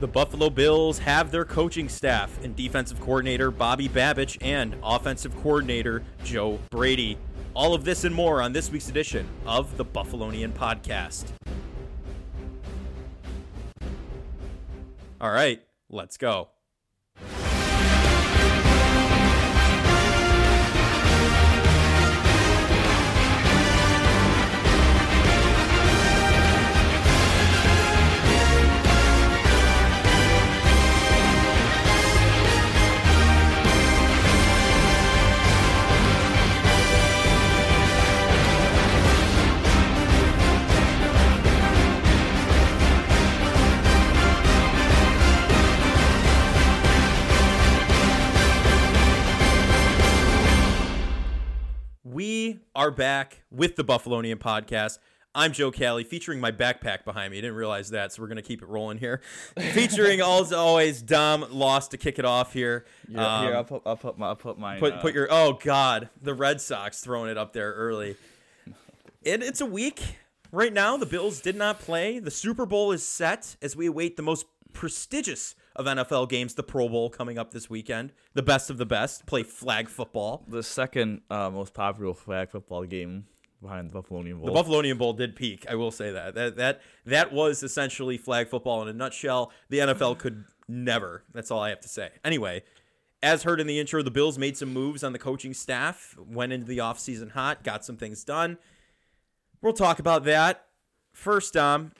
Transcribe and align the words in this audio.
The 0.00 0.08
Buffalo 0.08 0.50
Bills 0.50 0.98
have 0.98 1.30
their 1.30 1.44
coaching 1.44 1.88
staff 1.88 2.42
and 2.42 2.56
defensive 2.56 3.00
coordinator 3.00 3.52
Bobby 3.52 3.88
Babich 3.88 4.36
and 4.40 4.74
offensive 4.82 5.34
coordinator 5.40 6.02
Joe 6.24 6.58
Brady. 6.70 7.16
All 7.54 7.74
of 7.74 7.84
this 7.84 8.02
and 8.02 8.12
more 8.12 8.42
on 8.42 8.52
this 8.52 8.72
week's 8.72 8.88
edition 8.88 9.28
of 9.46 9.76
the 9.76 9.84
Buffalonian 9.84 10.52
Podcast. 10.52 11.26
All 15.20 15.30
right, 15.30 15.62
let's 15.88 16.16
go. 16.16 16.48
Are 52.84 52.90
back 52.90 53.40
with 53.50 53.76
the 53.76 53.82
Buffalonian 53.82 54.36
podcast. 54.36 54.98
I'm 55.34 55.52
Joe 55.52 55.70
Cali, 55.70 56.04
featuring 56.04 56.38
my 56.38 56.52
backpack 56.52 57.06
behind 57.06 57.30
me. 57.30 57.38
I 57.38 57.40
didn't 57.40 57.56
realize 57.56 57.88
that, 57.92 58.12
so 58.12 58.20
we're 58.20 58.28
gonna 58.28 58.42
keep 58.42 58.60
it 58.60 58.68
rolling 58.68 58.98
here. 58.98 59.22
featuring 59.72 60.20
as 60.20 60.52
always 60.52 61.00
Dom 61.00 61.46
lost 61.50 61.92
to 61.92 61.96
kick 61.96 62.18
it 62.18 62.26
off 62.26 62.52
here. 62.52 62.84
Yeah, 63.08 63.40
here 63.40 63.52
Um, 63.52 63.56
I'll 63.56 63.64
put 63.64 63.82
I'll 63.86 63.96
put 63.96 64.18
my 64.18 64.26
I'll 64.26 64.36
put 64.36 64.58
mine. 64.58 64.80
put 64.80 64.92
uh, 64.92 65.00
put 65.00 65.14
your 65.14 65.28
oh 65.30 65.54
god, 65.54 66.10
the 66.20 66.34
Red 66.34 66.60
Sox 66.60 67.00
throwing 67.00 67.30
it 67.30 67.38
up 67.38 67.54
there 67.54 67.72
early. 67.72 68.16
It, 69.22 69.42
it's 69.42 69.62
a 69.62 69.66
week 69.66 70.18
right 70.52 70.70
now. 70.70 70.98
The 70.98 71.06
Bills 71.06 71.40
did 71.40 71.56
not 71.56 71.78
play. 71.78 72.18
The 72.18 72.30
Super 72.30 72.66
Bowl 72.66 72.92
is 72.92 73.02
set 73.02 73.56
as 73.62 73.74
we 73.74 73.86
await 73.86 74.18
the 74.18 74.22
most 74.22 74.44
prestigious 74.74 75.54
of 75.76 75.86
NFL 75.86 76.28
games, 76.28 76.54
the 76.54 76.62
Pro 76.62 76.88
Bowl 76.88 77.10
coming 77.10 77.38
up 77.38 77.52
this 77.52 77.68
weekend. 77.68 78.12
The 78.34 78.42
best 78.42 78.70
of 78.70 78.78
the 78.78 78.86
best 78.86 79.26
play 79.26 79.42
flag 79.42 79.88
football. 79.88 80.44
the 80.48 80.62
second 80.62 81.22
uh, 81.30 81.50
most 81.50 81.74
popular 81.74 82.14
flag 82.14 82.50
football 82.50 82.84
game 82.84 83.26
behind 83.60 83.90
the 83.90 84.00
Buffalonian 84.00 84.40
Bowl. 84.40 84.52
The 84.52 84.62
Buffalonian 84.62 84.98
Bowl 84.98 85.12
did 85.12 85.34
peak. 85.34 85.66
I 85.68 85.74
will 85.74 85.90
say 85.90 86.12
that. 86.12 86.34
That 86.34 86.56
that 86.56 86.80
that 87.06 87.32
was 87.32 87.62
essentially 87.62 88.16
flag 88.18 88.48
football 88.48 88.82
in 88.82 88.88
a 88.88 88.92
nutshell. 88.92 89.52
The 89.70 89.78
NFL 89.78 90.18
could 90.18 90.44
never. 90.68 91.24
That's 91.32 91.50
all 91.50 91.60
I 91.60 91.70
have 91.70 91.80
to 91.80 91.88
say. 91.88 92.10
Anyway, 92.24 92.62
as 93.22 93.42
heard 93.42 93.60
in 93.60 93.66
the 93.66 93.80
intro, 93.80 94.02
the 94.02 94.10
Bills 94.10 94.38
made 94.38 94.56
some 94.56 94.72
moves 94.72 95.02
on 95.02 95.12
the 95.12 95.18
coaching 95.18 95.54
staff, 95.54 96.16
went 96.18 96.52
into 96.52 96.66
the 96.66 96.78
offseason 96.78 97.32
hot, 97.32 97.64
got 97.64 97.84
some 97.84 97.96
things 97.96 98.22
done. 98.22 98.58
We'll 99.62 99.72
talk 99.72 99.98
about 99.98 100.24
that. 100.24 100.66
First, 101.12 101.56
um, 101.56 101.92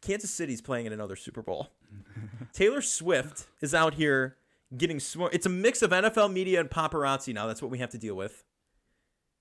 Kansas 0.00 0.30
City's 0.30 0.60
playing 0.60 0.86
in 0.86 0.92
another 0.92 1.16
Super 1.16 1.42
Bowl. 1.42 1.70
Taylor 2.52 2.82
Swift 2.82 3.46
is 3.60 3.74
out 3.74 3.94
here 3.94 4.36
getting 4.76 5.00
sw- 5.00 5.30
It's 5.32 5.46
a 5.46 5.50
mix 5.50 5.82
of 5.82 5.90
NFL 5.90 6.32
media 6.32 6.60
and 6.60 6.68
paparazzi 6.70 7.32
now. 7.34 7.46
That's 7.46 7.62
what 7.62 7.70
we 7.70 7.78
have 7.78 7.90
to 7.90 7.98
deal 7.98 8.14
with. 8.14 8.44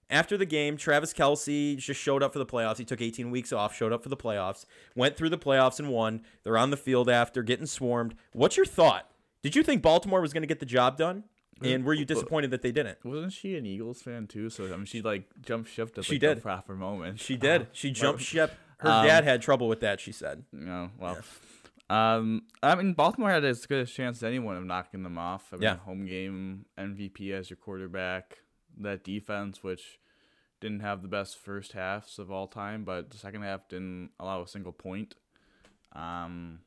After 0.10 0.38
the 0.38 0.46
game, 0.46 0.78
Travis 0.78 1.14
Kelce 1.14 1.78
just 1.78 2.00
showed 2.00 2.24
up 2.24 2.32
for 2.32 2.40
the 2.40 2.46
playoffs. 2.46 2.78
He 2.78 2.86
took 2.86 3.02
18 3.02 3.30
weeks 3.30 3.52
off, 3.52 3.76
showed 3.76 3.92
up 3.92 4.04
for 4.04 4.08
the 4.10 4.16
playoffs, 4.16 4.66
went 4.96 5.18
through 5.18 5.30
the 5.30 5.38
playoffs 5.38 5.80
and 5.80 5.90
won. 5.90 6.22
They're 6.44 6.58
on 6.58 6.70
the 6.70 6.78
field 6.78 7.10
after 7.10 7.44
getting 7.44 7.66
swarmed. 7.66 8.16
What's 8.32 8.56
your 8.56 8.66
thought? 8.66 9.10
Did 9.44 9.54
you 9.56 9.64
think 9.64 9.82
Baltimore 9.82 10.22
was 10.22 10.32
going 10.32 10.44
to 10.44 10.48
get 10.48 10.62
the 10.62 10.66
job 10.66 10.98
done? 10.98 11.26
And 11.62 11.84
were 11.84 11.94
you 11.94 12.06
disappointed 12.06 12.52
that 12.52 12.62
they 12.62 12.72
didn't? 12.72 13.00
Wasn't 13.04 13.34
she 13.34 13.58
an 13.58 13.66
Eagles 13.66 14.02
fan 14.02 14.28
too? 14.28 14.50
So 14.52 14.66
I 14.66 14.78
mean, 14.78 14.86
she 14.86 15.02
like 15.02 15.24
jumped 15.42 15.72
ship 15.72 15.98
at 15.98 16.06
She 16.06 16.14
like, 16.14 16.22
did. 16.22 16.38
the 16.38 16.42
proper 16.42 16.76
moment. 16.76 17.20
She 17.20 17.36
did. 17.36 17.68
She 17.74 17.90
jumped 17.92 18.22
ship. 18.34 18.54
Her 18.78 18.90
Um, 18.90 19.06
dad 19.08 19.24
had 19.24 19.42
trouble 19.42 19.68
with 19.68 19.80
that, 19.82 20.00
she 20.00 20.12
said. 20.12 20.44
No, 20.54 20.92
well, 21.00 21.18
um, 21.90 22.44
I 22.62 22.76
mean, 22.76 22.94
Baltimore 22.94 23.30
had 23.30 23.46
as 23.46 23.66
good 23.66 23.80
a 23.80 23.86
chance 23.86 24.18
as 24.18 24.24
anyone 24.24 24.58
of 24.58 24.66
knocking 24.66 25.04
them 25.04 25.18
off. 25.18 25.50
I 25.52 25.56
mean, 25.56 25.64
Yeah. 25.64 25.78
home 25.78 26.06
game 26.06 26.66
MVP 26.78 27.32
as 27.32 27.50
your 27.50 27.58
quarterback. 27.58 28.40
That 28.80 29.04
defense, 29.04 29.64
which 29.64 30.00
didn't 30.60 30.82
have 30.82 31.02
the 31.02 31.08
best 31.08 31.38
first 31.38 31.72
halves 31.74 32.20
of 32.20 32.30
all 32.32 32.48
time, 32.48 32.84
but 32.84 33.10
the 33.12 33.18
second 33.18 33.42
half 33.44 33.68
didn't 33.70 34.12
allow 34.20 34.42
a 34.42 34.48
single 34.48 34.72
point. 34.74 35.16
Um, 35.94 36.60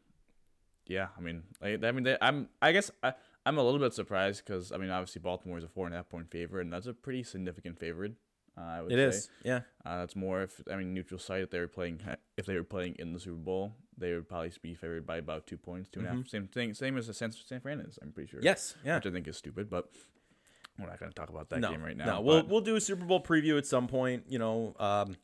yeah, 0.86 1.08
I 1.16 1.20
mean, 1.20 1.42
like, 1.60 1.84
I 1.84 1.92
mean, 1.92 2.04
they, 2.04 2.16
I'm, 2.20 2.48
I 2.60 2.72
guess 2.72 2.91
I, 3.02 3.12
I'm 3.47 3.58
a 3.58 3.62
little 3.62 3.78
bit 3.78 3.94
surprised 3.94 4.44
because 4.44 4.72
I 4.72 4.76
mean, 4.76 4.91
obviously 4.91 5.20
Baltimore 5.20 5.58
is 5.58 5.64
a 5.64 5.69
four 5.69 5.87
and 5.87 5.94
a 5.94 5.98
half 5.98 6.08
point 6.08 6.31
favorite, 6.31 6.62
and 6.62 6.72
that's 6.72 6.87
a 6.87 6.94
pretty 6.94 7.22
significant 7.22 7.78
favorite. 7.78 8.14
Uh, 8.60 8.65
I 8.65 8.82
would 8.82 8.93
It 8.93 9.12
say. 9.12 9.19
is. 9.19 9.28
Yeah. 9.44 9.60
Uh, 9.84 9.98
that's 10.00 10.16
more 10.16 10.43
if 10.43 10.60
I 10.71 10.76
mean 10.76 10.93
neutral 10.93 11.19
site. 11.19 11.43
If 11.43 11.50
they 11.50 11.60
were 11.60 11.69
playing, 11.69 12.00
if 12.37 12.47
they 12.47 12.56
were 12.56 12.65
playing 12.65 12.97
in 12.98 13.12
the 13.12 13.21
Super 13.21 13.37
Bowl, 13.37 13.75
they 13.97 14.12
would 14.12 14.28
probably 14.28 14.53
be 14.60 14.75
favored 14.75 15.06
by 15.06 15.16
about 15.16 15.47
two 15.47 15.56
points, 15.56 15.88
two 15.88 16.00
and 16.00 16.09
a 16.09 16.12
half. 16.12 16.28
Same 16.28 16.47
thing, 16.47 16.75
same 16.75 16.97
as 16.97 17.06
the 17.06 17.15
San, 17.15 17.32
San 17.32 17.60
Fran 17.60 17.81
is. 17.81 17.99
I'm 18.03 18.12
pretty 18.12 18.31
sure. 18.31 18.41
Yes. 18.43 18.75
Yeah. 18.84 18.97
which 18.97 19.06
I 19.06 19.10
think 19.10 19.28
is 19.28 19.37
stupid, 19.37 19.70
but 19.70 19.88
we're 20.78 20.87
not 20.87 20.99
going 20.99 21.10
to 21.10 21.15
talk 21.15 21.28
about 21.31 21.50
that 21.50 21.60
no, 21.60 21.70
game 21.70 21.82
right 21.82 21.97
now. 21.97 22.06
No, 22.06 22.20
we'll 22.20 22.47
we'll 22.47 22.60
do 22.60 22.76
a 22.76 22.81
Super 22.81 23.04
Bowl 23.04 23.22
preview 23.22 23.56
at 23.59 23.66
some 23.66 23.87
point. 23.87 24.25
You 24.28 24.38
know, 24.38 24.75
um, 24.78 25.16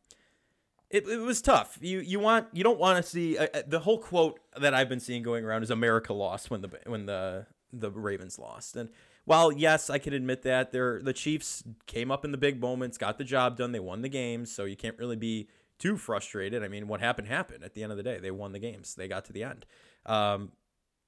it, 0.90 1.06
it 1.08 1.18
was 1.18 1.42
tough. 1.42 1.78
You 1.80 2.00
you 2.00 2.20
want 2.20 2.48
you 2.52 2.62
don't 2.62 2.78
want 2.78 3.02
to 3.02 3.08
see 3.08 3.38
uh, 3.38 3.48
uh, 3.52 3.62
the 3.66 3.80
whole 3.80 3.98
quote 3.98 4.40
that 4.58 4.74
I've 4.74 4.88
been 4.88 5.00
seeing 5.00 5.22
going 5.22 5.44
around 5.44 5.62
is 5.62 5.70
America 5.70 6.12
lost 6.12 6.50
when 6.50 6.60
the 6.62 6.70
when 6.86 7.06
the 7.06 7.46
the 7.72 7.90
Ravens 7.90 8.38
lost. 8.38 8.76
And 8.76 8.90
while 9.26 9.52
yes, 9.52 9.90
I 9.90 9.98
can 9.98 10.14
admit 10.14 10.42
that 10.42 10.72
they're 10.72 11.02
the 11.02 11.12
Chiefs 11.12 11.62
came 11.86 12.10
up 12.10 12.24
in 12.24 12.32
the 12.32 12.38
big 12.38 12.60
moments, 12.60 12.96
got 12.96 13.18
the 13.18 13.24
job 13.24 13.58
done, 13.58 13.72
they 13.72 13.80
won 13.80 14.00
the 14.00 14.08
games, 14.08 14.50
so 14.50 14.64
you 14.64 14.76
can't 14.76 14.98
really 14.98 15.16
be 15.16 15.48
too 15.78 15.96
frustrated. 15.96 16.64
I 16.64 16.68
mean, 16.68 16.88
what 16.88 17.00
happened 17.00 17.28
happened. 17.28 17.62
At 17.62 17.74
the 17.74 17.82
end 17.82 17.92
of 17.92 17.98
the 17.98 18.04
day, 18.04 18.18
they 18.18 18.30
won 18.30 18.52
the 18.52 18.58
games. 18.58 18.94
They 18.94 19.08
got 19.08 19.24
to 19.26 19.32
the 19.32 19.42
end. 19.42 19.66
Um, 20.06 20.52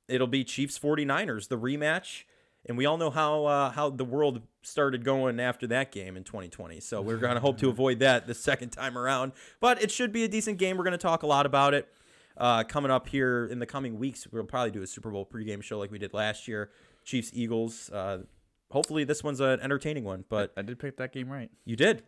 it'll 0.08 0.26
be 0.26 0.44
Chiefs 0.44 0.78
49ers, 0.78 1.48
the 1.48 1.58
rematch. 1.58 2.24
And 2.66 2.76
we 2.76 2.84
all 2.84 2.98
know 2.98 3.10
how 3.10 3.44
uh, 3.46 3.70
how 3.70 3.88
the 3.88 4.04
world 4.04 4.42
started 4.62 5.04
going 5.04 5.38
after 5.38 5.66
that 5.68 5.92
game 5.92 6.16
in 6.16 6.24
2020. 6.24 6.80
So 6.80 7.00
we're 7.00 7.16
going 7.16 7.34
to 7.34 7.40
hope 7.40 7.56
to 7.58 7.68
avoid 7.70 8.00
that 8.00 8.26
the 8.26 8.34
second 8.34 8.70
time 8.70 8.98
around. 8.98 9.32
But 9.60 9.80
it 9.80 9.90
should 9.90 10.12
be 10.12 10.24
a 10.24 10.28
decent 10.28 10.58
game. 10.58 10.76
We're 10.76 10.84
going 10.84 10.92
to 10.92 10.98
talk 10.98 11.22
a 11.22 11.26
lot 11.26 11.46
about 11.46 11.72
it 11.72 11.88
uh, 12.36 12.64
coming 12.64 12.90
up 12.90 13.08
here 13.08 13.46
in 13.46 13.60
the 13.60 13.66
coming 13.66 13.98
weeks. 13.98 14.26
We'll 14.30 14.44
probably 14.44 14.72
do 14.72 14.82
a 14.82 14.86
Super 14.86 15.10
Bowl 15.10 15.24
pregame 15.24 15.62
show 15.62 15.78
like 15.78 15.90
we 15.90 15.98
did 15.98 16.12
last 16.12 16.48
year. 16.48 16.70
Chiefs 17.08 17.30
Eagles. 17.32 17.88
Uh, 17.90 18.24
hopefully 18.70 19.02
this 19.02 19.24
one's 19.24 19.40
an 19.40 19.60
entertaining 19.60 20.04
one. 20.04 20.24
But 20.28 20.52
I 20.56 20.62
did 20.62 20.78
pick 20.78 20.98
that 20.98 21.12
game 21.12 21.30
right. 21.30 21.50
you 21.64 21.74
did, 21.74 22.02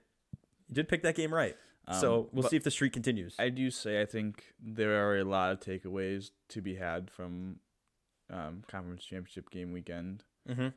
you 0.69 0.75
did 0.75 0.89
pick 0.89 1.03
that 1.03 1.15
game 1.17 1.33
right. 1.33 1.57
so 1.99 2.21
Um, 2.21 2.29
we'll 2.33 2.49
see 2.49 2.57
if 2.57 2.65
the 2.65 2.71
streak 2.71 2.93
continues. 2.93 3.35
I 3.39 3.49
do 3.49 3.71
say 3.71 4.03
I 4.03 4.05
think 4.05 4.53
there 4.63 5.09
are 5.09 5.19
a 5.19 5.25
lot 5.25 5.53
of 5.53 5.61
takeaways 5.61 6.33
to 6.51 6.61
be 6.61 6.75
had 6.77 7.11
from 7.11 7.57
um, 8.29 8.63
conference 8.69 9.05
championship 9.05 9.51
game 9.51 9.73
weekend. 9.73 10.25
mm-hmm. 10.49 10.69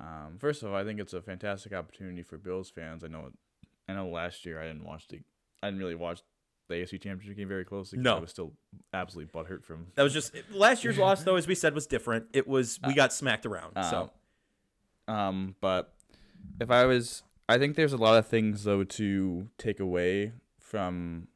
Um, 0.00 0.38
first 0.38 0.62
of 0.62 0.70
all, 0.70 0.76
I 0.76 0.84
think 0.84 0.98
it's 0.98 1.12
a 1.12 1.20
fantastic 1.20 1.74
opportunity 1.74 2.22
for 2.22 2.38
Bills 2.38 2.70
fans. 2.70 3.04
I 3.04 3.08
know, 3.08 3.30
I 3.86 3.92
know. 3.92 4.08
Last 4.08 4.46
year, 4.46 4.58
I 4.58 4.66
didn't 4.66 4.84
watch 4.84 5.06
the, 5.08 5.20
I 5.62 5.66
didn't 5.66 5.80
really 5.80 5.94
watch 5.94 6.22
the 6.72 6.82
AFC 6.82 6.98
Championship 7.00 7.36
game 7.36 7.48
very 7.48 7.64
closely. 7.64 7.98
'cause 7.98 8.04
No. 8.04 8.16
I 8.16 8.20
was 8.20 8.30
still 8.30 8.52
absolutely 8.92 9.32
butthurt 9.32 9.64
from. 9.64 9.86
That 9.94 10.02
was 10.02 10.12
just 10.12 10.34
last 10.50 10.84
year's 10.84 10.98
loss, 10.98 11.22
though, 11.24 11.36
as 11.36 11.46
we 11.46 11.54
said, 11.54 11.74
was 11.74 11.86
different. 11.86 12.26
It 12.32 12.46
was 12.48 12.78
we 12.86 12.92
Uh, 12.92 12.96
got 12.96 13.12
smacked 13.12 13.46
around. 13.46 13.74
so 13.84 14.10
Um, 15.08 15.56
but 15.60 15.94
if 16.60 16.70
I 16.70 16.84
was, 16.86 17.22
I 17.48 17.58
think 17.58 17.76
there's 17.76 17.92
a 17.92 17.96
lot 17.98 18.18
of 18.18 18.26
things 18.26 18.64
though 18.64 18.84
to 18.84 19.48
take 19.58 19.80
away 19.80 20.32
from 20.58 21.28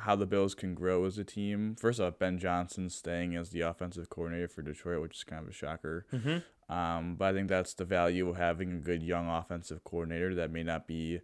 how 0.00 0.14
the 0.14 0.26
Bills 0.26 0.54
can 0.54 0.74
grow 0.74 1.04
as 1.04 1.16
a 1.18 1.24
team. 1.24 1.74
First 1.74 2.00
off, 2.00 2.18
Ben 2.18 2.38
Johnson 2.38 2.90
staying 2.90 3.34
as 3.34 3.50
the 3.50 3.62
offensive 3.62 4.08
coordinator 4.10 4.46
for 4.48 4.62
Detroit, 4.62 5.00
which 5.02 5.16
is 5.16 5.24
kind 5.24 5.42
of 5.42 5.48
a 5.48 5.52
shocker. 5.52 6.06
Mhm. 6.12 6.42
Um, 6.68 7.16
but 7.16 7.26
I 7.26 7.32
think 7.32 7.48
that's 7.48 7.74
the 7.74 7.84
value 7.84 8.28
of 8.28 8.36
having 8.36 8.72
a 8.72 8.78
good 8.78 9.02
young 9.02 9.28
offensive 9.28 9.84
coordinator 9.84 10.34
that 10.34 10.50
may 10.50 10.62
not 10.62 10.86
be 10.86 11.20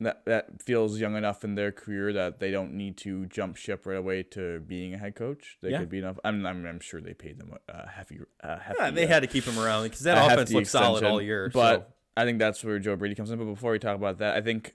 that 0.00 0.24
that 0.26 0.62
feels 0.62 1.00
young 1.00 1.16
enough 1.16 1.42
in 1.44 1.54
their 1.56 1.72
career 1.72 2.12
that 2.12 2.38
they 2.38 2.50
don't 2.50 2.72
need 2.74 2.96
to 2.98 3.26
jump 3.26 3.56
ship 3.56 3.84
right 3.86 3.96
away 3.98 4.22
to 4.22 4.60
being 4.60 4.94
a 4.94 4.98
head 4.98 5.14
coach. 5.16 5.58
They 5.60 5.70
Yeah. 5.70 5.80
could 5.80 5.90
be 5.90 5.98
enough. 5.98 6.18
I'm, 6.24 6.44
I'm 6.46 6.64
I'm 6.66 6.80
sure 6.80 7.00
they 7.00 7.14
paid 7.14 7.38
them 7.38 7.52
a 7.68 7.88
hefty, 7.88 8.20
a 8.40 8.58
hefty. 8.60 8.78
yeah, 8.82 8.90
they 8.90 9.04
uh, 9.04 9.08
had 9.08 9.20
to 9.20 9.26
keep 9.26 9.44
him 9.44 9.58
around 9.58 9.84
because 9.84 10.00
that 10.00 10.16
offense 10.32 10.52
looked 10.52 10.68
solid 10.68 11.02
all 11.04 11.20
year. 11.20 11.50
But 11.52 11.76
so. 11.80 11.86
I 12.16 12.24
think 12.24 12.38
that's 12.38 12.62
where 12.64 12.78
Joe 12.78 12.96
Brady 12.96 13.14
comes 13.14 13.30
in. 13.30 13.38
But 13.38 13.46
before 13.46 13.72
we 13.72 13.78
talk 13.78 13.96
about 13.96 14.18
that, 14.18 14.36
I 14.36 14.40
think 14.40 14.74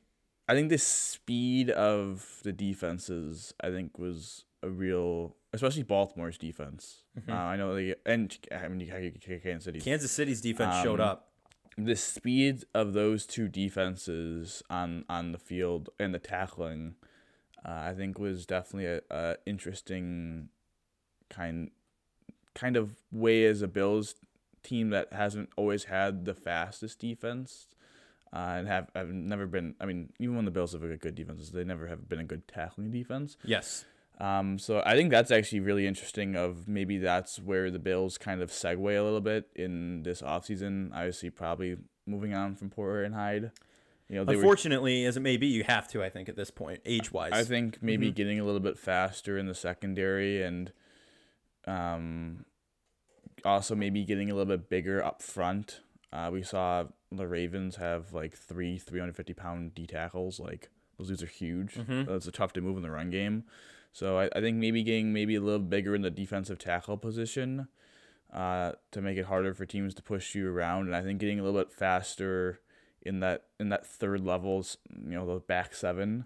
I 0.49 0.53
think 0.55 0.69
the 0.69 0.77
speed 0.77 1.69
of 1.69 2.39
the 2.43 2.51
defenses 2.51 3.53
I 3.63 3.69
think 3.69 3.97
was 3.97 4.45
a 4.61 4.69
real, 4.69 5.35
especially 5.53 5.83
Baltimore's 5.83 6.37
defense. 6.37 7.03
Mm-hmm. 7.19 7.31
Uh, 7.31 7.35
I 7.35 7.55
know 7.55 7.75
they 7.75 7.95
and 8.05 8.37
I 8.51 8.67
mean 8.67 8.89
Kansas 8.89 9.63
City. 9.65 9.79
Kansas 9.79 10.11
City's 10.11 10.41
defense 10.41 10.81
showed 10.83 10.99
Um, 10.99 11.07
up. 11.07 11.29
The 11.77 11.95
speed 11.95 12.63
of 12.73 12.93
those 12.93 13.25
two 13.25 13.47
defenses 13.47 14.63
on 14.69 15.05
on 15.09 15.31
the 15.31 15.37
field 15.37 15.89
and 15.99 16.13
the 16.13 16.19
tackling, 16.19 16.95
uh, 17.65 17.71
I 17.71 17.93
think 17.93 18.19
was 18.19 18.45
definitely 18.45 18.85
a, 18.85 19.01
a 19.09 19.37
interesting 19.45 20.49
kind 21.29 21.71
kind 22.53 22.77
of 22.77 22.97
way 23.11 23.45
as 23.45 23.61
a 23.61 23.67
Bills 23.67 24.15
team 24.61 24.89
that 24.91 25.11
hasn't 25.13 25.49
always 25.55 25.85
had 25.85 26.25
the 26.25 26.33
fastest 26.33 26.99
defense. 26.99 27.67
Uh, 28.31 28.55
and 28.57 28.67
have 28.67 28.89
have 28.95 29.09
never 29.09 29.45
been. 29.45 29.75
I 29.79 29.85
mean, 29.85 30.11
even 30.17 30.35
when 30.35 30.45
the 30.45 30.51
Bills 30.51 30.73
have 30.73 30.83
a 30.83 30.97
good 30.97 31.13
defenses, 31.13 31.51
they 31.51 31.63
never 31.63 31.87
have 31.87 32.09
been 32.09 32.19
a 32.19 32.23
good 32.23 32.47
tackling 32.47 32.89
defense. 32.89 33.37
Yes. 33.43 33.85
Um, 34.19 34.59
so 34.59 34.81
I 34.85 34.95
think 34.95 35.11
that's 35.11 35.31
actually 35.31 35.61
really 35.61 35.87
interesting. 35.87 36.35
Of 36.35 36.67
maybe 36.67 36.97
that's 36.97 37.39
where 37.39 37.71
the 37.71 37.79
Bills 37.79 38.17
kind 38.17 38.41
of 38.41 38.51
segue 38.51 38.99
a 38.99 39.03
little 39.03 39.21
bit 39.21 39.49
in 39.55 40.03
this 40.03 40.21
offseason. 40.21 40.91
Obviously, 40.93 41.29
probably 41.29 41.77
moving 42.05 42.33
on 42.33 42.55
from 42.55 42.69
Porter 42.69 43.03
and 43.03 43.15
Hyde. 43.15 43.51
You 44.09 44.23
know, 44.23 44.31
unfortunately, 44.31 45.03
were, 45.03 45.09
as 45.09 45.17
it 45.17 45.21
may 45.21 45.37
be, 45.37 45.47
you 45.47 45.63
have 45.63 45.87
to. 45.89 46.03
I 46.03 46.09
think 46.09 46.29
at 46.29 46.35
this 46.35 46.51
point, 46.51 46.81
age 46.85 47.11
wise, 47.11 47.31
I 47.33 47.43
think 47.43 47.81
maybe 47.81 48.07
mm-hmm. 48.07 48.15
getting 48.15 48.39
a 48.39 48.43
little 48.43 48.59
bit 48.59 48.77
faster 48.77 49.37
in 49.37 49.47
the 49.47 49.55
secondary 49.55 50.43
and, 50.43 50.71
um, 51.65 52.45
also 53.45 53.75
maybe 53.75 54.03
getting 54.03 54.29
a 54.29 54.35
little 54.35 54.57
bit 54.57 54.69
bigger 54.69 55.03
up 55.03 55.21
front. 55.21 55.79
Uh, 56.11 56.29
we 56.31 56.43
saw 56.43 56.85
the 57.11 57.27
Ravens 57.27 57.77
have 57.77 58.13
like 58.13 58.35
three 58.35 58.77
350 58.77 59.33
pound 59.33 59.73
D 59.73 59.87
tackles. 59.87 60.39
Like 60.39 60.69
those 60.97 61.07
dudes 61.07 61.23
are 61.23 61.27
huge. 61.27 61.75
mm 61.75 61.85
hmm 61.85 62.11
That's 62.11 62.27
a 62.27 62.31
tough 62.31 62.53
to 62.53 62.61
move 62.61 62.77
in 62.77 62.83
the 62.83 62.91
run 62.91 63.09
game. 63.09 63.45
So 63.93 64.19
I, 64.19 64.29
I 64.35 64.41
think 64.41 64.57
maybe 64.57 64.83
getting 64.83 65.13
maybe 65.13 65.35
a 65.35 65.41
little 65.41 65.59
bigger 65.59 65.95
in 65.95 66.01
the 66.01 66.09
defensive 66.09 66.57
tackle 66.57 66.97
position 66.97 67.67
uh, 68.33 68.73
to 68.91 69.01
make 69.01 69.17
it 69.17 69.25
harder 69.25 69.53
for 69.53 69.65
teams 69.65 69.93
to 69.93 70.03
push 70.03 70.35
you 70.35 70.51
around. 70.51 70.87
And 70.87 70.95
I 70.95 71.03
think 71.03 71.19
getting 71.19 71.39
a 71.39 71.43
little 71.43 71.59
bit 71.59 71.71
faster 71.71 72.59
in 73.01 73.19
that 73.19 73.45
in 73.59 73.69
that 73.69 73.85
third 73.85 74.25
levels, 74.25 74.77
you 74.89 75.11
know, 75.11 75.25
the 75.25 75.39
back 75.39 75.75
seven. 75.75 76.25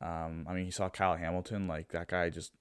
Um, 0.00 0.46
I 0.48 0.54
mean, 0.54 0.66
you 0.66 0.72
saw 0.72 0.88
Kyle 0.88 1.16
Hamilton, 1.16 1.68
like 1.68 1.90
that 1.90 2.08
guy 2.08 2.30
just 2.30 2.52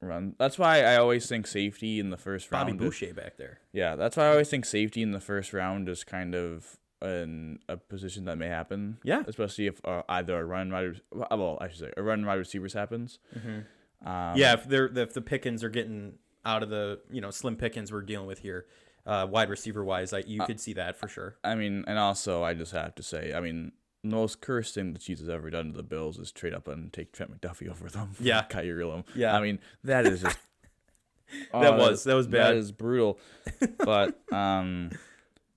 run. 0.00 0.34
That's 0.38 0.58
why 0.58 0.82
I 0.82 0.96
always 0.96 1.26
think 1.26 1.46
safety 1.46 1.98
in 1.98 2.10
the 2.10 2.16
first 2.16 2.48
Bobby 2.48 2.70
round. 2.70 2.78
Bobby 2.78 2.88
Boucher 2.88 3.14
back 3.14 3.36
there. 3.36 3.58
Yeah, 3.72 3.96
that's 3.96 4.16
why 4.16 4.26
I 4.26 4.30
always 4.30 4.48
think 4.48 4.64
safety 4.64 5.02
in 5.02 5.10
the 5.10 5.20
first 5.20 5.52
round 5.52 5.88
is 5.88 6.04
kind 6.04 6.34
of 6.34 6.78
in 7.02 7.58
a 7.68 7.76
position 7.76 8.24
that 8.26 8.38
may 8.38 8.48
happen. 8.48 8.98
Yeah, 9.02 9.22
especially 9.26 9.66
if 9.66 9.80
uh, 9.84 10.02
either 10.08 10.38
a 10.38 10.44
run 10.44 10.70
wide, 10.70 11.00
well, 11.12 11.58
I 11.60 11.68
should 11.68 11.80
say 11.80 11.92
a 11.96 12.02
run 12.02 12.24
wide 12.24 12.34
receivers 12.34 12.74
happens. 12.74 13.18
Mm-hmm. 13.36 13.60
Um, 14.04 14.36
yeah, 14.36 14.54
if 14.54 14.64
they're 14.64 14.86
if 14.86 15.12
the 15.12 15.20
Pickens 15.20 15.62
are 15.62 15.68
getting 15.68 16.14
out 16.44 16.62
of 16.62 16.70
the 16.70 17.00
you 17.10 17.20
know 17.20 17.30
slim 17.30 17.56
Pickens 17.56 17.92
we're 17.92 18.02
dealing 18.02 18.26
with 18.26 18.38
here, 18.38 18.66
uh, 19.06 19.26
wide 19.28 19.50
receiver 19.50 19.84
wise, 19.84 20.14
you 20.26 20.42
uh, 20.42 20.46
could 20.46 20.60
see 20.60 20.72
that 20.74 20.96
for 20.96 21.08
sure. 21.08 21.36
I 21.44 21.54
mean, 21.54 21.84
and 21.86 21.98
also 21.98 22.42
I 22.42 22.54
just 22.54 22.72
have 22.72 22.94
to 22.96 23.02
say, 23.02 23.32
I 23.34 23.40
mean, 23.40 23.72
the 24.02 24.16
most 24.16 24.40
cursed 24.40 24.74
thing 24.74 24.92
the 24.92 24.98
Chiefs 24.98 25.20
has 25.20 25.28
ever 25.28 25.50
done 25.50 25.72
to 25.72 25.76
the 25.76 25.82
Bills 25.82 26.18
is 26.18 26.32
trade 26.32 26.54
up 26.54 26.68
and 26.68 26.92
take 26.92 27.12
Trent 27.12 27.38
McDuffie 27.38 27.70
over 27.70 27.88
them. 27.88 28.16
Yeah, 28.18 28.44
Elam. 28.54 29.04
Yeah, 29.14 29.36
I 29.36 29.40
mean 29.40 29.58
that 29.84 30.06
is 30.06 30.22
just 30.22 30.38
that 31.52 31.74
uh, 31.74 31.76
was 31.76 32.04
that 32.04 32.14
was 32.14 32.26
bad. 32.26 32.54
That 32.54 32.56
is 32.56 32.72
brutal. 32.72 33.18
but 33.78 34.18
um, 34.32 34.90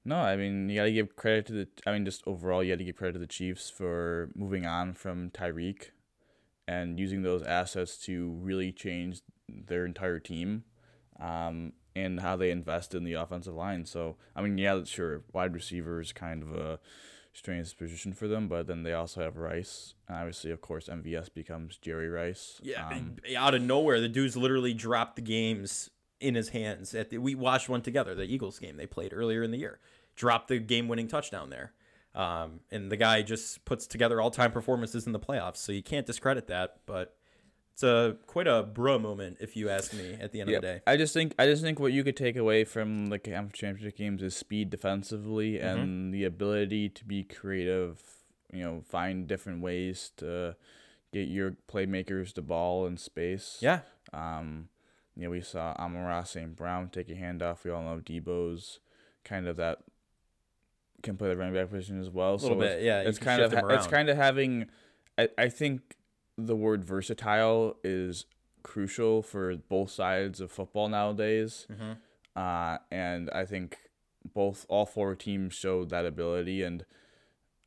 no, 0.03 0.17
I 0.17 0.35
mean 0.35 0.67
you 0.67 0.75
got 0.75 0.85
to 0.85 0.91
give 0.91 1.15
credit 1.15 1.45
to 1.47 1.53
the. 1.53 1.67
I 1.87 1.93
mean, 1.93 2.03
just 2.03 2.23
overall, 2.27 2.63
you 2.63 2.73
got 2.73 2.79
to 2.79 2.83
give 2.83 2.97
credit 2.97 3.13
to 3.13 3.19
the 3.19 3.27
Chiefs 3.27 3.69
for 3.69 4.29
moving 4.35 4.65
on 4.65 4.93
from 4.93 5.29
Tyreek 5.29 5.91
and 6.67 6.99
using 6.99 7.21
those 7.21 7.43
assets 7.43 7.97
to 8.05 8.31
really 8.41 8.71
change 8.71 9.21
their 9.49 9.85
entire 9.85 10.19
team. 10.19 10.63
Um, 11.19 11.73
and 11.95 12.19
how 12.21 12.35
they 12.35 12.49
invest 12.49 12.95
in 12.95 13.03
the 13.03 13.13
offensive 13.13 13.53
line. 13.53 13.85
So 13.85 14.15
I 14.35 14.41
mean, 14.41 14.57
yeah, 14.57 14.83
sure, 14.83 15.23
wide 15.31 15.53
receiver 15.53 16.01
is 16.01 16.11
kind 16.11 16.41
of 16.41 16.53
a 16.53 16.79
strange 17.33 17.75
position 17.77 18.13
for 18.13 18.27
them, 18.27 18.47
but 18.47 18.67
then 18.67 18.83
they 18.83 18.93
also 18.93 19.21
have 19.21 19.37
Rice. 19.37 19.95
And 20.07 20.17
obviously, 20.17 20.51
of 20.51 20.61
course, 20.61 20.87
MVS 20.87 21.33
becomes 21.33 21.77
Jerry 21.77 22.09
Rice. 22.09 22.59
Yeah, 22.63 22.87
um, 22.87 23.17
out 23.37 23.55
of 23.55 23.61
nowhere, 23.61 23.99
the 23.99 24.09
dude's 24.09 24.37
literally 24.37 24.73
dropped 24.73 25.15
the 25.15 25.21
games 25.21 25.89
in 26.19 26.35
his 26.35 26.49
hands. 26.49 26.93
At 26.93 27.09
the, 27.09 27.17
we 27.17 27.35
watched 27.35 27.69
one 27.69 27.81
together, 27.81 28.15
the 28.15 28.23
Eagles 28.23 28.59
game 28.59 28.77
they 28.77 28.87
played 28.87 29.13
earlier 29.13 29.43
in 29.43 29.51
the 29.51 29.57
year. 29.57 29.79
Dropped 30.15 30.47
the 30.47 30.59
game-winning 30.59 31.07
touchdown 31.07 31.49
there. 31.49 31.73
Um, 32.15 32.59
and 32.71 32.91
the 32.91 32.97
guy 32.97 33.23
just 33.23 33.65
puts 33.65 33.87
together 33.87 34.21
all-time 34.21 34.51
performances 34.51 35.07
in 35.07 35.13
the 35.13 35.19
playoffs, 35.19 35.57
so 35.57 35.71
you 35.71 35.81
can't 35.81 36.05
discredit 36.05 36.47
that. 36.47 36.77
But 36.85 37.15
it's 37.73 37.81
a 37.81 38.17
quite 38.27 38.45
a 38.45 38.61
bro 38.61 38.99
moment, 38.99 39.37
if 39.39 39.55
you 39.55 39.69
ask 39.69 39.93
me. 39.93 40.15
At 40.21 40.31
the 40.31 40.41
end 40.41 40.49
of 40.49 40.61
the 40.61 40.67
day, 40.67 40.81
I 40.85 40.95
just 40.95 41.13
think 41.13 41.33
I 41.39 41.45
just 41.47 41.63
think 41.63 41.79
what 41.79 41.91
you 41.91 42.03
could 42.03 42.15
take 42.15 42.35
away 42.35 42.65
from 42.65 43.07
the 43.07 43.17
championship 43.17 43.97
games 43.97 44.21
is 44.21 44.35
speed 44.35 44.69
defensively 44.69 45.53
mm-hmm. 45.53 45.65
and 45.65 46.13
the 46.13 46.23
ability 46.23 46.89
to 46.89 47.05
be 47.05 47.23
creative. 47.23 48.01
You 48.51 48.63
know, 48.63 48.83
find 48.87 49.25
different 49.25 49.61
ways 49.61 50.11
to 50.17 50.55
get 51.11 51.27
your 51.27 51.55
playmakers 51.67 52.35
the 52.35 52.43
ball 52.43 52.85
in 52.85 52.97
space. 52.97 53.57
Yeah. 53.59 53.79
Um, 54.13 54.69
you 55.15 55.23
know, 55.23 55.29
we 55.31 55.41
saw 55.41 55.73
Amon-Ra 55.73 56.23
St. 56.23 56.55
Brown 56.55 56.89
take 56.89 57.09
a 57.09 57.13
handoff. 57.13 57.63
We 57.63 57.71
all 57.71 57.83
know 57.83 57.99
Deebo's 57.99 58.79
kind 59.23 59.47
of 59.47 59.57
that 59.57 59.79
can 61.03 61.17
play 61.17 61.29
the 61.29 61.37
running 61.37 61.53
back 61.53 61.69
position 61.69 61.99
as 61.99 62.09
well. 62.09 62.31
A 62.31 62.35
little 62.35 62.49
so 62.49 62.59
bit, 62.59 62.71
it's, 62.71 62.83
yeah. 62.83 63.01
It's 63.01 63.19
kind 63.19 63.41
of 63.41 63.53
it's 63.53 63.87
kind 63.87 64.09
of 64.09 64.17
having. 64.17 64.67
I, 65.17 65.29
I 65.37 65.49
think 65.49 65.97
the 66.37 66.55
word 66.55 66.83
versatile 66.83 67.77
is 67.83 68.25
crucial 68.63 69.21
for 69.21 69.55
both 69.55 69.91
sides 69.91 70.41
of 70.41 70.51
football 70.51 70.89
nowadays. 70.89 71.67
Mm-hmm. 71.71 71.91
Uh, 72.35 72.77
and 72.89 73.29
I 73.29 73.45
think 73.45 73.77
both 74.33 74.65
all 74.69 74.85
four 74.85 75.15
teams 75.15 75.53
showed 75.53 75.89
that 75.89 76.05
ability 76.05 76.63
and 76.63 76.85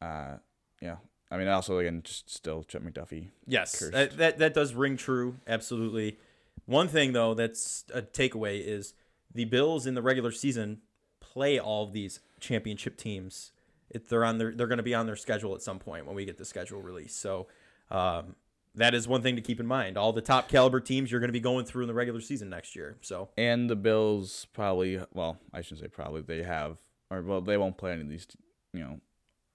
uh, 0.02 0.36
yeah. 0.80 0.96
I 1.30 1.36
mean 1.36 1.48
also 1.48 1.78
again 1.78 2.02
just 2.02 2.30
still 2.34 2.64
Chip 2.64 2.82
McDuffie. 2.82 3.28
Yes. 3.46 3.78
That, 3.78 4.16
that 4.16 4.38
that 4.38 4.54
does 4.54 4.74
ring 4.74 4.96
true, 4.96 5.36
absolutely. 5.46 6.18
One 6.64 6.88
thing 6.88 7.12
though 7.12 7.34
that's 7.34 7.84
a 7.92 8.02
takeaway 8.02 8.60
is 8.64 8.94
the 9.32 9.44
Bills 9.44 9.86
in 9.86 9.94
the 9.94 10.02
regular 10.02 10.32
season 10.32 10.80
play 11.20 11.58
all 11.58 11.84
of 11.84 11.92
these 11.92 12.20
championship 12.46 12.96
teams. 12.96 13.52
If 13.90 14.08
they're 14.08 14.24
on 14.24 14.38
their 14.38 14.52
they're 14.52 14.66
going 14.66 14.78
to 14.78 14.84
be 14.84 14.94
on 14.94 15.06
their 15.06 15.16
schedule 15.16 15.54
at 15.54 15.62
some 15.62 15.78
point 15.78 16.06
when 16.06 16.16
we 16.16 16.24
get 16.24 16.38
the 16.38 16.44
schedule 16.44 16.82
released. 16.82 17.20
So 17.20 17.46
um, 17.90 18.34
that 18.74 18.94
is 18.94 19.08
one 19.08 19.22
thing 19.22 19.36
to 19.36 19.42
keep 19.42 19.60
in 19.60 19.66
mind. 19.66 19.96
All 19.96 20.12
the 20.12 20.20
top 20.20 20.48
caliber 20.48 20.80
teams 20.80 21.10
you're 21.10 21.20
going 21.20 21.28
to 21.28 21.32
be 21.32 21.40
going 21.40 21.64
through 21.64 21.82
in 21.82 21.88
the 21.88 21.94
regular 21.94 22.20
season 22.20 22.50
next 22.50 22.76
year. 22.76 22.96
So 23.00 23.30
and 23.36 23.70
the 23.70 23.76
Bills 23.76 24.46
probably, 24.52 25.00
well, 25.12 25.38
I 25.52 25.62
shouldn't 25.62 25.80
say 25.80 25.88
probably, 25.88 26.22
they 26.22 26.42
have, 26.42 26.78
or 27.10 27.22
well, 27.22 27.40
they 27.40 27.56
won't 27.56 27.78
play 27.78 27.92
any 27.92 28.02
of 28.02 28.08
these. 28.08 28.26
You 28.72 28.80
know, 28.80 29.00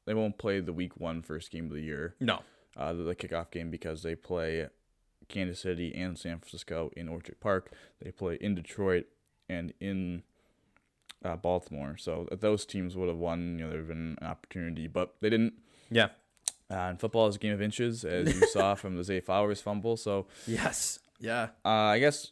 they 0.05 0.13
won't 0.13 0.37
play 0.37 0.59
the 0.59 0.73
Week 0.73 0.99
One 0.99 1.21
first 1.21 1.51
game 1.51 1.65
of 1.65 1.73
the 1.73 1.81
year. 1.81 2.15
No, 2.19 2.39
uh, 2.77 2.93
the, 2.93 3.03
the 3.03 3.15
kickoff 3.15 3.51
game 3.51 3.69
because 3.69 4.01
they 4.01 4.15
play 4.15 4.67
Kansas 5.27 5.59
City 5.59 5.93
and 5.93 6.17
San 6.17 6.39
Francisco 6.39 6.89
in 6.95 7.07
Orchard 7.07 7.39
Park. 7.39 7.71
They 8.01 8.11
play 8.11 8.37
in 8.41 8.55
Detroit 8.55 9.05
and 9.47 9.73
in 9.79 10.23
uh, 11.23 11.35
Baltimore. 11.35 11.97
So 11.97 12.27
those 12.31 12.65
teams 12.65 12.95
would 12.95 13.07
have 13.07 13.17
won. 13.17 13.57
You 13.59 13.65
know, 13.65 13.69
there 13.69 13.79
would 13.79 13.87
have 13.89 13.97
been 13.97 14.17
an 14.21 14.27
opportunity, 14.27 14.87
but 14.87 15.15
they 15.21 15.29
didn't. 15.29 15.53
Yeah. 15.89 16.09
Uh, 16.69 16.89
and 16.89 16.99
football 16.99 17.27
is 17.27 17.35
a 17.35 17.39
game 17.39 17.53
of 17.53 17.61
inches, 17.61 18.05
as 18.05 18.33
you 18.33 18.47
saw 18.47 18.75
from 18.75 18.95
the 18.95 19.03
Zay 19.03 19.19
Flowers 19.19 19.61
fumble. 19.61 19.97
So 19.97 20.27
yes, 20.47 20.99
yeah. 21.19 21.49
Uh, 21.65 21.69
I 21.69 21.99
guess 21.99 22.31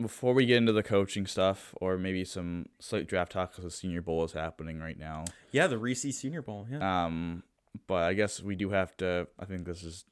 before 0.00 0.32
we 0.32 0.46
get 0.46 0.56
into 0.56 0.72
the 0.72 0.82
coaching 0.82 1.26
stuff, 1.26 1.74
or 1.80 1.98
maybe 1.98 2.24
some 2.24 2.66
slight 2.80 3.06
draft 3.06 3.32
talk, 3.32 3.50
because 3.50 3.64
the 3.64 3.70
Senior 3.70 4.00
Bowl 4.00 4.24
is 4.24 4.32
happening 4.32 4.80
right 4.80 4.98
now. 4.98 5.24
Yeah, 5.52 5.66
the 5.66 5.78
Reese 5.78 6.02
Senior 6.16 6.42
Bowl. 6.42 6.66
Yeah. 6.70 7.04
Um, 7.06 7.42
but 7.86 8.04
I 8.04 8.14
guess 8.14 8.42
we 8.42 8.56
do 8.56 8.70
have 8.70 8.96
to. 8.98 9.28
I 9.38 9.44
think 9.44 9.66
this 9.66 9.82
is 9.82 10.04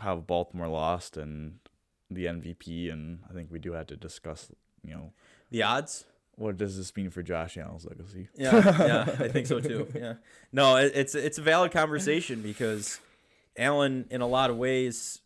how 0.00 0.16
Baltimore 0.16 0.68
lost 0.68 1.16
and 1.16 1.60
the 2.10 2.26
MVP, 2.26 2.92
and 2.92 3.20
I 3.30 3.32
think 3.32 3.50
we 3.50 3.60
do 3.60 3.72
have 3.72 3.86
to 3.88 3.96
discuss. 3.96 4.50
You 4.82 4.94
know, 4.94 5.12
the 5.50 5.62
odds 5.62 6.04
what 6.36 6.56
does 6.56 6.76
this 6.76 6.94
mean 6.96 7.10
for 7.10 7.22
Josh 7.22 7.56
Allen's 7.56 7.84
legacy? 7.84 8.28
Yeah, 8.36 8.54
yeah, 8.86 9.24
I 9.24 9.28
think 9.28 9.46
so 9.46 9.60
too. 9.60 9.88
Yeah, 9.94 10.14
no, 10.52 10.76
it, 10.76 10.92
it's 10.94 11.14
it's 11.14 11.38
a 11.38 11.42
valid 11.42 11.72
conversation 11.72 12.42
because 12.42 13.00
Allen, 13.56 14.06
in 14.10 14.20
a 14.20 14.26
lot 14.26 14.50
of 14.50 14.56
ways, 14.56 15.20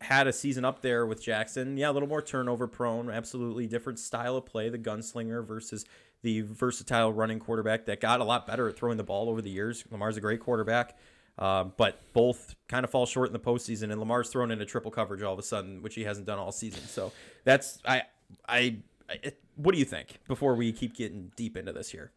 had 0.00 0.26
a 0.26 0.32
season 0.32 0.64
up 0.64 0.82
there 0.82 1.06
with 1.06 1.22
Jackson. 1.22 1.76
Yeah, 1.76 1.90
a 1.90 1.92
little 1.92 2.08
more 2.08 2.22
turnover 2.22 2.66
prone, 2.66 3.10
absolutely 3.10 3.66
different 3.66 3.98
style 3.98 4.36
of 4.36 4.46
play, 4.46 4.68
the 4.68 4.78
gunslinger 4.78 5.46
versus 5.46 5.84
the 6.22 6.42
versatile 6.42 7.12
running 7.12 7.38
quarterback 7.38 7.86
that 7.86 8.00
got 8.00 8.20
a 8.20 8.24
lot 8.24 8.46
better 8.46 8.68
at 8.68 8.76
throwing 8.76 8.96
the 8.96 9.04
ball 9.04 9.28
over 9.28 9.40
the 9.40 9.50
years. 9.50 9.84
Lamar's 9.90 10.16
a 10.16 10.20
great 10.20 10.40
quarterback. 10.40 10.96
Um, 11.38 11.72
but 11.76 12.00
both 12.12 12.56
kind 12.66 12.82
of 12.84 12.90
fall 12.90 13.06
short 13.06 13.28
in 13.28 13.32
the 13.32 13.38
postseason, 13.38 13.92
and 13.92 14.00
Lamar's 14.00 14.28
thrown 14.28 14.50
into 14.50 14.64
triple 14.64 14.90
coverage 14.90 15.22
all 15.22 15.32
of 15.32 15.38
a 15.38 15.42
sudden, 15.44 15.82
which 15.82 15.94
he 15.94 16.02
hasn't 16.02 16.26
done 16.26 16.38
all 16.38 16.50
season. 16.50 16.82
So 16.82 17.12
that's 17.44 17.78
I 17.86 18.02
I 18.48 18.78
it, 19.22 19.40
what 19.58 19.72
do 19.72 19.78
you 19.78 19.84
think 19.84 20.20
before 20.28 20.54
we 20.54 20.72
keep 20.72 20.94
getting 20.94 21.32
deep 21.36 21.56
into 21.56 21.72
this 21.72 21.90
here? 21.90 22.12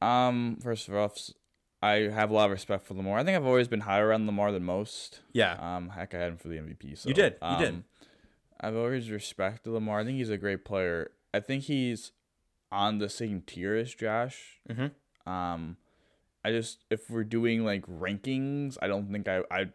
Um, 0.00 0.58
first 0.62 0.88
of 0.88 0.94
all, 0.94 1.12
I 1.82 2.08
have 2.12 2.30
a 2.30 2.34
lot 2.34 2.46
of 2.46 2.52
respect 2.52 2.86
for 2.86 2.94
Lamar. 2.94 3.18
I 3.18 3.24
think 3.24 3.36
I've 3.36 3.44
always 3.44 3.68
been 3.68 3.80
higher 3.80 4.12
on 4.12 4.26
Lamar 4.26 4.52
than 4.52 4.64
most. 4.64 5.20
Yeah. 5.32 5.56
Um, 5.60 5.90
heck, 5.90 6.14
I 6.14 6.18
had 6.18 6.28
him 6.28 6.36
for 6.36 6.48
the 6.48 6.56
MVP. 6.56 6.98
So 6.98 7.08
you 7.08 7.14
did. 7.14 7.34
You 7.42 7.48
um, 7.48 7.60
did. 7.60 7.84
I've 8.60 8.76
always 8.76 9.10
respected 9.10 9.70
Lamar. 9.70 10.00
I 10.00 10.04
think 10.04 10.18
he's 10.18 10.30
a 10.30 10.38
great 10.38 10.64
player. 10.64 11.10
I 11.34 11.40
think 11.40 11.64
he's 11.64 12.12
on 12.70 12.98
the 12.98 13.08
same 13.08 13.42
tier 13.42 13.74
as 13.74 13.94
Josh. 13.94 14.60
Mm-hmm. 14.70 15.30
Um, 15.30 15.76
I 16.44 16.52
just 16.52 16.84
if 16.90 17.10
we're 17.10 17.24
doing 17.24 17.64
like 17.64 17.84
rankings, 17.86 18.78
I 18.80 18.86
don't 18.86 19.10
think 19.10 19.26
I 19.28 19.42
I 19.50 19.66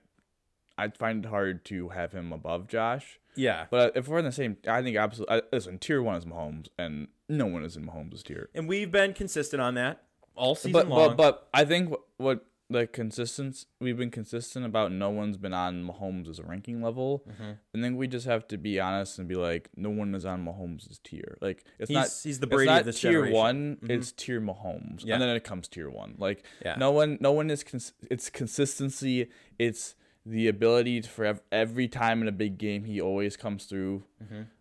I'd 0.79 0.97
find 0.97 1.25
it 1.25 1.29
hard 1.29 1.65
to 1.65 1.89
have 1.89 2.11
him 2.11 2.31
above 2.33 2.67
Josh. 2.67 3.19
Yeah. 3.35 3.65
But 3.69 3.95
if 3.95 4.07
we're 4.07 4.19
in 4.19 4.25
the 4.25 4.31
same, 4.31 4.57
I 4.67 4.81
think 4.81 4.97
absolutely. 4.97 5.41
Listen, 5.53 5.77
tier 5.79 6.01
one 6.01 6.15
is 6.15 6.25
Mahomes, 6.25 6.67
and 6.77 7.07
no 7.27 7.45
one 7.45 7.63
is 7.63 7.77
in 7.77 7.85
Mahomes' 7.85 8.23
tier. 8.23 8.49
And 8.55 8.67
we've 8.67 8.91
been 8.91 9.13
consistent 9.13 9.61
on 9.61 9.75
that 9.75 10.03
all 10.35 10.55
season 10.55 10.71
But 10.73 10.87
long. 10.87 11.09
but 11.09 11.17
but 11.17 11.49
I 11.53 11.63
think 11.65 11.89
what, 11.91 12.01
what 12.17 12.45
the 12.71 12.85
consistency 12.85 13.65
we've 13.79 13.97
been 13.97 14.11
consistent 14.11 14.63
about. 14.65 14.91
No 14.91 15.09
one's 15.09 15.37
been 15.37 15.53
on 15.55 15.83
Mahomes' 15.83 16.27
as 16.29 16.37
a 16.37 16.43
ranking 16.43 16.83
level. 16.83 17.23
Mm-hmm. 17.27 17.51
I 17.75 17.81
think 17.81 17.97
we 17.97 18.07
just 18.07 18.27
have 18.27 18.47
to 18.49 18.57
be 18.59 18.79
honest 18.79 19.17
and 19.17 19.27
be 19.27 19.33
like, 19.35 19.69
no 19.75 19.89
one 19.89 20.13
is 20.13 20.23
on 20.25 20.45
Mahomes' 20.45 21.01
tier. 21.03 21.37
Like 21.41 21.63
it's 21.79 21.87
he's 21.89 21.95
not. 21.95 22.09
he's 22.23 22.39
the 22.39 22.45
Brady 22.47 22.71
It's 22.71 22.85
not 22.85 22.93
tier 22.95 23.11
generation. 23.11 23.35
one. 23.37 23.77
Mhm. 23.83 23.89
It's 23.89 24.11
tier 24.11 24.39
Mahomes, 24.39 25.03
Yeah. 25.03 25.15
and 25.15 25.21
then 25.23 25.29
it 25.35 25.43
comes 25.43 25.67
tier 25.67 25.89
one. 25.89 26.13
Like 26.19 26.43
Yeah. 26.63 26.75
no 26.77 26.91
one, 26.91 27.17
no 27.21 27.31
one 27.31 27.49
is. 27.49 27.63
Cons- 27.63 27.93
it's 28.11 28.29
consistency. 28.29 29.29
It's 29.57 29.95
the 30.29 30.47
ability 30.47 31.01
to, 31.01 31.09
for 31.09 31.39
every 31.51 31.87
time 31.87 32.21
in 32.21 32.27
a 32.27 32.31
big 32.31 32.57
game 32.57 32.83
he 32.83 33.01
always 33.01 33.35
comes 33.35 33.65
through. 33.65 34.03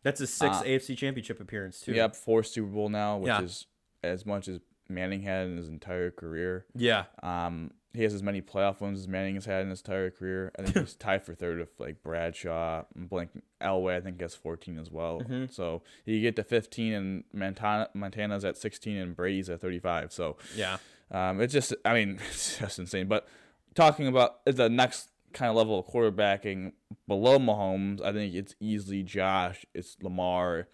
That's 0.02 0.20
his 0.20 0.32
sixth 0.32 0.62
Uh, 0.62 0.64
AFC 0.64 0.96
Championship 0.96 1.40
appearance 1.40 1.80
too. 1.80 1.92
Yep, 1.92 2.16
four 2.16 2.42
Super 2.42 2.68
Bowl 2.68 2.88
now, 2.88 3.18
which 3.18 3.28
Yeah. 3.28 3.42
is 3.42 3.66
as 4.02 4.24
much 4.24 4.48
as 4.48 4.60
Manning 4.88 5.22
had 5.22 5.46
in 5.48 5.56
his 5.56 5.68
entire 5.68 6.10
career. 6.10 6.64
Yeah. 6.74 7.04
Um, 7.22 7.72
he 7.92 8.02
has 8.04 8.14
as 8.14 8.22
many 8.22 8.40
playoff 8.40 8.80
wins 8.80 9.00
as 9.00 9.08
Manning 9.08 9.34
has 9.34 9.44
had 9.44 9.62
in 9.62 9.70
his 9.70 9.80
entire 9.80 10.10
career. 10.10 10.52
I 10.58 10.62
think 10.62 10.76
he's 10.86 10.94
tied 11.06 11.24
for 11.24 11.34
third 11.34 11.58
with 11.58 11.78
like 11.78 12.02
Bradshaw, 12.02 12.84
and 12.94 13.08
blank 13.08 13.30
Elway. 13.60 13.96
I 13.96 14.00
think 14.00 14.20
has 14.20 14.34
14 14.34 14.78
as 14.78 14.90
well. 14.90 15.20
Mhm. 15.20 15.52
So 15.52 15.82
you 16.06 16.20
get 16.20 16.36
to 16.36 16.44
15, 16.44 16.92
and 16.94 17.24
Montana 17.32 17.90
Montana's 17.94 18.44
at 18.44 18.56
16, 18.56 18.96
and 18.96 19.14
Brady's 19.16 19.50
at 19.50 19.60
35. 19.60 20.12
So 20.12 20.36
Yeah. 20.54 20.78
um, 21.10 21.40
it's 21.40 21.52
just, 21.52 21.74
I 21.84 21.92
mean, 21.94 22.18
it's 22.30 22.58
just 22.58 22.78
insane. 22.78 23.08
But 23.08 23.26
talking 23.74 24.06
about 24.06 24.44
the 24.46 24.68
next 24.70 25.10
kind 25.32 25.50
of 25.50 25.56
level 25.56 25.78
of 25.78 25.86
quarterbacking 25.86 26.72
below 27.06 27.38
Mahomes, 27.38 28.02
I 28.02 28.12
think 28.12 28.34
it's 28.34 28.54
easily 28.60 29.02
Josh. 29.02 29.64
It's 29.74 29.96
Lamar. 30.02 30.68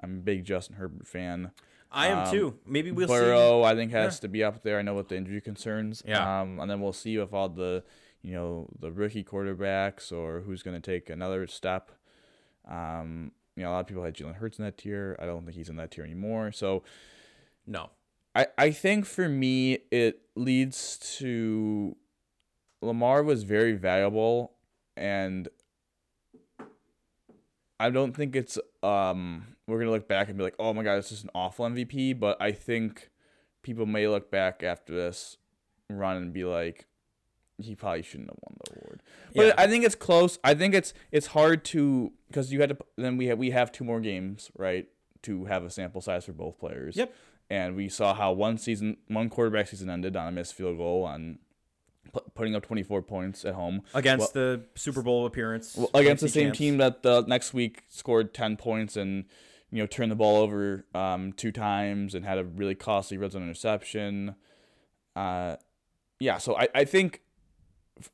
I'm 0.00 0.16
a 0.16 0.20
big 0.20 0.44
Justin 0.44 0.76
Herbert 0.76 1.06
fan. 1.06 1.50
I 1.90 2.08
am 2.08 2.18
Um, 2.26 2.30
too. 2.30 2.58
Maybe 2.66 2.90
we'll 2.92 3.08
see. 3.08 3.14
Burrow, 3.14 3.62
I 3.62 3.74
think, 3.74 3.92
has 3.92 4.20
to 4.20 4.28
be 4.28 4.44
up 4.44 4.62
there. 4.62 4.78
I 4.78 4.82
know 4.82 4.94
with 4.94 5.08
the 5.08 5.16
injury 5.16 5.40
concerns. 5.40 6.02
Yeah. 6.06 6.40
Um, 6.42 6.60
and 6.60 6.70
then 6.70 6.80
we'll 6.80 6.92
see 6.92 7.16
if 7.16 7.32
all 7.32 7.48
the, 7.48 7.84
you 8.22 8.34
know, 8.34 8.68
the 8.78 8.92
rookie 8.92 9.24
quarterbacks 9.24 10.12
or 10.12 10.40
who's 10.42 10.62
going 10.62 10.80
to 10.80 10.90
take 10.92 11.08
another 11.08 11.46
step. 11.46 11.90
Um, 12.68 13.32
you 13.56 13.62
know, 13.62 13.70
a 13.70 13.72
lot 13.72 13.80
of 13.80 13.86
people 13.86 14.02
had 14.04 14.14
Jalen 14.14 14.34
Hurts 14.36 14.58
in 14.58 14.64
that 14.64 14.76
tier. 14.76 15.16
I 15.20 15.26
don't 15.26 15.44
think 15.44 15.56
he's 15.56 15.68
in 15.68 15.76
that 15.76 15.90
tier 15.90 16.04
anymore. 16.04 16.52
So 16.52 16.82
No. 17.66 17.90
I, 18.34 18.48
I 18.58 18.70
think 18.70 19.06
for 19.06 19.28
me, 19.30 19.78
it 19.90 20.20
leads 20.34 20.98
to 21.18 21.96
Lamar 22.86 23.22
was 23.22 23.42
very 23.42 23.72
valuable, 23.74 24.52
and 24.96 25.48
I 27.78 27.90
don't 27.90 28.14
think 28.14 28.34
it's 28.34 28.58
um 28.82 29.56
we're 29.66 29.78
gonna 29.78 29.90
look 29.90 30.08
back 30.08 30.28
and 30.28 30.36
be 30.36 30.44
like, 30.44 30.54
oh 30.58 30.72
my 30.72 30.82
god, 30.82 30.96
this 30.96 31.12
is 31.12 31.24
an 31.24 31.30
awful 31.34 31.66
MVP. 31.66 32.18
But 32.18 32.40
I 32.40 32.52
think 32.52 33.10
people 33.62 33.86
may 33.86 34.06
look 34.08 34.30
back 34.30 34.62
after 34.62 34.94
this 34.94 35.36
run 35.90 36.16
and 36.16 36.32
be 36.32 36.44
like, 36.44 36.86
he 37.58 37.74
probably 37.74 38.02
shouldn't 38.02 38.30
have 38.30 38.38
won 38.42 38.56
the 38.64 38.80
award. 38.80 39.02
But 39.34 39.46
Yeah. 39.46 39.54
I 39.58 39.66
think 39.66 39.84
it's 39.84 39.94
close. 39.94 40.38
I 40.44 40.54
think 40.54 40.74
it's 40.74 40.94
it's 41.10 41.28
hard 41.28 41.64
to 41.66 42.12
because 42.28 42.52
you 42.52 42.60
had 42.60 42.70
to 42.70 42.78
then 42.96 43.16
we 43.16 43.26
have 43.26 43.38
we 43.38 43.50
have 43.50 43.72
two 43.72 43.84
more 43.84 44.00
games 44.00 44.50
right 44.56 44.88
to 45.22 45.46
have 45.46 45.64
a 45.64 45.70
sample 45.70 46.00
size 46.00 46.24
for 46.24 46.32
both 46.32 46.58
players. 46.58 46.96
Yep. 46.96 47.12
And 47.48 47.76
we 47.76 47.88
saw 47.88 48.14
how 48.14 48.32
one 48.32 48.58
season 48.58 48.96
one 49.08 49.28
quarterback 49.28 49.68
season 49.68 49.90
ended 49.90 50.16
on 50.16 50.28
a 50.28 50.32
missed 50.32 50.54
field 50.54 50.78
goal 50.78 51.04
on 51.04 51.38
putting 52.34 52.54
up 52.54 52.64
24 52.66 53.02
points 53.02 53.44
at 53.44 53.54
home 53.54 53.82
Against 53.94 54.32
the 54.34 54.62
Super 54.74 55.02
Bowl 55.02 55.26
appearance. 55.26 55.76
well, 55.76 55.90
against 55.94 56.22
the 56.22 56.28
same 56.28 56.46
champs. 56.48 56.58
team 56.58 56.76
that 56.78 57.02
the 57.02 57.22
next 57.26 57.52
week 57.54 57.84
scored 57.88 58.32
10 58.34 58.56
points 58.56 58.96
and 58.96 59.24
you 59.70 59.78
know 59.82 59.86
turned 59.86 60.10
the 60.12 60.16
ball 60.16 60.36
over 60.42 60.84
um, 60.94 61.32
two 61.32 61.50
times 61.52 62.14
and 62.14 62.24
had 62.24 62.38
a 62.38 62.44
really 62.44 62.74
costly 62.74 63.16
red 63.18 63.32
zone 63.32 63.42
interception. 63.42 64.34
Uh, 65.14 65.56
yeah, 66.20 66.38
so 66.38 66.56
I, 66.56 66.68
I 66.74 66.84
think 66.84 67.20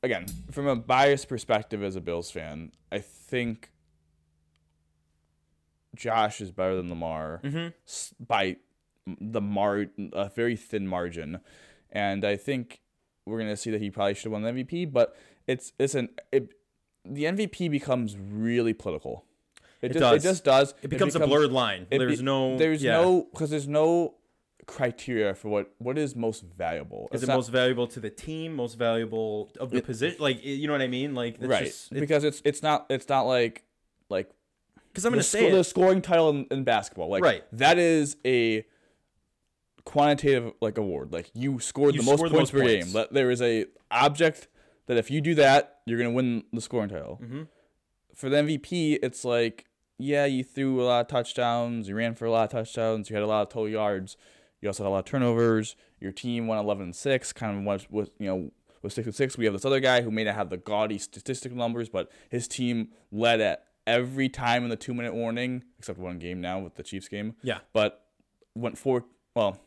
again 0.01 0.25
from 0.51 0.67
a 0.67 0.75
biased 0.75 1.27
perspective 1.27 1.83
as 1.83 1.95
a 1.95 2.01
Bills 2.01 2.31
fan, 2.31 2.71
I 2.91 2.99
think 2.99 3.69
Josh 5.95 6.41
is 6.41 6.51
better 6.51 6.75
than 6.75 6.89
Lamar 6.89 7.39
Mhm. 7.43 7.73
by 8.19 8.57
the 9.05 9.41
mar 9.41 9.85
a 10.13 10.29
very 10.29 10.55
thin 10.55 10.87
margin, 10.87 11.39
and 11.91 12.25
I 12.25 12.35
think 12.35 12.79
we're 13.25 13.39
gonna 13.39 13.55
see 13.57 13.71
that 13.71 13.81
he 13.81 13.89
probably 13.89 14.13
should 14.15 14.25
have 14.25 14.31
won 14.33 14.41
the 14.43 14.51
MVP. 14.51 14.91
But 14.91 15.15
it's 15.47 15.73
it's 15.79 15.95
an 15.95 16.09
it, 16.31 16.49
the 17.05 17.23
MVP 17.25 17.69
becomes 17.71 18.17
really 18.17 18.73
political. 18.73 19.25
It, 19.81 19.87
It 19.91 19.93
just 19.93 19.99
does. 19.99 20.23
it 20.25 20.27
just 20.27 20.43
does. 20.45 20.73
It 20.81 20.87
becomes 20.89 21.15
a 21.15 21.19
blurred 21.19 21.51
line. 21.51 21.87
it 21.91 21.99
There's 21.99 22.19
be- 22.19 22.25
no. 22.25 22.57
there's 22.57 22.81
yeah. 22.81 22.93
no 23.01 23.27
because 23.31 23.49
there's 23.49 23.67
no 23.67 24.15
criteria 24.65 25.33
for 25.35 25.49
what 25.49 25.71
what 25.79 25.97
is 25.97 26.15
most 26.15 26.43
valuable. 26.43 27.09
Is 27.11 27.15
It's 27.15 27.23
it 27.23 27.27
not- 27.27 27.35
most 27.35 27.49
valuable 27.49 27.87
to 27.87 27.99
the 27.99 28.09
team? 28.09 28.55
Most 28.55 28.75
valuable 28.75 29.51
of 29.59 29.71
the 29.71 29.77
It- 29.77 29.85
position? 29.85 30.17
Like 30.21 30.43
you 30.43 30.67
know 30.67 30.73
what 30.73 30.81
I 30.81 30.87
mean? 30.87 31.13
Like 31.15 31.35
it's 31.35 31.45
right 31.47 31.65
Just, 31.65 31.91
it, 31.91 31.99
because 31.99 32.23
it's 32.23 32.41
it's 32.45 32.63
not 32.63 32.85
it's 32.89 33.09
not 33.09 33.23
like 33.23 33.63
like 34.09 34.29
because 34.87 35.05
I'm 35.05 35.11
gonna 35.11 35.19
the, 35.19 35.23
say 35.23 35.47
sco- 35.49 35.57
the 35.57 35.63
scoring 35.63 36.01
title 36.01 36.29
in, 36.29 36.45
in 36.51 36.63
basketball. 36.63 37.09
Like 37.09 37.23
Right. 37.23 37.43
that 37.53 37.77
is 37.77 38.15
a 38.25 38.65
quantitative 39.85 40.53
like 40.61 40.77
award. 40.77 41.11
Like 41.13 41.29
you 41.33 41.59
scored 41.59 41.95
You 41.95 42.01
the 42.01 42.05
most 42.05 42.17
scored 42.19 42.31
the 42.31 42.35
points 42.37 42.53
most 42.53 42.61
per 42.61 42.67
points. 42.67 42.93
game. 42.93 43.05
There 43.11 43.31
is 43.31 43.41
a 43.41 43.65
object 43.91 44.47
that 44.87 44.97
if 44.97 45.09
you 45.11 45.21
do 45.21 45.35
that, 45.35 45.79
you're 45.85 45.97
gonna 45.97 46.11
win 46.11 46.43
the 46.51 46.61
scoring 46.61 46.89
title. 46.89 47.19
Mhm. 47.23 47.47
For 48.15 48.29
the 48.29 48.37
MVP, 48.37 48.99
it's 49.01 49.25
like 49.25 49.65
yeah, 49.99 50.25
you 50.25 50.43
threw 50.43 50.81
a 50.81 50.85
lot 50.85 51.01
of 51.01 51.07
touchdowns, 51.07 51.87
you 51.87 51.95
ran 51.95 52.15
for 52.15 52.25
a 52.25 52.31
lot 52.31 52.45
of 52.45 52.49
touchdowns, 52.49 53.09
you 53.09 53.15
had 53.15 53.23
a 53.23 53.27
lot 53.27 53.43
of 53.43 53.49
total 53.49 53.69
yards, 53.69 54.17
you 54.59 54.67
also 54.67 54.83
had 54.83 54.89
a 54.89 54.91
lot 54.91 54.99
of 54.99 55.05
turnovers. 55.05 55.75
Your 55.99 56.11
team 56.11 56.47
won 56.47 56.57
11 56.57 56.83
and 56.83 56.95
six, 56.95 57.31
kind 57.31 57.57
of 57.57 57.63
was 57.63 57.87
with 57.89 58.11
you 58.19 58.27
know 58.27 58.51
was 58.81 58.93
six 58.93 59.05
and 59.05 59.15
six. 59.15 59.37
We 59.37 59.45
have 59.45 59.53
this 59.53 59.63
other 59.65 59.79
guy 59.79 60.01
who 60.01 60.11
may 60.11 60.23
not 60.25 60.35
have 60.35 60.49
the 60.49 60.57
gaudy 60.57 60.97
statistical 60.97 61.57
numbers, 61.57 61.87
but 61.89 62.11
his 62.29 62.47
team 62.47 62.89
led 63.11 63.39
at 63.39 63.65
every 63.87 64.27
time 64.29 64.63
in 64.63 64.69
the 64.69 64.75
two 64.75 64.93
minute 64.93 65.13
warning, 65.13 65.63
except 65.79 65.99
one 65.99 66.19
game 66.19 66.41
now 66.41 66.59
with 66.59 66.75
the 66.75 66.83
Chiefs 66.83 67.07
game. 67.07 67.35
Yeah. 67.41 67.59
But 67.71 68.05
went 68.55 68.77
four. 68.77 69.05
Well, 69.35 69.57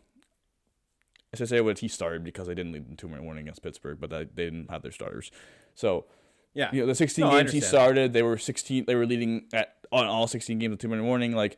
I 1.32 1.36
should 1.36 1.48
say 1.48 1.60
what 1.60 1.78
he 1.80 1.88
started 1.88 2.24
because 2.24 2.46
they 2.46 2.54
didn't 2.54 2.72
lead 2.72 2.90
the 2.90 2.96
two 2.96 3.08
minute 3.08 3.24
warning 3.24 3.42
against 3.42 3.62
Pittsburgh, 3.62 3.98
but 4.00 4.10
they, 4.10 4.24
they 4.24 4.44
didn't 4.44 4.70
have 4.70 4.82
their 4.82 4.92
starters. 4.92 5.30
So 5.74 6.06
Yeah. 6.54 6.70
you 6.72 6.80
know 6.80 6.86
the 6.86 6.94
16 6.94 7.24
No, 7.24 7.30
games 7.30 7.52
he 7.52 7.60
started, 7.60 8.12
they 8.12 8.22
were 8.22 8.38
16. 8.38 8.84
They 8.86 8.94
were 8.94 9.06
leading 9.06 9.46
at 9.52 9.74
on 9.92 10.06
all 10.06 10.26
16 10.26 10.58
games 10.58 10.70
with 10.70 10.80
two 10.80 10.88
minute 10.88 11.04
warning. 11.04 11.32
Like, 11.32 11.56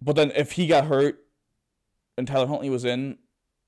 but 0.00 0.14
then 0.16 0.30
if 0.36 0.52
he 0.52 0.66
got 0.66 0.84
hurt 0.86 1.24
and 2.16 2.26
Tyler 2.26 2.46
Huntley 2.46 2.70
was 2.70 2.84
in, 2.84 3.18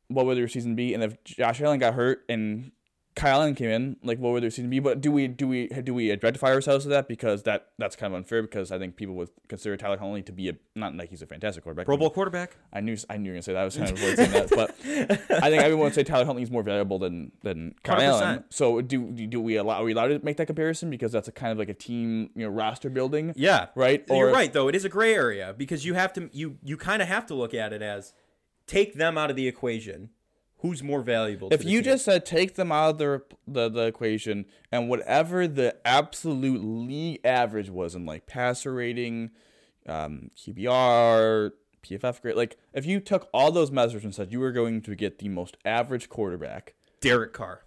what 0.09 0.27
would 0.27 0.37
their 0.37 0.49
season 0.49 0.75
be? 0.75 0.95
And 0.95 1.03
if 1.03 1.23
Josh 1.25 1.61
Allen 1.61 1.79
got 1.79 1.95
hurt 1.95 2.25
and 2.29 2.73
Kyle 3.17 3.41
Allen 3.41 3.55
came 3.57 3.71
in, 3.71 3.97
like 4.05 4.19
what 4.19 4.33
would 4.33 4.43
their 4.43 4.51
season 4.51 4.71
be? 4.71 4.79
But 4.79 5.01
do 5.01 5.11
we 5.11 5.27
do 5.27 5.49
we 5.49 5.67
do 5.67 5.93
we 5.93 6.13
identify 6.13 6.49
ourselves 6.53 6.85
with 6.85 6.93
that 6.93 7.09
because 7.09 7.43
that 7.43 7.69
that's 7.77 7.97
kind 7.97 8.13
of 8.15 8.17
unfair 8.17 8.41
because 8.43 8.71
I 8.71 8.79
think 8.79 8.95
people 8.97 9.15
would 9.17 9.31
consider 9.49 9.77
Tyler 9.77 9.99
Huntley 9.99 10.23
to 10.23 10.33
be 10.33 10.49
a 10.49 10.53
not 10.77 10.95
like 10.97 11.11
he's 11.11 11.21
a 11.21 11.27
fantastic 11.27 11.65
quarterback. 11.65 11.87
Pro 11.87 11.97
Bowl 11.97 12.11
quarterback. 12.11 12.57
I 12.73 12.81
knew 12.81 12.97
I 13.11 13.17
knew 13.17 13.25
you 13.27 13.31
were 13.33 13.35
gonna 13.35 13.43
say 13.43 13.53
that. 13.55 13.63
I 13.63 13.65
was 13.65 13.77
kind 13.77 13.91
of 13.91 13.97
avoid 13.99 14.17
saying 14.17 14.31
that, 14.31 14.51
but 14.51 14.71
I 15.43 15.51
think 15.51 15.63
everyone 15.63 15.85
would 15.87 15.95
say 15.95 16.05
Tyler 16.05 16.25
Huntley 16.25 16.45
is 16.45 16.51
more 16.53 16.63
valuable 16.63 16.99
than 17.01 17.33
than 17.43 17.75
Kyle 17.83 17.99
100%. 17.99 18.23
Allen. 18.23 18.45
So 18.51 18.81
do 18.81 19.11
do 19.11 19.27
do 19.27 19.41
we 19.41 19.57
allow 19.57 19.81
are 19.81 19.85
we 19.85 19.93
allowed 19.93 20.09
to 20.09 20.21
make 20.25 20.37
that 20.37 20.47
comparison 20.47 20.89
because 20.89 21.11
that's 21.11 21.27
a 21.29 21.33
kind 21.33 21.51
of 21.53 21.59
like 21.59 21.69
a 21.69 21.75
team 21.75 22.31
you 22.37 22.45
know 22.47 22.51
roster 22.51 22.91
building, 22.91 23.33
Yeah. 23.37 23.67
right? 23.75 24.05
You're 24.09 24.33
right 24.33 24.53
though. 24.53 24.69
It 24.69 24.77
is 24.77 24.85
a 24.85 24.89
gray 24.89 25.15
area 25.15 25.53
because 25.59 25.85
you 25.85 25.95
have 25.95 26.13
to 26.13 26.31
you 26.33 26.59
you 26.65 26.77
kind 26.77 27.03
of 27.03 27.09
have 27.09 27.27
to 27.27 27.35
look 27.35 27.55
at 27.55 27.73
it 27.73 27.83
as 27.83 28.13
take 28.69 28.95
them 28.95 29.19
out 29.19 29.31
of 29.31 29.37
the 29.37 29.49
equation. 29.49 30.11
Who's 30.61 30.83
more 30.83 31.01
valuable? 31.03 31.49
to 31.49 31.55
If 31.55 31.65
you 31.65 31.79
team? 31.79 31.85
just 31.85 32.05
said 32.05 32.27
take 32.27 32.55
them 32.55 32.71
out 32.71 32.91
of 32.91 32.99
the, 32.99 33.23
the 33.49 33.69
the 33.71 33.87
equation 33.87 34.45
and 34.71 34.89
whatever 34.89 35.49
the 35.49 35.77
absolute 35.87 36.63
league 36.63 37.21
average 37.25 37.71
was 37.71 37.95
in 37.95 38.05
like 38.07 38.27
passer 38.27 38.73
rating, 38.75 39.31
um, 39.87 40.31
QBR, 40.37 41.53
PFF 41.83 42.21
grade, 42.21 42.37
like 42.37 42.59
if 42.75 42.85
you 42.85 43.01
took 43.01 43.29
all 43.33 43.51
those 43.51 43.71
measures 43.71 44.05
and 44.05 44.15
said 44.15 44.33
you 44.33 44.41
were 44.41 44.53
going 44.53 44.83
to 44.83 44.95
get 44.95 45.19
the 45.19 45.29
most 45.29 45.57
average 45.65 46.09
quarterback, 46.09 46.75
Derek 47.01 47.33
Carr. 47.33 47.63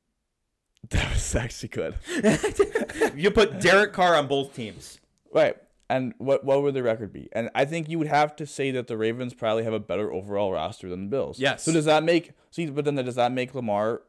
that 0.90 1.12
was 1.12 1.34
actually 1.36 1.68
good. 1.68 1.94
You 3.14 3.30
put 3.30 3.60
Derek 3.60 3.92
Carr 3.92 4.14
on 4.16 4.26
both 4.26 4.54
teams. 4.54 4.98
Right. 5.32 5.56
And 5.90 6.14
what 6.18 6.44
what 6.44 6.62
would 6.62 6.74
the 6.74 6.82
record 6.84 7.12
be? 7.12 7.28
And 7.32 7.50
I 7.54 7.64
think 7.64 7.88
you 7.88 7.98
would 7.98 8.06
have 8.06 8.36
to 8.36 8.46
say 8.46 8.70
that 8.70 8.86
the 8.86 8.96
Ravens 8.96 9.34
probably 9.34 9.64
have 9.64 9.72
a 9.72 9.80
better 9.80 10.12
overall 10.12 10.52
roster 10.52 10.88
than 10.88 11.06
the 11.06 11.10
Bills. 11.10 11.38
Yes. 11.40 11.64
So 11.64 11.72
does 11.72 11.84
that 11.86 12.04
make 12.04 12.30
see? 12.52 12.66
But 12.66 12.84
then 12.84 12.94
does 12.94 13.16
that 13.16 13.32
make 13.32 13.54
Lamar 13.56 14.02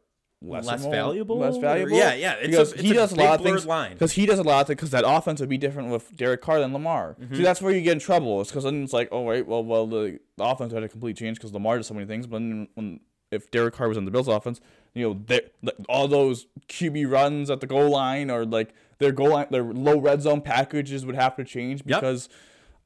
less, 0.43 0.65
Less 0.67 0.83
more- 0.83 0.91
valuable? 0.91 1.39
Less 1.39 1.57
valuable? 1.57 1.97
Yeah, 1.97 2.13
yeah, 2.13 2.33
it's 2.33 2.45
a- 2.45 2.49
because 2.51 2.71
it's 2.73 2.81
he 2.83 2.91
a 2.91 2.93
does 2.93 3.11
a 3.13 3.15
lot 3.15 3.39
of 3.39 3.45
things. 3.45 3.65
line. 3.65 3.93
Because 3.93 4.11
he 4.11 4.27
does 4.27 4.37
a 4.37 4.43
lot 4.43 4.61
of 4.61 4.67
things. 4.67 4.77
Because 4.77 4.91
that 4.91 5.03
offense 5.07 5.39
would 5.39 5.49
be 5.49 5.57
different 5.57 5.89
with 5.89 6.15
Derek 6.15 6.41
Carr 6.41 6.59
than 6.59 6.71
Lamar. 6.71 7.15
Mm-hmm. 7.19 7.35
See, 7.37 7.41
that's 7.43 7.61
where 7.63 7.73
you 7.73 7.81
get 7.81 7.93
in 7.93 7.99
trouble. 7.99 8.41
It's 8.41 8.51
because 8.51 8.63
then 8.63 8.83
it's 8.83 8.93
like, 8.93 9.09
oh 9.11 9.21
wait, 9.23 9.47
well, 9.47 9.63
well, 9.63 9.87
the, 9.87 10.19
the 10.37 10.43
offense 10.43 10.71
had 10.73 10.83
a 10.83 10.87
complete 10.89 11.17
change 11.17 11.37
because 11.37 11.51
Lamar 11.51 11.77
does 11.77 11.87
so 11.87 11.95
many 11.95 12.05
things. 12.05 12.27
But 12.27 12.39
then 12.39 12.67
when 12.75 12.99
if 13.31 13.49
Derek 13.49 13.73
Carr 13.73 13.87
was 13.87 13.97
on 13.97 14.05
the 14.05 14.11
Bills 14.11 14.27
offense, 14.27 14.59
you 14.93 15.15
know, 15.23 15.71
all 15.89 16.07
those 16.07 16.47
QB 16.67 17.09
runs 17.09 17.49
at 17.49 17.61
the 17.61 17.67
goal 17.67 17.89
line 17.89 18.29
or 18.29 18.45
like 18.45 18.73
their 19.01 19.11
goal 19.11 19.31
line, 19.31 19.47
their 19.51 19.63
low 19.63 19.99
red 19.99 20.21
zone 20.21 20.39
packages 20.41 21.05
would 21.05 21.15
have 21.15 21.35
to 21.35 21.43
change 21.43 21.81
Yep. 21.85 21.99
because 21.99 22.29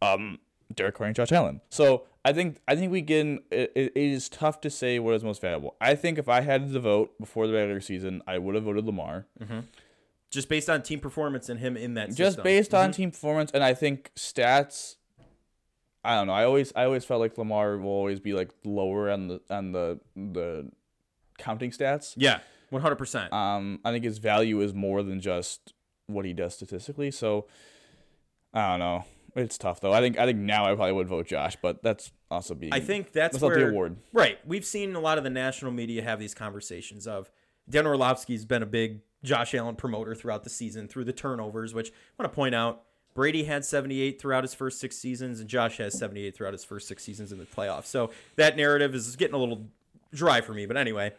um 0.02 0.40
Derek 0.74 0.96
Carr 0.96 1.08
and 1.08 1.16
Josh 1.16 1.32
Allen. 1.32 1.62
So 1.70 2.06
I 2.26 2.34
think 2.34 2.58
I 2.68 2.76
think 2.76 2.92
we 2.92 3.04
can. 3.04 3.40
It, 3.52 3.72
it 3.76 3.92
is 3.96 4.28
tough 4.30 4.60
to 4.62 4.70
say 4.72 4.98
what 4.98 5.14
is 5.14 5.24
most 5.24 5.40
valuable. 5.42 5.76
I 5.80 5.94
think 5.94 6.18
if 6.18 6.28
I 6.28 6.42
had 6.42 6.74
to 6.74 6.80
vote 6.80 7.14
before 7.20 7.46
the 7.46 7.54
regular 7.54 7.80
season, 7.82 8.24
I 8.28 8.40
would 8.40 8.56
have 8.56 8.64
voted 8.64 8.84
Lamar 8.86 9.28
Just 10.32 10.50
based 10.50 10.68
on 10.70 10.82
team 10.82 11.00
performance 11.00 11.50
and 11.50 11.60
him 11.60 11.78
in 11.78 11.94
that 11.94 12.08
just 12.10 12.18
system. 12.18 12.44
based 12.44 12.74
on 12.74 12.92
team 12.92 13.12
performance 13.12 13.52
and 13.52 13.64
I 13.64 13.76
think 13.76 14.12
stats. 14.16 14.96
I 16.04 16.16
don't 16.16 16.26
know. 16.28 16.34
I 16.34 16.46
always 16.46 16.74
I 16.76 16.86
always 16.86 17.06
felt 17.06 17.20
like 17.22 17.38
Lamar 17.38 17.78
will 17.78 17.90
always 17.92 18.20
be 18.20 18.34
like 18.34 18.50
lower 18.64 19.10
on 19.12 19.28
the 19.28 19.42
on 19.52 19.72
the 19.72 20.00
the 20.16 20.72
counting 21.38 21.70
stats. 21.70 22.16
Yeah, 22.18 22.40
one 22.72 22.82
hundred 22.82 22.96
percent. 22.98 23.32
Um, 23.34 23.80
I 23.86 23.92
think 23.92 24.04
his 24.04 24.18
value 24.18 24.62
is 24.62 24.74
more 24.74 25.04
than 25.04 25.20
just 25.22 25.74
what 26.08 26.26
he 26.26 26.34
does 26.34 26.54
statistically. 26.54 27.12
So 27.12 27.46
I 28.54 28.72
don't 28.72 28.80
know. 28.80 29.06
It's 29.36 29.58
tough 29.58 29.82
though. 29.82 29.92
I 29.92 30.00
think 30.00 30.18
I 30.18 30.26
think 30.26 30.40
now 30.40 30.66
I 30.66 30.76
probably 30.76 30.94
would 30.94 31.08
vote 31.08 31.28
Josh, 31.28 31.58
but 31.62 31.84
that's 31.84 32.12
also 32.32 32.56
being. 32.56 32.74
I 32.74 32.80
think 32.80 33.12
that's, 33.12 33.34
that's 33.34 33.42
not 33.42 33.48
where 33.48 33.60
the 33.60 33.70
award. 33.70 33.98
Right. 34.14 34.40
We've 34.46 34.66
seen 34.66 34.96
a 34.96 35.00
lot 35.00 35.18
of 35.18 35.24
the 35.24 35.30
national 35.30 35.72
media 35.72 36.04
have 36.04 36.20
these 36.20 36.34
conversations 36.34 37.06
of 37.06 37.30
Dan 37.70 37.86
Orlovsky's 37.86 38.46
been 38.46 38.64
a 38.64 38.68
big 38.68 39.02
Josh 39.24 39.54
Allen 39.54 39.76
promoter 39.76 40.16
throughout 40.16 40.44
the 40.44 40.50
season 40.50 40.88
through 40.88 41.04
the 41.06 41.14
turnovers, 41.14 41.74
which 41.74 41.90
I 41.90 42.24
want 42.24 42.32
to 42.32 42.36
point 42.36 42.56
out 42.56 42.84
Brady 43.14 43.44
had 43.46 43.66
78 43.66 44.22
throughout 44.22 44.44
his 44.44 44.54
first 44.54 44.80
six 44.80 44.98
seasons, 44.98 45.40
and 45.40 45.50
Josh 45.50 45.78
has 45.78 45.98
78 45.98 46.36
throughout 46.36 46.54
his 46.54 46.64
first 46.64 46.88
six 46.88 47.04
seasons 47.04 47.32
in 47.32 47.40
the 47.40 47.46
playoffs. 47.46 47.86
So 47.86 48.12
that 48.36 48.56
narrative 48.56 48.94
is 48.94 49.16
getting 49.16 49.36
a 49.36 49.38
little 49.38 49.68
dry 50.14 50.42
for 50.42 50.54
me. 50.54 50.66
But 50.66 50.78
anyway, 50.78 51.14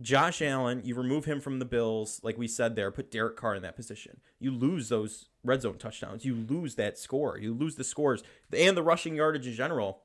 Josh 0.00 0.40
Allen, 0.40 0.80
you 0.84 0.94
remove 0.94 1.26
him 1.26 1.40
from 1.40 1.58
the 1.58 1.64
Bills, 1.64 2.20
like 2.22 2.38
we 2.38 2.48
said 2.48 2.74
there, 2.74 2.90
put 2.90 3.10
Derek 3.10 3.36
Carr 3.36 3.54
in 3.54 3.62
that 3.62 3.76
position. 3.76 4.20
You 4.38 4.50
lose 4.50 4.88
those 4.88 5.26
red 5.44 5.62
zone 5.62 5.76
touchdowns. 5.78 6.24
You 6.24 6.34
lose 6.34 6.74
that 6.76 6.98
score. 6.98 7.38
You 7.38 7.52
lose 7.52 7.74
the 7.76 7.84
scores 7.84 8.22
and 8.56 8.76
the 8.76 8.82
rushing 8.82 9.14
yardage 9.16 9.46
in 9.46 9.52
general, 9.52 10.00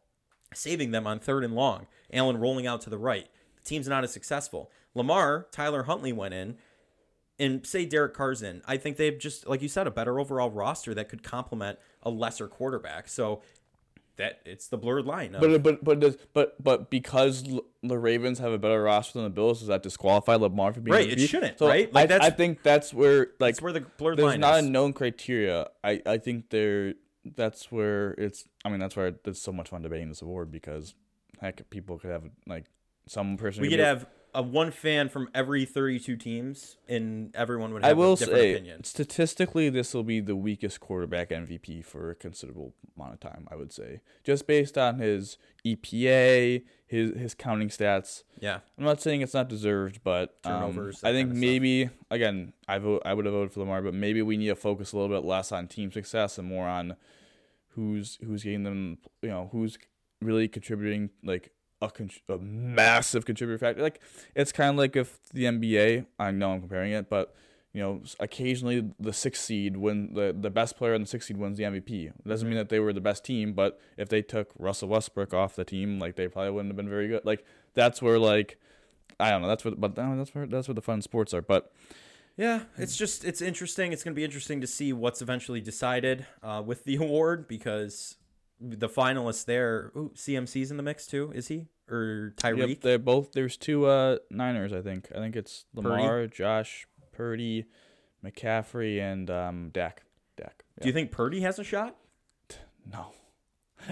saving 0.54 0.92
them 0.92 1.08
on 1.08 1.20
third 1.20 1.44
and 1.46 1.56
long. 1.56 1.88
Allen 2.12 2.38
rolling 2.38 2.68
out 2.68 2.82
to 2.82 2.90
the 2.90 2.98
right. 2.98 3.28
The 3.56 3.64
team's 3.64 3.88
not 3.88 4.04
as 4.04 4.12
successful. 4.12 4.70
Lamar, 4.94 5.48
Tyler 5.52 5.84
Huntley 5.84 6.12
went 6.14 6.34
in, 6.34 6.58
and 7.40 7.66
say 7.68 7.86
Derek 7.86 8.14
Carr's 8.14 8.42
in. 8.42 8.62
I 8.66 8.78
think 8.78 8.96
they've 8.98 9.18
just, 9.18 9.48
like 9.48 9.62
you 9.62 9.68
said, 9.68 9.88
a 9.88 9.92
better 9.92 10.20
overall 10.20 10.50
roster 10.50 10.94
that 10.94 11.10
could 11.10 11.22
complement 11.24 11.80
a 12.04 12.10
lesser 12.10 12.48
quarterback. 12.48 13.08
So 13.10 13.42
that 14.18 14.40
it's 14.46 14.68
the 14.70 14.78
blurred 14.78 15.06
line. 15.06 15.36
of- 15.36 15.42
But 15.42 15.62
but 15.62 15.84
but 15.84 16.00
does 16.00 16.18
but 16.34 16.62
but 16.64 16.90
because 16.90 17.44
the 17.88 17.98
Ravens 18.00 18.40
have 18.40 18.52
a 18.52 18.58
better 18.58 18.82
roster 18.84 19.14
than 19.20 19.24
the 19.24 19.30
Bills, 19.30 19.60
does 19.60 19.68
that 19.70 19.84
disqualify 19.84 20.36
Lamar 20.36 20.74
from 20.74 20.84
being 20.84 20.96
Right, 20.96 21.10
it 21.10 21.18
MVP? 21.20 21.28
shouldn't, 21.30 21.60
So 21.60 21.68
right? 21.68 21.92
Like, 21.94 22.04
I, 22.04 22.08
that's- 22.08 22.32
I 22.32 22.36
think 22.36 22.64
that's 22.64 22.94
where 22.94 23.28
like 23.40 23.56
that's 23.56 23.62
where 23.62 23.74
the 23.74 23.82
blurred 23.82 24.18
there's 24.18 24.26
line 24.26 24.40
not 24.40 24.60
is. 24.60 24.66
a 24.66 24.70
known 24.70 24.94
criteria. 24.94 25.68
I 25.84 26.02
I 26.06 26.18
think 26.18 26.50
there 26.50 26.94
that's 27.36 27.72
where 27.72 28.12
it's. 28.12 28.46
I 28.64 28.70
mean 28.70 28.80
that's 28.80 28.96
where 28.96 29.14
it's 29.26 29.42
so 29.42 29.52
much 29.52 29.70
fun 29.70 29.82
debating 29.82 30.10
this 30.10 30.22
award 30.22 30.52
because 30.52 30.94
heck, 31.42 31.70
people 31.70 31.98
could 31.98 32.12
have 32.12 32.24
like 32.48 32.66
some 33.08 33.38
person. 33.38 33.62
we 33.62 33.70
could 33.70 33.80
have 33.80 34.06
a 34.36 34.42
one 34.44 34.70
fan 34.70 35.10
from 35.10 35.30
every 35.34 35.66
32 35.66 36.18
teams, 36.18 36.78
and 36.88 37.34
everyone 37.36 37.74
would 37.74 37.84
have 37.84 37.90
I 37.90 37.94
will 37.94 38.14
a 38.14 38.18
different 38.18 38.40
say, 38.40 38.54
opinion. 38.54 38.84
statistically, 38.84 39.70
this 39.70 39.94
will 39.94 40.04
be 40.04 40.20
the 40.20 40.36
weakest 40.36 40.80
quarterback 40.82 41.30
MVP 41.30 41.84
for 41.84 42.12
a 42.12 42.16
considerable 42.16 42.76
amount 42.96 43.14
of 43.14 43.20
time. 43.22 43.48
I 43.50 43.56
would 43.56 43.72
say, 43.72 44.02
just 44.24 44.46
based 44.46 44.78
on 44.78 45.00
his 45.00 45.38
EPA, 45.66 46.64
his 46.86 47.12
his 47.18 47.34
counting 47.34 47.70
stats. 47.70 48.24
Yeah. 48.40 48.60
I'm 48.78 48.84
not 48.84 49.02
saying 49.02 49.22
it's 49.22 49.34
not 49.34 49.50
deserved, 49.50 50.02
but 50.04 50.36
um, 50.44 50.52
Turnovers, 50.54 51.04
I 51.04 51.12
think 51.12 51.30
kinda 51.30 51.36
stuff. 51.36 51.42
maybe 51.42 51.90
again, 52.12 52.54
I 52.68 52.78
vote 52.78 53.02
I 53.06 53.14
would 53.14 53.26
have 53.26 53.34
voted 53.34 53.54
for 53.54 53.62
Lamar, 53.62 53.82
but 53.82 53.94
maybe 53.94 54.22
we 54.22 54.38
need 54.38 54.48
to 54.48 54.56
focus 54.56 54.92
a 54.92 54.98
little 54.98 55.16
bit 55.16 55.26
less 55.26 55.52
on 55.52 55.68
team 55.68 55.92
success 55.92 56.38
and 56.38 56.48
more 56.48 56.68
on 56.68 56.96
who's 57.70 58.20
who's 58.24 58.44
getting 58.44 58.64
them, 58.64 58.98
you 59.22 59.30
know, 59.30 59.50
who's 59.52 59.78
really 60.22 60.48
contributing 60.48 61.10
like 61.24 61.52
a, 61.82 61.90
con- 61.90 62.10
a 62.30 62.38
massive 62.38 63.26
contributor 63.26 63.58
factor. 63.58 63.82
Like 63.82 64.02
it's 64.36 64.52
kind 64.52 64.72
of 64.72 64.78
like 64.78 64.96
if 64.96 65.20
the 65.34 65.46
NBA. 65.46 66.06
I 66.20 66.32
know 66.32 66.52
I'm 66.52 66.62
comparing 66.62 66.92
it, 66.92 67.10
but 67.10 67.36
you 67.74 67.82
know, 67.82 68.02
occasionally 68.22 68.90
the 69.00 69.12
sixth 69.12 69.44
seed 69.44 69.76
when 69.78 70.14
the 70.14 70.36
the 70.38 70.50
best 70.50 70.78
player 70.78 70.94
in 70.94 71.02
the 71.02 71.08
sixth 71.08 71.28
seed 71.28 71.38
wins 71.38 71.58
the 71.58 71.66
MVP. 71.66 72.08
It 72.08 72.28
doesn't 72.28 72.48
mean 72.48 72.58
that 72.58 72.70
they 72.70 72.80
were 72.80 72.94
the 72.94 73.02
best 73.02 73.26
team, 73.26 73.54
but 73.54 73.80
if 73.98 74.08
they 74.10 74.22
took 74.22 74.52
Russell 74.58 74.90
Westbrook 74.90 75.34
off 75.34 75.56
the 75.56 75.66
team, 75.66 76.00
like 76.00 76.16
they 76.16 76.28
probably 76.28 76.52
wouldn't 76.52 76.70
have 76.70 76.78
been 76.78 76.90
very 76.90 77.08
good. 77.08 77.26
Like 77.26 77.46
that's 77.74 78.02
where 78.02 78.18
like 78.18 78.58
I 79.20 79.30
don't 79.30 79.42
know. 79.42 79.48
That's 79.48 79.64
where, 79.64 79.76
but 79.76 79.96
that's 79.96 80.34
where 80.34 80.46
that's 80.46 80.68
where 80.68 80.76
the 80.76 80.82
fun 80.82 81.02
sports 81.02 81.34
are. 81.34 81.42
But 81.42 81.72
Yeah, 82.38 82.64
it's 82.78 82.96
just 82.96 83.24
it's 83.24 83.42
interesting. 83.42 83.94
It's 83.94 84.04
going 84.04 84.14
to 84.14 84.20
be 84.20 84.26
interesting 84.26 84.62
to 84.62 84.68
see 84.68 84.94
what's 84.94 85.22
eventually 85.22 85.62
decided 85.62 86.26
uh, 86.44 86.62
with 86.66 86.84
the 86.84 86.96
award 87.02 87.48
because 87.48 88.16
the 88.60 88.90
finalists 88.90 89.46
there. 89.46 89.92
Ooh, 89.96 90.12
CMC's 90.16 90.72
in 90.72 90.78
the 90.78 90.84
mix 90.84 91.08
too. 91.08 91.32
Is 91.36 91.48
he 91.48 91.68
or 91.90 92.34
Tyreek? 92.38 92.70
yep, 92.70 92.82
they're 92.82 93.00
both. 93.00 93.32
There's 93.34 93.58
two 93.58 93.86
uh 93.86 94.18
Niners. 94.30 94.74
I 94.74 94.82
think. 94.82 95.10
I 95.14 95.20
think 95.20 95.36
it's 95.36 95.66
Lamar, 95.74 96.28
Josh, 96.28 96.88
Purdy, 97.12 97.66
McCaffrey, 98.24 99.00
and 99.02 99.30
um 99.30 99.70
Dak. 99.74 100.04
Dak. 100.38 100.64
Do 100.82 100.88
you 100.88 100.94
think 100.94 101.12
Purdy 101.12 101.42
has 101.42 101.60
a 101.60 101.64
shot? 101.64 101.96
No. 102.92 103.08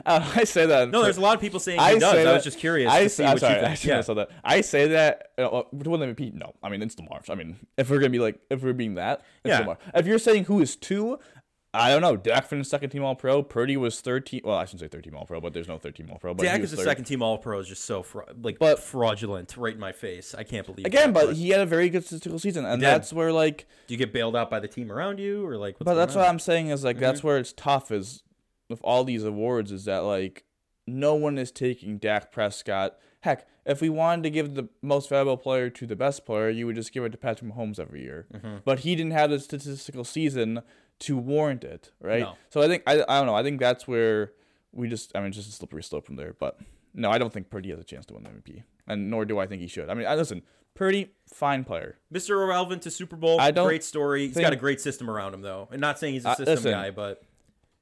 Uh, 0.07 0.27
I 0.35 0.43
say 0.45 0.65
that. 0.65 0.89
No, 0.89 1.03
there's 1.03 1.17
a 1.17 1.21
lot 1.21 1.35
of 1.35 1.41
people 1.41 1.59
saying 1.59 1.77
he 1.79 1.85
I 1.85 1.99
does. 1.99 2.25
I 2.25 2.33
was 2.33 2.43
just 2.43 2.57
curious 2.57 2.91
I, 2.91 3.03
to 3.03 3.09
see 3.09 3.23
I'm 3.23 3.31
what 3.33 3.41
sorry, 3.41 3.59
you 3.59 3.59
I 3.59 3.77
Yeah. 3.79 3.95
have 3.97 4.05
said 4.05 4.17
that. 4.17 4.29
I 4.43 4.61
say 4.61 4.87
that. 4.87 5.33
Uh, 5.37 5.61
to 5.83 5.89
win 5.89 5.99
the 5.99 6.07
MVP, 6.07 6.33
no. 6.33 6.53
I 6.63 6.69
mean, 6.69 6.81
it's 6.81 6.97
Lamar. 6.97 7.21
I 7.29 7.35
mean, 7.35 7.57
if 7.77 7.91
we're 7.91 7.99
gonna 7.99 8.09
be 8.09 8.17
like, 8.17 8.39
if 8.49 8.63
we're 8.63 8.73
being 8.73 8.95
that, 8.95 9.19
it's 9.43 9.51
Yeah. 9.51 9.59
Lamar. 9.59 9.77
If 9.93 10.07
you're 10.07 10.17
saying 10.17 10.45
who 10.45 10.61
is 10.61 10.75
two, 10.75 11.19
I 11.75 11.89
don't 11.89 12.01
know. 12.01 12.15
Dak 12.15 12.45
finished 12.45 12.69
second 12.69 12.91
team 12.91 13.03
All 13.03 13.15
Pro. 13.15 13.41
Purdy 13.41 13.77
was 13.77 13.99
third 13.99 14.27
team. 14.27 14.41
Well, 14.43 14.55
I 14.55 14.65
shouldn't 14.65 14.81
say 14.81 14.87
third 14.87 15.03
team 15.03 15.15
All 15.15 15.25
Pro, 15.25 15.41
but 15.41 15.53
there's 15.53 15.67
no 15.67 15.79
third 15.79 15.95
team 15.95 16.07
All 16.11 16.19
Pro. 16.19 16.35
But 16.35 16.43
Dak 16.43 16.61
is 16.61 16.69
the 16.69 16.77
third. 16.77 16.85
second 16.85 17.05
team 17.05 17.23
All 17.23 17.39
Pro 17.39 17.59
is 17.59 17.67
just 17.67 17.85
so 17.85 18.03
fra- 18.03 18.27
like 18.41 18.59
But- 18.59 18.79
fraudulent 18.79 19.55
right 19.57 19.73
in 19.73 19.79
my 19.79 19.91
face. 19.91 20.35
I 20.35 20.43
can't 20.43 20.67
believe 20.67 20.85
Again, 20.85 21.13
that, 21.13 21.27
but 21.27 21.35
he 21.35 21.49
had 21.49 21.61
a 21.61 21.65
very 21.65 21.89
good 21.89 22.05
statistical 22.05 22.37
season, 22.37 22.65
and 22.65 22.81
that's 22.81 23.11
where 23.11 23.31
like. 23.31 23.65
do 23.87 23.93
you 23.93 23.97
get 23.97 24.13
bailed 24.13 24.35
out 24.35 24.51
by 24.51 24.59
the 24.59 24.67
team 24.67 24.91
around 24.91 25.19
you 25.19 25.45
or 25.45 25.57
like? 25.57 25.79
What's 25.79 25.85
But 25.85 25.95
that's 25.95 26.15
what? 26.15 26.29
I'm 26.29 26.39
saying 26.39 26.67
is 26.67 26.83
like 26.83 26.99
that's 26.99 27.19
mm-hmm. 27.19 27.27
where 27.27 27.37
it's 27.39 27.53
tough 27.53 27.91
is 27.91 28.21
with 28.69 28.79
all 28.83 29.03
these 29.03 29.23
awards 29.23 29.71
is 29.71 29.85
that 29.85 29.99
like 29.99 30.43
no 30.85 31.15
one 31.15 31.37
is 31.37 31.51
taking 31.51 31.97
Dak 31.97 32.31
Prescott. 32.31 32.97
Heck, 33.21 33.47
if 33.65 33.81
we 33.81 33.89
wanted 33.89 34.23
to 34.23 34.29
give 34.29 34.55
the 34.55 34.67
most 34.81 35.09
valuable 35.09 35.37
player 35.37 35.69
to 35.69 35.87
the 35.87 35.95
best 35.95 36.25
player, 36.25 36.49
you 36.49 36.65
would 36.65 36.75
just 36.75 36.91
give 36.91 37.03
it 37.05 37.11
to 37.11 37.17
Patrick 37.17 37.51
Mahomes 37.51 37.79
every 37.79 38.03
year. 38.03 38.27
Mm-hmm. 38.33 38.57
But 38.65 38.79
he 38.79 38.95
didn't 38.95 39.13
have 39.13 39.29
the 39.29 39.39
statistical 39.39 40.03
season 40.03 40.61
to 40.99 41.17
warrant 41.17 41.63
it, 41.63 41.91
right? 41.99 42.21
No. 42.21 42.33
So 42.49 42.61
I 42.61 42.67
think 42.67 42.83
I 42.87 43.03
I 43.07 43.17
don't 43.17 43.25
know. 43.25 43.35
I 43.35 43.43
think 43.43 43.59
that's 43.59 43.87
where 43.87 44.31
we 44.71 44.87
just 44.87 45.11
I 45.15 45.21
mean 45.21 45.31
just 45.31 45.49
a 45.49 45.51
slippery 45.51 45.83
slope 45.83 46.05
from 46.05 46.15
there. 46.15 46.35
But 46.39 46.59
no, 46.93 47.09
I 47.11 47.17
don't 47.17 47.31
think 47.33 47.49
Purdy 47.49 47.69
has 47.71 47.79
a 47.79 47.83
chance 47.83 48.05
to 48.07 48.13
win 48.13 48.23
the 48.23 48.29
MVP, 48.29 48.63
and 48.87 49.09
nor 49.09 49.25
do 49.25 49.39
I 49.39 49.47
think 49.47 49.61
he 49.61 49.67
should. 49.67 49.89
I 49.89 49.93
mean, 49.95 50.05
I 50.07 50.15
listen, 50.15 50.43
Purdy, 50.75 51.11
fine 51.27 51.63
player. 51.63 51.97
Mr. 52.13 52.31
Irrelevant 52.43 52.81
to 52.83 52.91
Super 52.91 53.15
Bowl. 53.15 53.39
I 53.39 53.51
don't 53.51 53.67
great 53.67 53.83
story. 53.83 54.25
He's 54.27 54.33
think- 54.35 54.45
got 54.45 54.53
a 54.53 54.57
great 54.57 54.79
system 54.81 55.09
around 55.09 55.33
him 55.33 55.41
though, 55.41 55.67
and 55.71 55.81
not 55.81 55.99
saying 55.99 56.13
he's 56.13 56.25
a 56.25 56.29
Uh, 56.29 56.35
system 56.35 56.53
listen. 56.55 56.71
guy, 56.71 56.91
but 56.91 57.23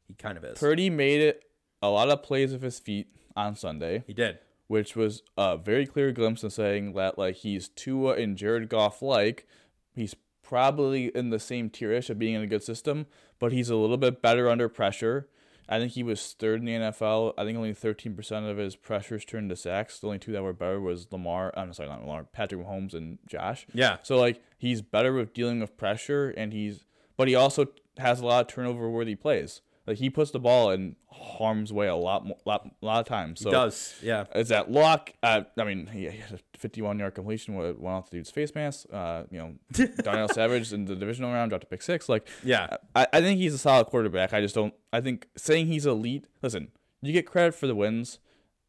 he 0.08 0.14
kind 0.14 0.38
of 0.38 0.44
is. 0.44 0.58
Purdy 0.60 0.90
made 0.90 1.22
it 1.22 1.44
a 1.82 1.90
lot 1.90 2.10
of 2.10 2.24
plays 2.24 2.52
with 2.54 2.62
his 2.62 2.80
feet 2.80 3.08
on 3.36 3.56
Sunday. 3.56 4.04
he 4.08 4.14
did. 4.14 4.40
which 4.68 4.96
was 4.96 5.22
a 5.38 5.58
very 5.58 5.86
clear 5.86 6.12
glimpse 6.14 6.44
of 6.46 6.54
saying 6.54 6.94
that 6.94 7.18
like 7.18 7.36
he's 7.36 7.68
Tua 7.68 8.14
and 8.16 8.38
Jared 8.38 8.70
Goff 8.70 9.02
like. 9.02 9.46
He's 9.94 10.16
probably 10.52 11.06
in 11.16 11.30
the 11.30 11.40
same 11.40 11.70
tierish 11.70 12.10
of 12.10 12.20
being 12.20 12.36
in 12.36 12.42
a 12.42 12.46
good 12.46 12.62
system, 12.62 13.06
but 13.40 13.54
he's 13.54 13.70
a 13.70 13.76
little 13.78 13.96
bit 13.96 14.22
better 14.22 14.50
under 14.50 14.68
pressure. 14.68 15.30
I 15.70 15.80
think 15.80 15.94
he 15.94 16.04
was 16.04 16.36
third 16.38 16.60
in 16.60 16.66
the 16.66 16.74
NFL. 16.74 17.34
I 17.38 17.46
think 17.46 17.58
only 17.58 17.74
thirteen 17.74 18.18
percent 18.18 18.46
of 18.48 18.58
his 18.58 18.76
pressures 18.76 19.24
turned 19.24 19.50
to 19.52 19.56
sacks. 19.56 20.00
The 20.00 20.08
only 20.08 20.20
two 20.20 20.34
that 20.34 20.44
were 20.44 20.52
better 20.52 20.82
was 20.82 21.08
Lamar. 21.10 21.54
Uh, 21.56 21.62
I'm 21.62 21.72
sorry, 21.72 21.88
not 21.88 22.02
Lamar. 22.02 22.26
Patrick 22.26 22.60
Mahomes 22.60 22.94
and 22.94 23.20
Josh. 23.26 23.66
Yeah. 23.74 24.00
So 24.04 24.18
like 24.18 24.44
he's 24.58 24.82
better 24.82 25.14
with 25.14 25.34
dealing 25.34 25.62
with 25.62 25.78
pressure, 25.78 26.32
and 26.32 26.52
he's 26.52 26.84
but 27.16 27.30
he 27.30 27.36
also 27.36 27.68
has 27.98 28.20
a 28.20 28.26
lot 28.26 28.42
of 28.42 28.54
turnover 28.54 28.90
worthy 28.90 29.16
plays. 29.16 29.62
Like 29.88 29.98
he 29.98 30.10
puts 30.12 30.30
the 30.32 30.40
ball 30.40 30.70
in 30.70 30.96
harm's 31.10 31.74
way 31.74 31.88
a 31.88 31.96
lot, 31.96 32.26
mo- 32.26 32.38
lot, 32.46 32.70
lot 32.82 33.00
of 33.00 33.08
times. 33.08 33.42
So 33.42 33.50
He 33.50 33.54
does. 33.54 33.96
Yeah. 34.04 34.26
is 34.36 34.50
that 34.50 34.70
luck? 34.72 35.12
Uh, 35.24 35.42
I 35.58 35.64
mean, 35.64 35.88
he 35.88 36.04
had 36.06 36.32
a 36.34 36.40
51 36.60 37.00
yard 37.00 37.16
completion 37.16 37.56
with 37.56 37.78
one 37.78 37.94
off 37.94 38.10
the 38.12 38.18
dude's 38.18 38.30
face 38.30 38.54
mask. 38.54 38.86
Uh, 38.94 39.24
you 39.32 39.40
know, 39.40 39.56
Darnell 40.04 40.30
Savage 40.30 40.72
in 40.72 40.86
the 40.86 40.96
divisional 40.96 41.34
round 41.34 41.50
dropped 41.50 41.64
a 41.64 41.68
pick 41.68 41.82
six. 41.82 42.08
Like, 42.08 42.28
Yeah. 42.44 42.78
I, 42.96 43.08
I 43.12 43.22
think 43.22 43.40
he's 43.40 43.56
a 43.56 43.58
solid 43.58 43.88
quarterback. 43.88 44.34
I 44.34 44.42
just 44.42 44.54
don't. 44.54 44.74
I 44.94 45.02
think 45.02 45.28
saying 45.36 45.66
he's 45.68 45.88
elite. 45.88 46.28
Listen, 46.44 46.68
you 47.02 47.12
get 47.12 47.26
credit 47.26 47.56
for 47.56 47.66
the 47.66 47.76
wins, 47.76 48.20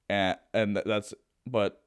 and 0.09 0.39
and 0.55 0.77
that's. 0.87 1.13
But 1.47 1.83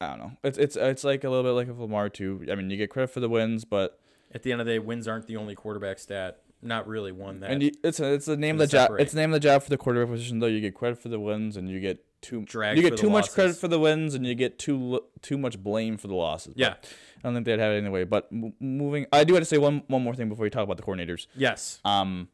I 0.00 0.10
don't 0.10 0.18
know. 0.20 0.32
It's 0.44 0.56
it's 0.58 0.76
it's 0.76 1.02
like 1.02 1.24
a 1.24 1.28
little 1.30 1.42
bit 1.44 1.50
like 1.56 1.66
with 1.66 1.78
Lamar 1.78 2.08
too. 2.08 2.46
I 2.50 2.54
mean, 2.54 2.70
you 2.70 2.76
get 2.76 2.90
credit 2.90 3.08
for 3.10 3.18
the 3.20 3.28
wins, 3.28 3.64
but 3.64 3.98
At 4.32 4.44
the 4.44 4.52
end 4.52 4.60
of 4.60 4.66
the 4.68 4.74
day, 4.74 4.78
wins 4.78 5.08
aren't 5.08 5.26
the 5.26 5.36
only 5.36 5.56
quarterback 5.56 5.98
stat. 5.98 6.42
Not 6.62 6.88
really 6.88 7.12
one 7.12 7.40
that 7.40 7.50
And 7.50 7.62
you, 7.62 7.70
it's 7.84 8.00
a, 8.00 8.12
it's 8.12 8.26
the 8.26 8.36
name 8.36 8.56
of 8.56 8.58
the 8.60 8.66
job. 8.66 8.90
It's 8.98 9.12
the 9.12 9.20
name 9.20 9.30
of 9.30 9.34
the 9.34 9.40
job 9.48 9.62
for 9.62 9.70
the 9.70 9.76
quarterback 9.78 10.12
position, 10.12 10.38
though. 10.40 10.46
You 10.46 10.60
get 10.60 10.74
credit 10.74 10.98
for 10.98 11.08
the 11.08 11.20
wins, 11.20 11.56
and 11.56 11.68
you 11.68 11.78
get 11.80 12.04
too 12.20 12.44
You 12.52 12.82
get 12.82 12.96
too 12.96 13.10
much 13.10 13.30
credit 13.30 13.56
for 13.56 13.68
the 13.68 13.78
wins, 13.78 14.14
and 14.14 14.26
you 14.26 14.34
get 14.34 14.58
too 14.58 15.00
too 15.22 15.38
much 15.38 15.62
blame 15.62 15.96
for 15.96 16.08
the 16.08 16.14
losses. 16.16 16.54
But 16.54 16.60
Yeah. 16.60 16.74
I 17.18 17.20
don't 17.22 17.34
think 17.34 17.46
they'd 17.46 17.58
have 17.60 17.72
it 17.72 17.78
anyway. 17.78 18.04
But 18.04 18.28
m- 18.32 18.54
moving, 18.60 19.06
I 19.12 19.22
do 19.24 19.34
have 19.34 19.42
to 19.42 19.44
say 19.46 19.58
one 19.58 19.82
one 19.86 20.02
more 20.02 20.14
thing 20.14 20.28
before 20.28 20.42
we 20.44 20.50
talk 20.50 20.64
about 20.64 20.76
the 20.78 20.82
coordinators. 20.82 21.26
yes, 21.36 21.80
Um, 21.84 22.28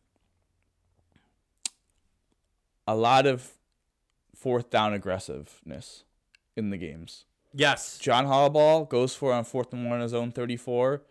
a 2.87 2.95
lot 2.95 3.27
of 3.27 3.53
fourth 4.35 4.71
down 4.71 4.93
aggressiveness 4.93 6.05
in 6.57 6.71
the 6.71 6.77
games. 6.77 7.25
yes, 7.55 7.99
John 7.99 8.27
Harbaugh 8.27 8.89
goes 8.89 9.15
for 9.15 9.33
on 9.33 9.45
fourth 9.45 9.73
and 9.73 9.87
one 9.87 9.97
in 9.97 10.01
his 10.03 10.15
own 10.15 10.33
34, 10.33 11.03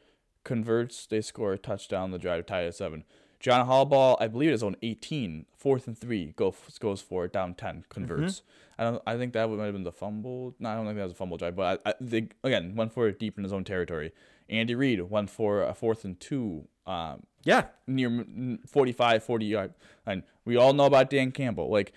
converts, 0.43 1.05
they 1.05 1.21
score 1.21 1.53
a 1.53 1.57
touchdown, 1.57 2.11
the 2.11 2.19
drive 2.19 2.45
tied 2.45 2.65
at 2.65 2.75
seven. 2.75 3.03
John 3.39 3.67
Harbaugh, 3.67 4.15
I 4.21 4.27
believe, 4.27 4.51
is 4.51 4.63
on 4.63 4.77
18, 4.81 5.45
fourth 5.57 5.87
and 5.87 5.97
three, 5.97 6.33
go 6.37 6.55
goes 6.79 7.01
for 7.01 7.25
it 7.25 7.33
down 7.33 7.55
10, 7.55 7.85
converts. 7.89 8.41
I 8.77 8.83
don't. 8.83 9.01
I 9.05 9.17
think 9.17 9.33
that 9.33 9.49
would 9.49 9.59
might 9.59 9.65
have 9.65 9.73
been 9.73 9.83
the 9.83 9.91
fumble. 9.91 10.55
No, 10.59 10.69
I 10.69 10.75
don't 10.75 10.85
think 10.85 10.97
that 10.97 11.03
was 11.03 11.11
a 11.11 11.15
fumble 11.15 11.37
drive, 11.37 11.55
but 11.55 11.81
I, 11.85 11.89
I, 11.89 11.93
they 11.99 12.29
again 12.43 12.75
went 12.75 12.93
for 12.93 13.07
it 13.07 13.19
deep 13.19 13.37
in 13.37 13.43
his 13.43 13.53
own 13.53 13.63
territory. 13.63 14.11
Andy 14.49 14.75
Reid 14.75 15.01
went 15.09 15.29
for 15.29 15.63
a 15.63 15.73
fourth 15.73 16.03
and 16.05 16.19
two, 16.19 16.67
um, 16.85 17.23
yeah, 17.43 17.65
near 17.87 18.09
mm, 18.09 18.67
45, 18.67 19.23
40 19.23 19.45
yard. 19.45 19.73
And 20.05 20.23
we 20.45 20.55
all 20.57 20.73
know 20.73 20.85
about 20.85 21.09
Dan 21.09 21.31
Campbell. 21.31 21.69
Like, 21.69 21.93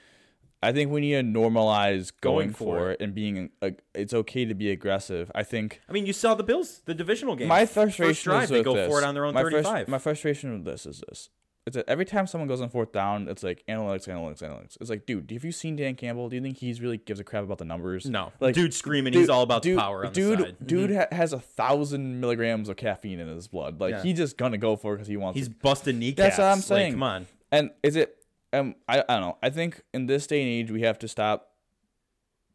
I 0.63 0.73
think 0.73 0.91
we 0.91 1.01
need 1.03 1.13
to 1.13 1.23
normalize 1.23 2.13
going, 2.21 2.49
Going 2.49 2.51
for 2.51 2.79
for 2.79 2.91
it 2.93 3.01
and 3.01 3.15
being. 3.15 3.51
A, 3.63 3.73
it's 3.95 4.15
okay 4.15 4.45
to 4.47 4.55
be 4.55 4.71
aggressive. 4.71 5.31
I 5.35 5.43
think 5.43 5.81
I 5.89 5.93
mean, 5.93 6.07
you 6.07 6.13
saw 6.13 6.35
the 6.35 6.43
Bills, 6.43 6.81
the 6.87 6.95
divisional 6.95 7.37
game. 7.37 7.49
my 7.49 7.67
First 7.67 7.75
frustration 7.97 8.31
drive, 8.31 8.45
is 8.45 8.51
they 8.51 8.57
with 8.59 8.65
go 8.65 8.75
this. 8.75 8.89
for 8.89 9.01
it 9.01 9.05
on 9.05 9.15
their 9.15 9.25
own 9.27 9.35
my 9.35 9.43
frus- 9.45 9.51
35. 9.65 9.89
my 9.89 9.99
frustration 9.99 10.53
with 10.53 10.65
this 10.65 10.87
is 10.87 11.03
this. 11.09 11.31
It's 11.67 11.75
that 11.75 11.89
every 11.89 12.05
time 12.05 12.29
someone 12.29 12.47
goes 12.47 12.61
on 12.61 12.69
fourth 12.69 12.93
down, 12.93 13.27
it's 13.27 13.43
like 13.43 13.65
analytics, 13.69 14.07
analytics, 14.07 14.41
analytics. 14.41 14.77
It's 14.81 14.89
like, 14.89 15.05
dude, 15.05 15.29
have 15.33 15.45
you 15.45 15.51
seen 15.51 15.75
Dan 15.75 15.97
Campbell? 15.97 16.29
Do 16.29 16.37
you 16.37 16.43
think 16.43 16.59
he's 16.59 16.81
really 16.81 16.97
gives 16.99 17.19
a 17.19 17.25
crap 17.25 17.43
about 17.43 17.59
the 17.59 17.65
numbers? 17.65 18.07
no, 18.07 18.33
like 18.39 18.55
dude 18.55 18.73
screaming, 18.73 19.13
he's 19.13 19.29
all 19.29 19.43
about 19.43 19.63
dude, 19.63 19.77
the 19.77 19.83
power 19.83 20.07
on 20.07 20.13
dude, 20.13 20.39
the 20.39 20.43
side. 20.45 20.55
Mm-hmm. 20.55 20.67
Dude 20.67 20.91
ha- 20.95 21.07
has 21.13 21.33
a 21.33 21.41
thousand 21.41 22.21
milligrams 22.21 22.69
of 22.69 22.77
caffeine 22.77 23.19
in 23.19 23.27
his 23.29 23.49
blood. 23.49 23.81
Like 23.81 23.91
Yeah. 23.95 24.03
he's 24.03 24.17
just 24.17 24.37
gonna 24.39 24.59
go 24.59 24.77
for 24.77 24.95
it 24.95 24.97
because 24.99 25.09
he 25.09 25.17
wants. 25.17 25.37
he's 25.39 25.49
it. 25.49 25.61
busting 25.61 25.99
kneecaps. 25.99 26.37
That's 26.37 26.39
what 26.39 26.45
I'm 26.47 26.57
Like, 26.59 26.65
saying. 26.65 26.93
come 26.93 27.03
on, 27.03 27.27
And 27.51 27.71
is 27.83 27.97
it? 27.97 28.17
Um, 28.59 28.75
I, 28.89 29.01
I 29.01 29.15
don't 29.15 29.21
know. 29.21 29.39
I 29.43 29.51
think 29.51 29.83
in 29.93 30.07
this 30.07 30.27
day 30.27 30.41
and 30.41 30.49
age, 30.51 30.71
we 30.71 30.83
have 30.83 30.99
to 31.01 31.09
stop. 31.09 31.51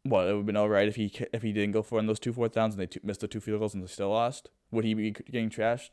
What 0.04 0.26
it 0.26 0.32
would 0.32 0.38
have 0.38 0.46
been 0.46 0.56
all 0.56 0.68
right 0.68 0.88
if 0.88 0.96
he 0.96 1.12
if 1.32 1.42
he 1.42 1.52
didn't 1.52 1.70
go 1.72 1.82
for 1.82 1.96
it 1.96 2.00
on 2.00 2.06
those 2.06 2.18
two 2.18 2.32
fourth 2.32 2.52
downs 2.52 2.74
and 2.74 2.80
they 2.82 2.86
two, 2.86 2.98
missed 3.04 3.20
the 3.20 3.28
two 3.28 3.38
field 3.38 3.60
goals 3.60 3.72
and 3.72 3.82
they 3.84 3.86
still 3.86 4.10
lost. 4.10 4.50
Would 4.72 4.84
he 4.84 4.94
be 4.94 5.12
getting 5.12 5.48
trashed? 5.48 5.90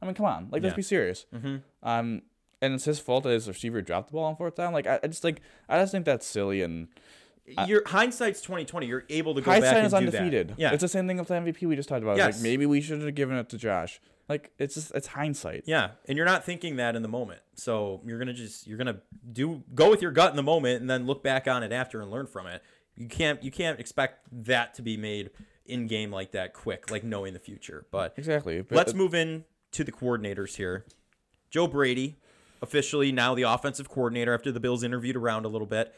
I 0.00 0.06
mean, 0.06 0.14
come 0.14 0.26
on, 0.26 0.48
like 0.52 0.62
let's 0.62 0.76
be 0.76 0.82
serious. 0.82 1.26
hmm 1.34 1.56
Um, 1.82 2.22
and 2.60 2.74
it's 2.74 2.84
his 2.84 3.00
fault 3.00 3.24
that 3.24 3.30
his 3.30 3.48
receiver 3.48 3.82
dropped 3.82 4.08
the 4.08 4.12
ball 4.12 4.26
on 4.26 4.36
fourth 4.36 4.54
down. 4.54 4.72
Like 4.72 4.86
I, 4.86 5.00
I 5.02 5.08
just 5.08 5.24
like 5.24 5.40
I 5.68 5.80
just 5.80 5.90
think 5.90 6.04
that's 6.04 6.24
silly 6.24 6.62
and 6.62 6.86
your 7.66 7.82
hindsight's 7.86 8.40
2020. 8.42 8.86
You're 8.86 9.04
able 9.08 9.34
to 9.34 9.40
go 9.40 9.50
back 9.50 9.62
hindsight 9.64 9.76
and 9.76 9.86
is 9.86 9.92
do 9.92 9.96
undefeated. 9.96 10.48
that. 10.50 10.58
Yeah, 10.60 10.72
it's 10.72 10.82
the 10.82 10.88
same 10.88 11.08
thing 11.08 11.18
with 11.18 11.26
the 11.26 11.34
MVP 11.34 11.66
we 11.66 11.74
just 11.74 11.88
talked 11.88 12.04
about. 12.04 12.16
Yes. 12.18 12.36
Like 12.36 12.42
maybe 12.44 12.66
we 12.66 12.80
should 12.80 13.02
have 13.02 13.14
given 13.16 13.36
it 13.36 13.48
to 13.48 13.58
Josh. 13.58 14.00
Like 14.28 14.52
it's 14.58 14.74
just 14.74 14.92
it's 14.94 15.08
hindsight. 15.08 15.64
Yeah, 15.66 15.90
and 16.06 16.16
you're 16.16 16.26
not 16.26 16.44
thinking 16.44 16.76
that 16.76 16.96
in 16.96 17.02
the 17.02 17.08
moment. 17.08 17.40
So 17.54 18.00
you're 18.04 18.18
gonna 18.18 18.32
just 18.32 18.66
you're 18.66 18.78
gonna 18.78 19.00
do 19.32 19.62
go 19.74 19.90
with 19.90 20.00
your 20.00 20.12
gut 20.12 20.30
in 20.30 20.36
the 20.36 20.42
moment 20.42 20.80
and 20.80 20.88
then 20.88 21.06
look 21.06 21.22
back 21.22 21.48
on 21.48 21.62
it 21.62 21.72
after 21.72 22.00
and 22.00 22.10
learn 22.10 22.26
from 22.26 22.46
it. 22.46 22.62
You 22.96 23.08
can't 23.08 23.42
you 23.42 23.50
can't 23.50 23.80
expect 23.80 24.26
that 24.44 24.74
to 24.74 24.82
be 24.82 24.96
made 24.96 25.30
in 25.66 25.86
game 25.86 26.10
like 26.10 26.32
that 26.32 26.54
quick, 26.54 26.90
like 26.90 27.04
knowing 27.04 27.32
the 27.32 27.38
future. 27.38 27.86
But 27.90 28.14
Exactly. 28.16 28.62
But 28.62 28.76
let's 28.76 28.94
move 28.94 29.14
in 29.14 29.44
to 29.72 29.84
the 29.84 29.92
coordinators 29.92 30.56
here. 30.56 30.84
Joe 31.50 31.66
Brady, 31.66 32.16
officially 32.62 33.12
now 33.12 33.34
the 33.34 33.42
offensive 33.42 33.88
coordinator 33.88 34.34
after 34.34 34.52
the 34.52 34.60
Bills 34.60 34.82
interviewed 34.82 35.16
around 35.16 35.44
a 35.44 35.48
little 35.48 35.66
bit. 35.66 35.94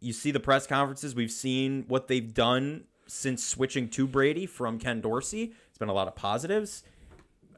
You 0.00 0.12
see 0.12 0.30
the 0.30 0.40
press 0.40 0.66
conferences, 0.66 1.14
we've 1.14 1.32
seen 1.32 1.84
what 1.88 2.06
they've 2.08 2.32
done 2.32 2.84
since 3.08 3.44
switching 3.44 3.88
to 3.90 4.06
Brady 4.06 4.46
from 4.46 4.78
Ken 4.78 5.00
Dorsey. 5.00 5.52
It's 5.68 5.78
been 5.78 5.88
a 5.88 5.92
lot 5.94 6.06
of 6.08 6.14
positives. 6.14 6.84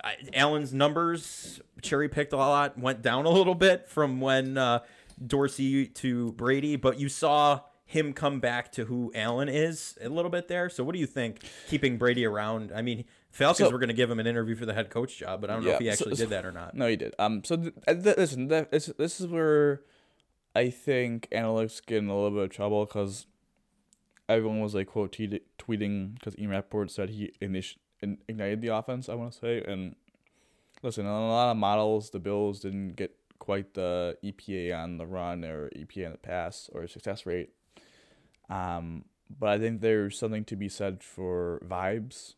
I, 0.02 0.14
Allen's 0.32 0.72
numbers 0.72 1.60
cherry 1.82 2.08
picked 2.08 2.32
a 2.32 2.36
lot, 2.36 2.78
went 2.78 3.02
down 3.02 3.26
a 3.26 3.30
little 3.30 3.54
bit 3.54 3.88
from 3.88 4.20
when 4.20 4.56
uh, 4.56 4.80
Dorsey 5.24 5.86
to 5.86 6.32
Brady, 6.32 6.76
but 6.76 6.98
you 6.98 7.08
saw 7.10 7.60
him 7.84 8.12
come 8.12 8.38
back 8.40 8.70
to 8.72 8.84
who 8.86 9.10
Allen 9.14 9.48
is 9.48 9.98
a 10.00 10.08
little 10.08 10.30
bit 10.30 10.48
there. 10.48 10.70
So, 10.70 10.84
what 10.84 10.94
do 10.94 11.00
you 11.00 11.06
think 11.06 11.40
keeping 11.68 11.98
Brady 11.98 12.24
around? 12.24 12.72
I 12.74 12.82
mean, 12.82 13.04
Falcons 13.30 13.66
So- 13.68 13.70
were 13.72 13.78
going 13.78 13.88
to 13.88 13.94
give 13.94 14.10
him 14.10 14.20
an 14.20 14.26
interview 14.28 14.54
for 14.54 14.64
the 14.64 14.72
head 14.72 14.90
coach 14.90 15.18
job, 15.18 15.40
but 15.40 15.50
I 15.50 15.54
don't 15.54 15.64
know 15.64 15.72
if 15.72 15.80
he 15.80 15.86
Yeah, 15.86 15.94
so- 15.96 16.04
actually 16.04 16.16
so- 16.16 16.24
did 16.24 16.30
that 16.30 16.46
or 16.46 16.52
not. 16.52 16.74
No, 16.74 16.86
he 16.86 16.96
did. 16.96 17.14
Um, 17.18 17.42
so 17.44 17.56
th- 17.56 17.74
uh, 17.88 17.94
th- 17.94 18.16
listen, 18.16 18.48
th- 18.48 18.68
this 18.70 18.86
this 18.96 19.20
is 19.20 19.26
where 19.26 19.82
I 20.54 20.70
think 20.70 21.28
analytics 21.32 21.84
get 21.84 21.98
in 21.98 22.08
a 22.08 22.14
little 22.14 22.30
bit 22.30 22.44
of 22.44 22.50
trouble 22.50 22.86
because 22.86 23.26
everyone 24.30 24.60
was 24.60 24.74
like 24.74 24.86
quote 24.86 25.12
tweet- 25.12 25.58
tweeting 25.58 26.14
because 26.14 26.38
Ian 26.38 26.50
Rapoport 26.50 26.90
said 26.90 27.10
he 27.10 27.32
init- 27.42 27.76
ignited 28.00 28.60
the 28.60 28.68
offense. 28.68 29.08
I 29.08 29.14
want 29.14 29.32
to 29.32 29.38
say, 29.38 29.62
and 29.66 29.96
listen, 30.82 31.06
on 31.06 31.22
a 31.22 31.28
lot 31.28 31.50
of 31.50 31.56
models, 31.56 32.10
the 32.10 32.20
Bills 32.20 32.60
didn't 32.60 32.94
get 32.96 33.14
quite 33.38 33.74
the 33.74 34.16
EPA 34.22 34.76
on 34.76 34.98
the 34.98 35.06
run 35.06 35.44
or 35.44 35.70
EPA 35.70 36.06
on 36.06 36.12
the 36.12 36.18
pass 36.18 36.70
or 36.72 36.86
success 36.86 37.26
rate. 37.26 37.50
Um, 38.48 39.04
but 39.38 39.48
I 39.48 39.58
think 39.58 39.80
there's 39.80 40.18
something 40.18 40.44
to 40.44 40.56
be 40.56 40.68
said 40.68 41.02
for 41.02 41.60
vibes 41.64 42.34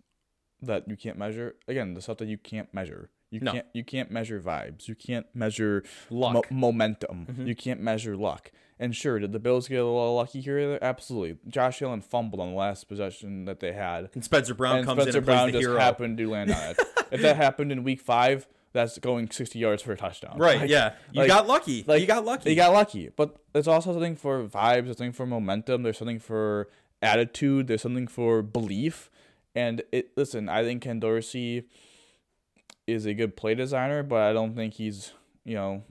that 0.60 0.88
you 0.88 0.96
can't 0.96 1.18
measure. 1.18 1.56
Again, 1.66 1.94
the 1.94 2.02
stuff 2.02 2.18
that 2.18 2.28
you 2.28 2.38
can't 2.38 2.72
measure. 2.72 3.10
You 3.32 3.40
No. 3.40 3.52
can't 3.52 3.66
you 3.72 3.82
can't 3.82 4.10
measure 4.10 4.40
vibes. 4.40 4.86
You 4.88 4.94
can't 4.94 5.26
measure 5.34 5.82
Luck. 6.10 6.32
mo- 6.34 6.42
momentum. 6.50 7.26
Mhm. 7.28 7.46
You 7.48 7.54
can't 7.56 7.80
measure 7.80 8.16
luck. 8.16 8.52
And 8.78 8.94
sure, 8.94 9.18
did 9.18 9.32
the 9.32 9.38
Bills 9.38 9.68
get 9.68 9.76
a 9.76 9.84
little 9.84 10.14
lucky 10.16 10.40
here? 10.40 10.78
Absolutely. 10.82 11.38
Josh 11.48 11.80
Allen 11.82 12.00
fumbled 12.02 12.40
on 12.40 12.50
the 12.50 12.56
last 12.56 12.88
possession 12.88 13.44
that 13.46 13.60
they 13.60 13.72
had, 13.72 14.10
and 14.14 14.22
Spencer 14.24 14.54
Brown 14.54 14.78
and 14.78 14.86
comes 14.86 15.02
Spencer 15.02 15.18
in 15.18 15.22
and 15.22 15.26
Brown 15.26 15.38
plays 15.44 15.52
the 15.54 15.58
just 15.60 15.68
hero. 15.70 15.80
happened 15.80 16.18
to 16.18 16.28
land 16.28 16.50
on 16.52 16.70
it. 16.70 16.76
if 17.10 17.22
that 17.22 17.36
happened 17.44 17.72
in 17.72 17.84
Week 17.84 18.00
Five, 18.00 18.46
that's 18.74 18.98
going 18.98 19.30
sixty 19.30 19.58
yards 19.60 19.82
for 19.82 19.92
a 19.92 19.96
touchdown. 19.96 20.36
Right, 20.38 20.60
Like, 20.60 20.70
yeah. 20.70 20.94
You 21.12 21.20
like- 21.20 21.28
got 21.28 21.46
lucky. 21.46 21.84
like, 21.86 22.00
you 22.00 22.06
got 22.06 22.24
lucky. 22.24 22.50
You 22.50 22.56
got 22.56 22.72
lucky, 22.72 23.08
but 23.16 23.36
there's 23.52 23.68
also 23.68 23.92
something 23.92 24.16
for 24.16 24.42
vibes. 24.46 24.84
There's 24.84 24.98
something 24.98 25.12
for 25.12 25.26
momentum. 25.26 25.84
There's 25.84 25.98
something 25.98 26.18
for 26.18 26.68
attitude. 27.00 27.66
There's 27.68 27.82
something 27.82 28.06
for 28.08 28.42
belief. 28.42 29.10
And 29.54 29.82
it 29.92 30.10
listen, 30.16 30.48
I 30.48 30.64
think 30.64 30.82
Ken 30.82 30.98
Dorsey 31.00 31.64
is 32.86 33.06
a 33.06 33.14
good 33.14 33.36
play 33.36 33.54
designer, 33.54 34.02
but 34.02 34.22
I 34.22 34.32
don't 34.32 34.54
think 34.54 34.74
he's 34.74 35.12
you 35.44 35.54
know 35.54 35.82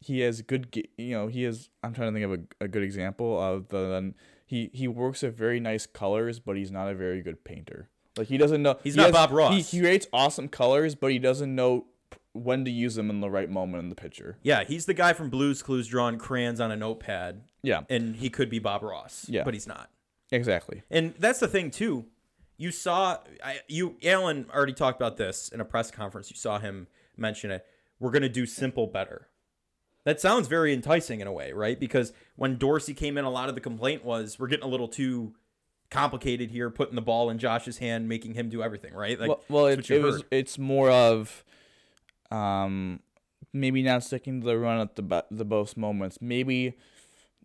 he 0.00 0.20
has 0.20 0.42
good 0.42 0.68
you 0.96 1.14
know 1.14 1.26
he 1.26 1.44
is 1.44 1.70
I'm 1.82 1.92
trying 1.94 2.12
to 2.12 2.20
think 2.20 2.32
of 2.32 2.40
a, 2.60 2.64
a 2.64 2.68
good 2.68 2.82
example 2.82 3.40
of 3.40 3.68
the 3.68 4.14
he 4.46 4.70
he 4.72 4.88
works 4.88 5.22
with 5.22 5.36
very 5.36 5.60
nice 5.60 5.86
colors, 5.86 6.38
but 6.40 6.56
he's 6.56 6.70
not 6.70 6.88
a 6.88 6.94
very 6.94 7.22
good 7.22 7.44
painter. 7.44 7.88
Like 8.16 8.28
he 8.28 8.38
doesn't 8.38 8.62
know 8.62 8.78
He's 8.82 8.94
he 8.94 9.00
not 9.00 9.12
Bob 9.12 9.30
Ross. 9.32 9.54
He, 9.54 9.60
he 9.62 9.80
creates 9.80 10.06
awesome 10.12 10.48
colors, 10.48 10.94
but 10.94 11.10
he 11.12 11.18
doesn't 11.18 11.54
know 11.54 11.86
when 12.32 12.64
to 12.64 12.70
use 12.70 12.94
them 12.94 13.10
in 13.10 13.20
the 13.20 13.30
right 13.30 13.50
moment 13.50 13.82
in 13.82 13.88
the 13.88 13.94
picture. 13.96 14.38
yeah, 14.42 14.62
he's 14.64 14.86
the 14.86 14.94
guy 14.94 15.12
from 15.12 15.28
Blues 15.30 15.62
Clues 15.62 15.88
drawing 15.88 16.18
crayons 16.18 16.60
on 16.60 16.70
a 16.70 16.76
notepad, 16.76 17.42
Yeah, 17.62 17.82
and 17.90 18.14
he 18.16 18.30
could 18.30 18.48
be 18.48 18.58
Bob 18.60 18.82
Ross. 18.82 19.26
Yeah. 19.28 19.42
but 19.44 19.54
he's 19.54 19.66
not. 19.66 19.90
exactly. 20.30 20.82
And 20.90 21.14
that's 21.18 21.40
the 21.40 21.48
thing 21.48 21.70
too. 21.70 22.06
You 22.58 22.70
saw 22.72 23.18
I, 23.42 23.60
you 23.68 23.96
Allen 24.02 24.46
already 24.52 24.74
talked 24.74 25.00
about 25.00 25.16
this 25.16 25.48
in 25.48 25.60
a 25.60 25.64
press 25.64 25.90
conference. 25.90 26.30
You 26.30 26.36
saw 26.36 26.58
him 26.58 26.88
mention 27.16 27.50
it. 27.50 27.64
We're 28.00 28.10
going 28.10 28.22
to 28.22 28.28
do 28.28 28.46
simple 28.46 28.86
better. 28.86 29.28
That 30.04 30.20
sounds 30.20 30.48
very 30.48 30.72
enticing 30.72 31.20
in 31.20 31.26
a 31.26 31.32
way, 31.32 31.52
right? 31.52 31.78
Because 31.78 32.12
when 32.36 32.56
Dorsey 32.56 32.94
came 32.94 33.18
in, 33.18 33.24
a 33.24 33.30
lot 33.30 33.48
of 33.48 33.54
the 33.54 33.60
complaint 33.60 34.04
was 34.04 34.38
we're 34.38 34.48
getting 34.48 34.64
a 34.64 34.68
little 34.68 34.88
too 34.88 35.34
complicated 35.90 36.50
here, 36.50 36.70
putting 36.70 36.94
the 36.94 37.02
ball 37.02 37.30
in 37.30 37.38
Josh's 37.38 37.78
hand, 37.78 38.08
making 38.08 38.34
him 38.34 38.48
do 38.48 38.62
everything, 38.62 38.94
right? 38.94 39.18
Like, 39.18 39.28
well, 39.28 39.44
well 39.48 39.66
it, 39.66 39.90
it 39.90 40.02
was 40.02 40.22
it's 40.30 40.58
more 40.58 40.90
of 40.90 41.44
um 42.30 43.00
maybe 43.52 43.82
not 43.82 44.02
sticking 44.02 44.40
to 44.40 44.46
the 44.46 44.58
run 44.58 44.80
at 44.80 44.96
the 44.96 45.24
the 45.30 45.44
most 45.44 45.76
moments. 45.76 46.18
Maybe 46.20 46.76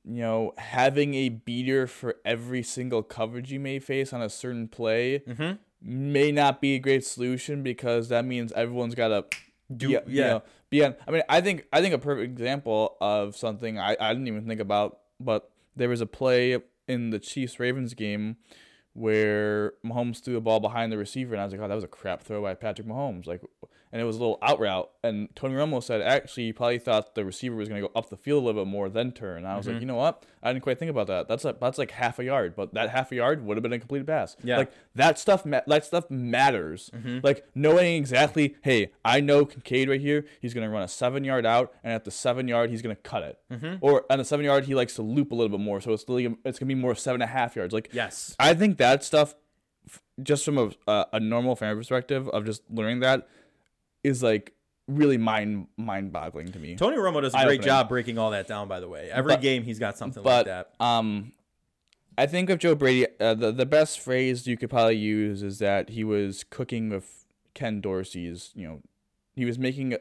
you 0.05 0.21
know 0.21 0.53
having 0.57 1.13
a 1.13 1.29
beater 1.29 1.87
for 1.87 2.15
every 2.25 2.61
single 2.63 3.01
coverage 3.03 3.51
you 3.51 3.59
may 3.59 3.79
face 3.79 4.11
on 4.13 4.21
a 4.21 4.29
certain 4.29 4.67
play 4.67 5.19
Mhm. 5.27 5.59
may 5.81 6.31
not 6.31 6.59
be 6.61 6.75
a 6.75 6.79
great 6.79 7.05
solution 7.05 7.63
because 7.63 8.09
that 8.09 8.25
means 8.25 8.51
everyone's 8.53 8.95
got 8.95 9.07
to 9.09 9.25
Do- 9.75 9.87
be, 9.87 9.93
yeah. 9.93 9.99
You 10.07 10.21
know, 10.21 10.43
be 10.69 10.83
on. 10.85 10.95
I 11.07 11.11
mean, 11.11 11.23
I 11.29 11.39
think 11.41 11.65
I 11.71 11.81
think 11.81 11.93
a 11.93 11.97
perfect 11.99 12.31
example 12.31 12.97
of 12.99 13.35
something 13.37 13.79
I, 13.79 13.95
I 13.99 14.13
didn't 14.13 14.27
even 14.27 14.45
think 14.47 14.59
about, 14.59 14.99
but 15.19 15.49
there 15.75 15.89
was 15.89 16.01
a 16.01 16.05
play 16.05 16.57
in 16.87 17.09
the 17.11 17.19
Chiefs 17.19 17.59
Ravens 17.59 17.93
game 17.93 18.37
where 18.93 19.73
Mahomes 19.85 20.19
threw 20.23 20.33
the 20.35 20.41
ball 20.41 20.59
behind 20.59 20.91
the 20.91 20.97
receiver, 20.97 21.33
and 21.33 21.41
I 21.41 21.45
was 21.45 21.53
like, 21.53 21.61
oh, 21.61 21.67
that 21.67 21.75
was 21.75 21.83
a 21.83 21.87
crap 21.87 22.21
throw 22.21 22.41
by 22.41 22.53
Patrick 22.53 22.87
Mahomes. 22.87 23.25
Like, 23.25 23.41
and 23.93 24.01
it 24.01 24.05
was 24.05 24.17
a 24.17 24.19
little 24.19 24.39
out 24.41 24.59
route. 24.59 24.89
And 25.05 25.33
Tony 25.35 25.53
Romo 25.53 25.81
said 25.81 26.01
actually 26.01 26.43
you 26.43 26.53
probably 26.53 26.79
thought 26.79 27.13
the 27.15 27.23
receiver 27.23 27.55
was 27.55 27.69
going 27.69 27.81
to 27.81 27.87
go 27.87 27.93
up 27.95 28.09
the 28.09 28.17
field 28.17 28.43
a 28.43 28.45
little 28.45 28.65
bit 28.65 28.69
more 28.69 28.89
then 28.89 29.11
turn. 29.13 29.37
And 29.37 29.47
I 29.47 29.55
was 29.55 29.65
Mm-hmm. 29.65 29.73
like, 29.75 29.81
you 29.81 29.87
know 29.87 29.95
what? 29.95 30.23
I 30.41 30.51
didn't 30.51 30.63
quite 30.63 30.79
think 30.79 30.89
about 30.91 31.07
that. 31.07 31.27
That's 31.29 31.43
like 31.45 31.59
that's 31.61 31.77
like 31.77 31.91
half 31.91 32.19
a 32.19 32.23
yard, 32.25 32.55
but 32.57 32.73
that 32.73 32.89
half 32.89 33.11
a 33.11 33.15
yard 33.15 33.45
would 33.45 33.55
have 33.55 33.61
been 33.61 33.71
a 33.71 33.79
completed 33.79 34.07
pass. 34.07 34.35
Yeah. 34.43 34.57
like 34.57 34.71
that 34.95 35.17
stuff. 35.19 35.45
Ma- 35.45 35.61
that 35.67 35.85
stuff 35.85 36.09
matters. 36.11 36.89
Mm-hmm. 36.93 37.19
Like 37.23 37.45
knowing 37.55 37.95
exactly, 37.95 38.55
hey, 38.63 38.91
I 39.05 39.21
know 39.21 39.45
Kincaid 39.45 39.87
right 39.89 40.01
here. 40.01 40.25
He's 40.41 40.53
going 40.53 40.67
to 40.67 40.73
run 40.73 40.83
a 40.83 40.87
seven 40.87 41.23
yard 41.23 41.45
out, 41.45 41.71
and 41.83 41.93
at 41.93 42.03
the 42.03 42.11
seven 42.11 42.47
yard 42.47 42.71
he's 42.71 42.81
going 42.81 42.95
to 42.95 43.01
cut 43.01 43.23
it. 43.23 43.39
Mm-hmm. 43.51 43.75
Or 43.79 44.05
on 44.09 44.17
the 44.17 44.25
seven 44.25 44.43
yard 44.43 44.65
he 44.65 44.75
likes 44.75 44.95
to 44.95 45.01
loop 45.03 45.31
a 45.31 45.35
little 45.35 45.55
bit 45.55 45.63
more, 45.63 45.79
so 45.79 45.93
it's 45.93 46.03
really, 46.09 46.25
it's 46.43 46.57
going 46.59 46.67
to 46.67 46.75
be 46.75 46.75
more 46.75 46.95
seven 46.95 47.21
and 47.21 47.29
a 47.29 47.31
half 47.33 47.55
yards. 47.55 47.73
Like 47.73 47.89
Yes. 47.93 48.35
I 48.39 48.53
think 48.55 48.77
that 48.79 49.03
stuff, 49.03 49.35
just 50.21 50.45
from 50.45 50.57
a 50.57 50.69
a, 50.87 51.05
a 51.13 51.19
normal 51.19 51.55
fan 51.55 51.75
perspective 51.75 52.27
of 52.29 52.45
just 52.45 52.63
learning 52.69 52.99
that, 53.01 53.27
is 54.03 54.21
like 54.23 54.53
really 54.87 55.17
mind 55.17 55.67
mind 55.77 56.11
boggling 56.11 56.51
to 56.51 56.59
me. 56.59 56.75
Tony 56.75 56.97
Romo 56.97 57.21
does 57.21 57.33
a 57.33 57.43
great 57.45 57.61
job 57.61 57.89
breaking 57.89 58.17
all 58.17 58.31
that 58.31 58.47
down. 58.47 58.67
By 58.67 58.79
the 58.79 58.87
way, 58.89 59.09
every 59.11 59.33
But- 59.33 59.41
game 59.41 59.63
he's 59.63 59.79
got 59.79 59.97
something 59.97 60.23
like 60.23 60.45
that. 60.45 60.73
um, 60.79 61.31
I 62.17 62.27
think 62.27 62.49
of 62.51 62.59
Joe 62.59 62.75
Brady, 62.75 63.07
uh, 63.19 63.33
the 63.33 63.51
the 63.51 63.65
best 63.65 63.99
phrase 63.99 64.45
you 64.45 64.57
could 64.57 64.69
probably 64.69 64.97
use 64.97 65.41
is 65.41 65.59
that 65.59 65.89
he 65.89 66.03
was 66.03 66.43
cooking 66.43 66.89
with 66.89 67.25
Ken 67.55 67.81
Dorsey's. 67.81 68.51
You 68.53 68.67
know, 68.67 68.81
he 69.35 69.45
was 69.45 69.57
making 69.57 69.93
a 69.93 69.99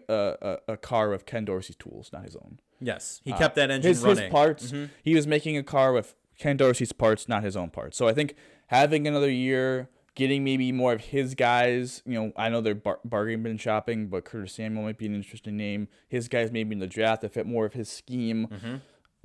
a, 0.68 0.72
a 0.72 0.76
car 0.76 1.08
with 1.08 1.24
Ken 1.24 1.44
Dorsey's 1.44 1.76
tools, 1.76 2.10
not 2.12 2.24
his 2.24 2.36
own. 2.36 2.58
Yes, 2.80 3.20
he 3.24 3.32
kept 3.32 3.54
that 3.54 3.70
engine 3.70 3.90
uh, 3.90 3.94
his, 3.94 4.02
running. 4.02 4.24
his 4.24 4.30
parts. 4.32 4.72
Mhm. 4.72 4.90
He 5.02 5.14
was 5.14 5.26
making 5.26 5.56
a 5.56 5.62
car 5.62 5.92
with 5.92 6.16
Ken 6.38 6.56
Dorsey's 6.56 6.92
parts, 6.92 7.28
not 7.28 7.44
his 7.44 7.56
own 7.56 7.70
parts. 7.70 7.96
So 7.96 8.08
I 8.08 8.12
think 8.12 8.34
having 8.66 9.06
another 9.06 9.30
year, 9.30 9.88
getting 10.14 10.44
maybe 10.44 10.72
more 10.72 10.92
of 10.92 11.00
his 11.00 11.34
guys. 11.34 12.02
You 12.04 12.14
know, 12.14 12.32
I 12.36 12.48
know 12.48 12.60
they're 12.60 12.74
bar- 12.74 13.00
bargain 13.04 13.42
bin 13.42 13.56
shopping, 13.58 14.08
but 14.08 14.24
Curtis 14.24 14.54
Samuel 14.54 14.84
might 14.84 14.98
be 14.98 15.06
an 15.06 15.14
interesting 15.14 15.56
name. 15.56 15.88
His 16.08 16.28
guys 16.28 16.50
maybe 16.52 16.74
in 16.74 16.78
the 16.80 16.86
draft 16.86 17.22
that 17.22 17.32
fit 17.32 17.46
more 17.46 17.64
of 17.66 17.72
his 17.72 17.88
scheme. 17.88 18.48
Mm-hmm. 18.48 18.74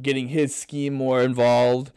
Getting 0.02 0.28
his 0.30 0.56
scheme 0.56 0.94
more 0.94 1.22
involved. 1.22 1.92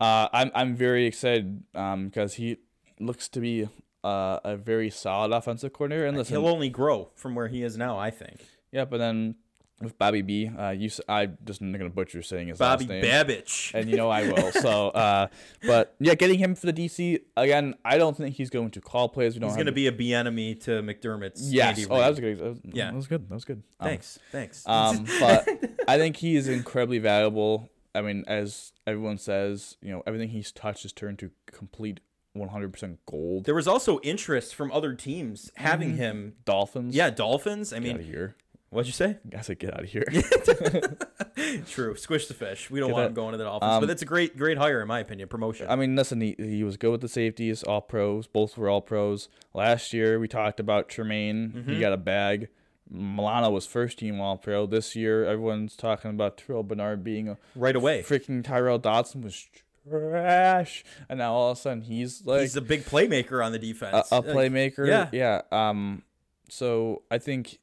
Uh, 0.00 0.28
I'm 0.32 0.50
I'm 0.54 0.74
very 0.74 1.06
excited 1.06 1.62
because 1.72 2.34
he 2.34 2.58
looks 2.98 3.28
to 3.28 3.40
be 3.40 3.68
uh, 4.04 4.40
a 4.44 4.56
very 4.56 4.90
solid 4.90 5.32
offensive 5.34 5.72
coordinator. 5.72 6.06
And 6.06 6.16
listen, 6.16 6.36
He'll 6.36 6.48
only 6.48 6.68
grow 6.68 7.10
from 7.14 7.34
where 7.34 7.48
he 7.48 7.62
is 7.62 7.76
now. 7.76 7.98
I 7.98 8.10
think. 8.10 8.44
yeah, 8.72 8.84
but 8.84 8.98
then 8.98 9.36
with 9.82 9.98
Bobby 9.98 10.22
B, 10.22 10.48
uh, 10.48 10.70
you 10.70 10.86
s- 10.86 11.00
I 11.08 11.26
just 11.44 11.60
am 11.60 11.70
gonna 11.72 11.90
butcher 11.90 12.22
saying 12.22 12.48
his 12.48 12.58
Bobby 12.58 12.84
last 12.84 12.88
name. 12.88 13.00
Bobby 13.02 13.08
Babbage. 13.10 13.72
and 13.74 13.90
you 13.90 13.96
know 13.96 14.08
I 14.08 14.26
will. 14.30 14.52
So, 14.52 14.88
uh, 15.04 15.26
but 15.66 15.94
yeah, 16.00 16.14
getting 16.14 16.38
him 16.38 16.54
for 16.54 16.66
the 16.66 16.72
DC 16.72 17.20
again. 17.36 17.74
I 17.84 17.98
don't 17.98 18.16
think 18.16 18.36
he's 18.36 18.48
going 18.50 18.70
to 18.70 18.80
call 18.80 19.08
plays. 19.08 19.34
We 19.34 19.40
don't. 19.40 19.50
He's 19.50 19.56
going 19.56 19.66
to 19.66 19.72
be 19.72 19.86
a 19.86 19.92
B 19.92 20.14
enemy 20.14 20.54
to 20.56 20.82
McDermott's. 20.82 21.52
Yes. 21.52 21.78
Andy 21.78 21.90
Oh, 21.90 21.98
that 21.98 22.08
was 22.08 22.20
good. 22.20 22.38
That 22.38 22.44
was, 22.48 22.58
Yeah. 22.64 22.86
That 22.86 22.94
was 22.96 23.06
good. 23.06 23.28
That 23.28 23.34
was 23.34 23.44
good. 23.44 23.62
Um, 23.80 23.88
Thanks. 23.88 24.18
Thanks. 24.32 24.66
Um, 24.66 25.04
but 25.20 25.46
I 25.86 25.98
think 25.98 26.16
he 26.16 26.36
is 26.36 26.48
incredibly 26.48 26.98
valuable. 26.98 27.68
I 27.94 28.00
mean, 28.02 28.24
as 28.26 28.72
everyone 28.86 29.18
says, 29.18 29.76
you 29.82 29.90
know, 29.90 30.02
everything 30.06 30.28
he's 30.30 30.52
touched 30.52 30.82
has 30.84 30.92
turned 30.92 31.18
to 31.20 31.30
complete 31.50 32.00
100% 32.36 32.98
gold. 33.06 33.44
there 33.46 33.54
was 33.54 33.66
also 33.66 33.98
interest 34.00 34.54
from 34.54 34.70
other 34.70 34.92
teams 34.94 35.50
having 35.56 35.90
Mm-hmm. 35.92 35.96
him. 35.96 36.34
Dolphins. 36.44 36.94
Yeah, 36.94 37.08
Dolphins. 37.08 37.72
I 37.72 37.78
Get 37.78 37.88
out 37.88 37.94
of 37.94 38.00
mean, 38.02 38.10
here. 38.12 38.36
What'd 38.70 38.86
you 38.88 38.92
say? 38.92 39.18
I 39.36 39.40
said, 39.42 39.58
get 39.58 39.72
out 39.74 39.84
of 39.84 39.88
here. 39.88 40.04
True. 41.68 41.96
Squish 41.96 42.26
the 42.26 42.34
fish. 42.34 42.70
We 42.70 42.80
don't 42.80 42.88
Get 42.88 42.94
want 42.94 43.02
that- 43.04 43.08
him 43.08 43.14
going 43.14 43.32
to 43.32 43.38
the 43.38 43.44
Dolphins, 43.44 43.72
um, 43.72 43.80
but 43.80 43.90
it's 43.90 44.02
a 44.02 44.06
great, 44.06 44.36
great 44.36 44.58
hire 44.58 44.80
in 44.82 44.88
my 44.88 45.00
opinion. 45.00 45.28
Promotion. 45.28 45.66
I 45.68 45.76
mean, 45.76 45.94
listen, 45.96 46.20
he, 46.20 46.34
he 46.38 46.64
was 46.64 46.76
good 46.76 46.90
with 46.90 47.00
the 47.00 47.08
safeties, 47.08 47.62
all 47.62 47.80
pros. 47.80 48.26
Both 48.26 48.56
were 48.58 48.68
all 48.68 48.80
pros. 48.80 49.28
Last 49.54 49.92
year, 49.92 50.18
we 50.18 50.28
talked 50.28 50.60
about 50.60 50.88
Tremaine. 50.88 51.52
Mm-hmm. 51.54 51.72
He 51.74 51.80
got 51.80 51.92
a 51.92 51.96
bag. 51.98 52.48
Milano 52.90 53.50
was 53.50 53.66
first 53.66 53.98
team 53.98 54.20
all 54.20 54.36
pro. 54.36 54.66
This 54.66 54.94
year, 54.94 55.24
everyone's 55.24 55.74
talking 55.76 56.10
about 56.10 56.36
Terrel 56.36 56.66
Bernard 56.66 57.02
being 57.02 57.28
a 57.28 57.36
right 57.54 57.74
away. 57.74 58.02
freaking 58.02 58.44
Tyrel 58.44 58.78
Dodson 58.80 59.22
was 59.22 59.46
trash. 59.88 60.84
And 61.08 61.18
now 61.18 61.32
all 61.34 61.50
of 61.50 61.58
a 61.58 61.60
sudden, 61.60 61.82
he's 61.82 62.24
like 62.24 62.42
He's 62.42 62.56
a 62.56 62.60
big 62.60 62.84
playmaker 62.84 63.44
on 63.44 63.52
the 63.52 63.58
defense. 63.58 64.08
a 64.12 64.16
Like, 64.20 64.24
playmaker. 64.26 64.86
yeah. 64.86 65.08
Yeah. 65.12 65.42
Um, 65.50 66.02
so 66.48 67.02
I 67.10 67.18
think, 67.18 67.58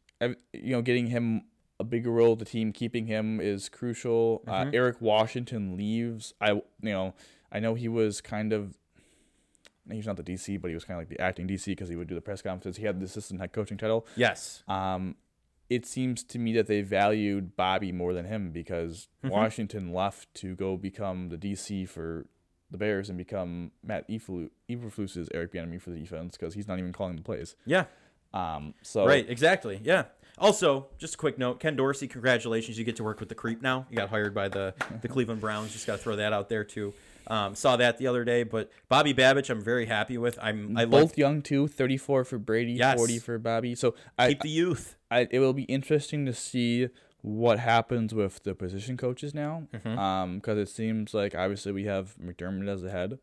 you 0.54 0.72
know, 0.72 0.82
getting 0.82 1.08
him 1.08 1.44
a 1.80 1.84
bigger 1.84 2.12
role 2.12 2.36
the 2.36 2.46
team, 2.46 2.72
keeping 2.72 3.08
him 3.08 3.40
is 3.42 3.70
crucial. 3.70 4.44
Uh, 4.48 4.52
Mm-hmm. 4.66 4.76
Eric 4.76 5.02
Washington 5.02 5.76
leaves. 5.78 6.34
I, 6.40 6.52
you 6.52 6.64
know, 6.82 7.14
I 7.52 7.60
know 7.60 7.74
he 7.74 7.88
was 7.88 8.22
kind 8.22 8.54
of, 8.54 8.78
he's 9.92 10.08
not 10.08 10.18
the 10.18 10.24
DC, 10.24 10.62
but 10.62 10.70
he 10.70 10.74
was 10.76 10.86
kind 10.86 11.00
of 11.00 11.02
like 11.02 11.10
the 11.16 11.22
acting 11.22 11.48
DC 11.48 11.66
because 11.66 11.90
he 11.90 11.96
would 11.96 12.08
do 12.08 12.16
the 12.16 12.22
press 12.22 12.42
conferences. 12.42 12.78
He 12.80 12.86
had 12.86 13.00
the 13.00 13.06
assistant 13.06 13.40
head 13.42 13.52
coaching 13.54 13.78
title. 13.78 14.06
Yes. 14.16 14.64
Um, 14.68 15.16
it 15.70 15.86
seems 15.86 16.24
to 16.26 16.40
me 16.40 16.54
that 16.54 16.68
they 16.68 16.82
valued 16.82 17.56
Bobby 17.56 17.92
more 17.92 18.14
than 18.14 18.26
him 18.26 18.52
because 18.52 19.08
Mm-hmm. 19.24 19.34
Washington 19.34 19.94
left 19.94 20.34
to 20.36 20.56
go 20.56 20.78
become 20.78 21.30
the 21.30 21.38
DC 21.38 21.88
for 21.90 22.28
the 22.70 22.78
Bears 22.78 23.08
and 23.10 23.18
become 23.18 23.72
Matt 23.84 24.08
Eberflu- 24.10 24.50
Eberflus's 24.70 25.30
Eric 25.34 25.54
Bieniemy 25.54 25.80
for 25.82 25.92
the 25.92 26.00
defense 26.00 26.36
because 26.38 26.54
he's 26.56 26.68
not 26.68 26.78
even 26.80 26.92
calling 26.92 27.16
the 27.16 27.22
plays. 27.22 27.56
Yeah. 27.66 27.86
Um, 28.34 28.74
so 28.82 29.06
Right. 29.06 29.30
Exactly. 29.30 29.80
Yeah. 29.84 30.06
Also, 30.40 30.88
just 30.98 31.14
a 31.14 31.18
quick 31.18 31.38
note: 31.38 31.60
Ken 31.60 31.76
Dorsey, 31.76 32.08
congratulations! 32.08 32.78
You 32.80 32.84
get 32.84 32.96
to 32.96 33.04
work 33.04 33.20
with 33.20 33.30
the 33.30 33.36
creep 33.36 33.62
now. 33.62 33.86
You 33.92 33.98
got 33.98 34.10
hired 34.10 34.34
by 34.34 34.50
the 34.50 34.74
the 35.02 35.08
Cleveland 35.14 35.40
Browns. 35.42 35.72
Just 35.72 35.86
got 35.86 35.98
to 35.98 36.04
throw 36.04 36.16
that 36.16 36.34
out 36.34 36.50
there 36.50 36.64
too. 36.64 36.94
Um, 37.28 37.54
saw 37.56 37.78
that 37.78 38.00
the 38.00 38.08
other 38.08 38.26
day, 38.26 38.42
but 38.44 38.70
Bobby 38.90 39.14
Babbage, 39.14 39.50
I'm 39.52 39.62
very 39.62 39.86
happy 39.86 40.18
with. 40.18 40.38
I'm 40.42 40.76
I 40.76 40.86
both 40.86 41.18
young 41.20 41.42
too, 41.44 41.68
34 41.68 42.26
for 42.26 42.38
Brady, 42.40 42.74
Yes. 42.74 42.98
40 42.98 43.20
for 43.20 43.38
Bobby. 43.38 43.76
So 43.76 43.94
I, 44.18 44.30
keep 44.30 44.42
the 44.42 44.50
youth. 44.50 44.96
I 45.12 45.28
it 45.30 45.40
will 45.40 45.54
be 45.54 45.64
interesting 45.64 46.26
to 46.26 46.34
see 46.34 46.90
what 47.22 47.60
happens 47.60 48.14
with 48.14 48.44
the 48.44 48.56
position 48.56 48.98
coaches 48.98 49.34
now, 49.36 49.68
Mm-hmm. 49.72 49.98
um, 50.00 50.36
because 50.40 50.58
it 50.58 50.68
seems 50.68 51.14
like 51.14 51.36
obviously 51.36 51.72
we 51.72 51.84
have 51.86 52.16
McDermott 52.18 52.68
as 52.68 52.82
the 52.82 52.90
head. 52.90 53.20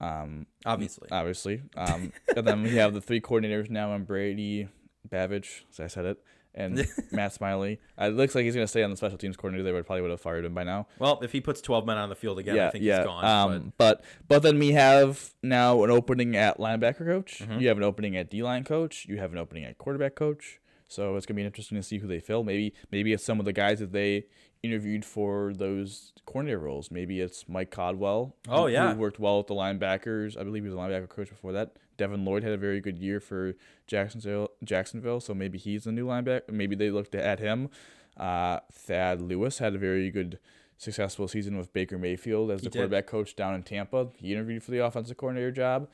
Um, 0.00 0.46
Obviously, 0.64 1.08
obviously. 1.10 1.62
Um, 1.76 2.12
and 2.36 2.46
then 2.46 2.62
we 2.62 2.76
have 2.76 2.94
the 2.94 3.00
three 3.00 3.20
coordinators 3.20 3.70
now 3.70 3.92
and 3.94 4.06
Brady, 4.06 4.68
Babbage, 5.08 5.64
as 5.70 5.80
I 5.80 5.86
said 5.86 6.04
it, 6.04 6.18
and 6.54 6.86
Matt 7.12 7.32
Smiley. 7.32 7.80
Uh, 8.00 8.06
it 8.06 8.14
looks 8.14 8.34
like 8.34 8.44
he's 8.44 8.54
going 8.54 8.64
to 8.64 8.68
stay 8.68 8.82
on 8.82 8.90
the 8.90 8.96
special 8.96 9.18
teams 9.18 9.36
coordinator. 9.36 9.64
They 9.64 9.72
would 9.72 9.86
probably 9.86 10.02
would 10.02 10.10
have 10.10 10.20
fired 10.20 10.44
him 10.44 10.54
by 10.54 10.64
now. 10.64 10.86
well, 10.98 11.20
if 11.22 11.32
he 11.32 11.40
puts 11.40 11.60
12 11.60 11.86
men 11.86 11.96
on 11.96 12.08
the 12.08 12.14
field 12.14 12.38
again, 12.38 12.56
yeah, 12.56 12.68
I 12.68 12.70
think 12.70 12.84
yeah. 12.84 12.98
he's 12.98 13.06
gone. 13.06 13.24
um, 13.24 13.72
but 13.78 14.04
but 14.28 14.42
then 14.42 14.58
we 14.58 14.72
have 14.72 15.32
now 15.42 15.82
an 15.84 15.90
opening 15.90 16.36
at 16.36 16.58
linebacker 16.58 17.06
coach. 17.06 17.40
Mm-hmm. 17.40 17.60
You 17.60 17.68
have 17.68 17.76
an 17.76 17.84
opening 17.84 18.16
at 18.16 18.30
D 18.30 18.42
line 18.42 18.64
coach. 18.64 19.06
You 19.06 19.18
have 19.18 19.32
an 19.32 19.38
opening 19.38 19.64
at 19.64 19.78
quarterback 19.78 20.14
coach. 20.14 20.60
So 20.88 21.16
it's 21.16 21.26
gonna 21.26 21.36
be 21.36 21.44
interesting 21.44 21.76
to 21.76 21.82
see 21.82 21.98
who 21.98 22.06
they 22.06 22.20
fill. 22.20 22.44
Maybe 22.44 22.72
maybe 22.90 23.12
it's 23.12 23.24
some 23.24 23.40
of 23.40 23.44
the 23.44 23.52
guys 23.52 23.80
that 23.80 23.92
they 23.92 24.26
interviewed 24.62 25.04
for 25.04 25.52
those 25.54 26.12
coordinator 26.24 26.58
roles. 26.58 26.90
Maybe 26.90 27.20
it's 27.20 27.48
Mike 27.48 27.70
Caldwell. 27.70 28.34
Oh, 28.48 28.66
yeah. 28.66 28.92
who 28.92 28.98
worked 29.00 29.18
well 29.18 29.38
with 29.38 29.46
the 29.46 29.54
linebackers. 29.54 30.38
I 30.38 30.42
believe 30.44 30.64
he 30.64 30.68
was 30.68 30.74
a 30.74 30.80
linebacker 30.80 31.08
coach 31.08 31.28
before 31.28 31.52
that. 31.52 31.76
Devin 31.96 32.24
Lloyd 32.24 32.42
had 32.42 32.52
a 32.52 32.58
very 32.58 32.80
good 32.80 32.98
year 32.98 33.20
for 33.20 33.54
Jacksonville. 33.86 34.50
Jacksonville, 34.62 35.20
so 35.20 35.34
maybe 35.34 35.58
he's 35.58 35.84
the 35.84 35.92
new 35.92 36.06
linebacker. 36.06 36.50
Maybe 36.50 36.76
they 36.76 36.90
looked 36.90 37.14
at 37.14 37.38
him. 37.38 37.70
Uh, 38.16 38.60
Thad 38.72 39.20
Lewis 39.20 39.58
had 39.58 39.74
a 39.74 39.78
very 39.78 40.10
good, 40.10 40.38
successful 40.78 41.28
season 41.28 41.56
with 41.56 41.72
Baker 41.72 41.98
Mayfield 41.98 42.50
as 42.50 42.60
the 42.60 42.70
did. 42.70 42.78
quarterback 42.78 43.06
coach 43.06 43.36
down 43.36 43.54
in 43.54 43.62
Tampa. 43.62 44.08
He 44.18 44.32
interviewed 44.32 44.62
for 44.62 44.70
the 44.72 44.84
offensive 44.84 45.16
coordinator 45.16 45.50
job. 45.50 45.88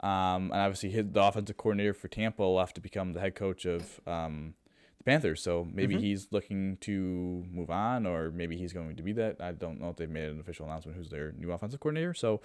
Um, 0.00 0.52
and 0.52 0.54
obviously, 0.54 0.90
his, 0.90 1.06
the 1.10 1.22
offensive 1.22 1.56
coordinator 1.56 1.92
for 1.92 2.06
Tampa 2.06 2.44
left 2.44 2.76
to 2.76 2.80
become 2.80 3.14
the 3.14 3.20
head 3.20 3.34
coach 3.34 3.64
of 3.64 4.00
um, 4.06 4.54
the 4.98 5.04
Panthers. 5.04 5.42
So 5.42 5.66
maybe 5.72 5.94
Mm-hmm. 5.94 6.02
he's 6.04 6.28
looking 6.30 6.76
to 6.82 7.44
move 7.50 7.70
on, 7.70 8.06
or 8.06 8.30
maybe 8.30 8.56
he's 8.56 8.72
going 8.72 8.96
to 8.96 9.02
be 9.02 9.12
that. 9.14 9.36
I 9.40 9.52
don't 9.52 9.80
know 9.80 9.88
if 9.90 9.96
they've 9.96 10.08
made 10.10 10.28
an 10.28 10.40
official 10.40 10.66
announcement 10.66 10.96
who's 10.98 11.08
their 11.10 11.32
new 11.32 11.50
offensive 11.52 11.80
coordinator. 11.80 12.14
So 12.14 12.40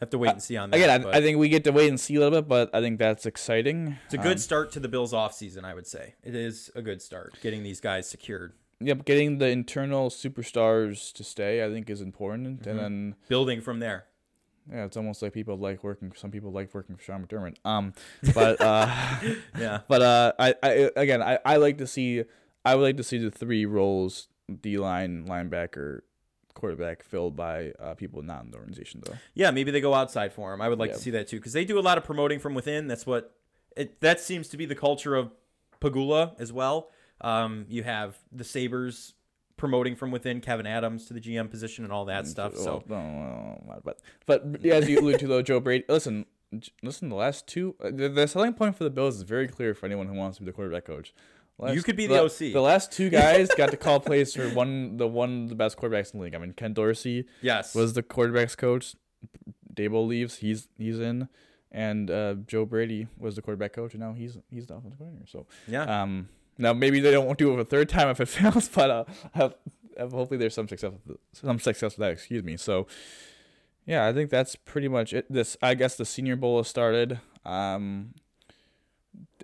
have 0.00 0.10
to 0.10 0.18
wait 0.18 0.30
and 0.32 0.42
see 0.42 0.56
on 0.56 0.70
that. 0.70 0.76
again, 0.76 0.90
I, 0.90 0.98
but 0.98 1.14
I 1.14 1.20
think 1.20 1.38
we 1.38 1.48
get 1.48 1.62
to 1.64 1.70
wait 1.72 1.88
and 1.88 2.00
see 2.00 2.16
a 2.16 2.20
little 2.20 2.40
bit, 2.42 2.48
but 2.48 2.74
I 2.74 2.80
think 2.80 2.98
that's 2.98 3.24
exciting. 3.24 3.96
it's 4.06 4.14
a 4.14 4.18
good 4.18 4.32
Um, 4.32 4.38
start 4.38 4.72
to 4.72 4.80
the 4.80 4.88
Bills' 4.88 5.12
offseason, 5.12 5.64
I 5.64 5.74
would 5.74 5.86
say. 5.86 6.14
It 6.24 6.34
is 6.34 6.70
a 6.74 6.82
good 6.82 7.00
start 7.00 7.34
getting 7.40 7.62
these 7.62 7.80
guys 7.80 8.08
secured, 8.08 8.52
Yep, 8.80 9.04
getting 9.04 9.38
the 9.38 9.46
internal 9.46 10.10
superstars 10.10 11.12
to 11.12 11.22
stay, 11.22 11.64
I 11.64 11.70
think, 11.70 11.88
is 11.88 12.00
important. 12.00 12.62
Mm-hmm. 12.62 12.70
And 12.70 12.78
then, 12.80 13.14
building 13.28 13.60
from 13.60 13.78
there. 13.78 14.06
Yeah, 14.70 14.84
it's 14.84 14.96
almost 14.96 15.22
like 15.22 15.32
people 15.32 15.56
like 15.58 15.82
working. 15.82 16.12
Some 16.16 16.30
people 16.30 16.52
like 16.52 16.72
working 16.74 16.96
for 16.96 17.02
Sean 17.02 17.26
McDermott. 17.26 17.56
Um, 17.64 17.92
but 18.34 18.60
uh, 18.60 18.88
Yeah. 19.58 19.80
but 19.88 20.02
uh, 20.02 20.32
I, 20.38 20.54
I 20.62 20.90
again, 20.96 21.22
I, 21.22 21.38
I 21.44 21.56
like 21.56 21.78
to 21.78 21.86
see. 21.86 22.24
I 22.64 22.74
would 22.76 22.82
like 22.82 22.96
to 22.98 23.02
see 23.02 23.18
the 23.18 23.30
three 23.30 23.66
roles: 23.66 24.28
D 24.60 24.78
line, 24.78 25.26
linebacker, 25.26 26.00
quarterback, 26.54 27.02
filled 27.02 27.34
by 27.34 27.72
uh, 27.80 27.94
people 27.94 28.22
not 28.22 28.44
in 28.44 28.50
the 28.52 28.56
organization, 28.58 29.02
though. 29.04 29.16
Yeah, 29.34 29.50
maybe 29.50 29.70
they 29.72 29.80
go 29.80 29.94
outside 29.94 30.32
for 30.32 30.54
him. 30.54 30.60
I 30.60 30.68
would 30.68 30.78
like 30.78 30.90
Yeah. 30.90 30.96
to 30.96 31.02
see 31.02 31.10
that 31.10 31.26
too 31.28 31.36
because 31.38 31.52
they 31.54 31.64
do 31.64 31.78
a 31.78 31.80
lot 31.82 31.98
of 31.98 32.04
promoting 32.04 32.38
from 32.38 32.54
within. 32.54 32.86
That's 32.86 33.04
what 33.06 33.34
it. 33.76 34.00
That 34.00 34.20
seems 34.20 34.48
to 34.48 34.56
be 34.56 34.64
the 34.66 34.76
culture 34.76 35.16
of 35.16 35.32
Pegula 35.80 36.38
as 36.40 36.52
well. 36.52 36.90
Um, 37.20 37.66
you 37.68 37.82
have 37.82 38.16
the 38.30 38.44
Sabres 38.44 39.14
promoting 39.56 39.96
from 39.96 40.10
within, 40.10 40.40
Kevin 40.40 40.66
Adams 40.66 41.06
to 41.06 41.14
the 41.14 41.20
GM 41.20 41.50
position 41.50 41.84
and 41.84 41.92
all 41.92 42.04
that 42.06 42.26
stuff. 42.26 42.56
So 42.56 42.82
Well, 42.88 43.02
no, 43.02 43.10
no, 43.10 43.62
no, 43.66 43.80
but 43.84 44.00
but 44.26 44.64
as 44.66 44.88
you 44.88 44.98
allude 45.00 45.18
to 45.20 45.26
though, 45.26 45.42
Joe 45.42 45.60
Brady. 45.60 45.84
Listen, 45.88 46.26
listen, 46.82 47.08
the 47.08 47.14
last 47.16 47.46
two, 47.46 47.74
uh, 47.82 47.90
the, 47.92 48.08
the 48.08 48.26
selling 48.26 48.54
point 48.54 48.76
for 48.76 48.84
the 48.84 48.90
Bills 48.90 49.16
is 49.16 49.22
very 49.22 49.48
clear 49.48 49.74
for 49.74 49.86
anyone 49.86 50.06
who 50.08 50.14
wants 50.14 50.36
to 50.38 50.42
be 50.42 50.46
the 50.46 50.52
quarterback 50.52 50.84
coach. 50.84 51.14
Last- 51.58 51.74
You 51.74 51.82
could 51.82 51.96
be 51.96 52.06
the 52.06 52.22
OC. 52.22 52.38
The 52.52 52.60
last 52.60 52.92
two 52.92 53.10
guys 53.10 53.48
got 53.56 53.70
to 53.70 53.76
call 53.76 54.00
plays 54.00 54.34
for 54.34 54.48
one 54.50 54.96
the 54.96 55.06
one 55.06 55.46
the 55.46 55.54
best 55.54 55.76
quarterbacks 55.76 56.12
in 56.12 56.18
the 56.18 56.24
league. 56.24 56.34
I 56.34 56.38
mean, 56.38 56.52
Ken 56.52 56.72
Dorsey 56.72 57.26
Yes. 57.40 57.74
was 57.74 57.92
the 57.92 58.02
quarterbacks 58.02 58.56
coach. 58.56 58.94
Daboll 59.72 60.06
leaves, 60.06 60.38
he's 60.38 60.68
he's 60.76 60.98
in, 61.00 61.28
and 61.70 62.10
uh, 62.10 62.34
Joe 62.46 62.64
Brady 62.66 63.06
was 63.16 63.36
the 63.36 63.42
quarterback 63.42 63.72
coach, 63.72 63.92
and 63.94 64.00
now 64.02 64.12
he's 64.12 64.36
he's 64.50 64.66
the 64.66 64.74
offensive 64.74 64.98
coordinator. 64.98 65.26
So 65.28 65.46
yeah. 65.68 66.02
um, 66.02 66.28
now 66.62 66.72
maybe 66.72 67.00
they 67.00 67.10
don't 67.10 67.36
do 67.38 67.52
it 67.52 67.60
a 67.60 67.64
third 67.64 67.88
time 67.88 68.08
if 68.08 68.20
it 68.20 68.26
fails, 68.28 68.68
but 68.68 68.90
uh, 68.90 69.04
have, 69.34 69.54
have- 69.98 70.12
hopefully 70.12 70.38
there's 70.38 70.54
some 70.54 70.68
success 70.68 70.92
with 71.06 71.18
some 71.32 71.58
success 71.58 71.92
with 71.96 72.00
that. 72.00 72.12
Excuse 72.12 72.42
me. 72.42 72.56
So 72.56 72.86
yeah, 73.86 74.06
I 74.06 74.12
think 74.12 74.30
that's 74.30 74.56
pretty 74.56 74.88
much 74.88 75.12
it. 75.12 75.26
This 75.30 75.56
I 75.62 75.74
guess 75.74 75.96
the 75.96 76.04
Senior 76.04 76.36
Bowl 76.36 76.58
has 76.58 76.68
started. 76.68 77.20
Um, 77.44 78.14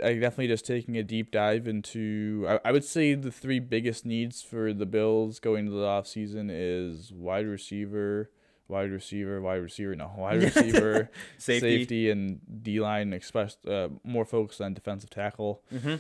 I 0.03 0.15
definitely 0.15 0.47
just 0.47 0.65
taking 0.65 0.97
a 0.97 1.03
deep 1.03 1.31
dive 1.33 1.67
into. 1.67 2.47
I, 2.49 2.61
I 2.67 2.73
would 2.73 2.85
say 2.85 3.15
the 3.15 3.33
three 3.33 3.59
biggest 3.59 4.07
needs 4.07 4.43
for 4.43 4.73
the 4.73 4.87
Bills 4.87 5.41
going 5.41 5.67
into 5.67 5.73
the 5.79 5.85
off 5.87 6.07
season 6.07 6.51
is 6.53 7.13
wide 7.13 7.47
receiver. 7.47 8.31
Wide 8.69 8.91
receiver, 8.93 9.41
wide 9.41 9.63
receiver, 9.63 9.97
no, 9.97 10.13
wide 10.17 10.43
receiver, 10.43 11.11
Safety. 11.39 11.79
safety, 11.79 12.11
and 12.11 12.41
D 12.63 12.81
line. 12.81 13.15
Express 13.15 13.57
uh, 13.67 13.89
more 14.05 14.27
focused 14.27 14.61
on 14.61 14.75
defensive 14.75 15.09
tackle. 15.09 15.63
Mm-hmm. 15.75 15.95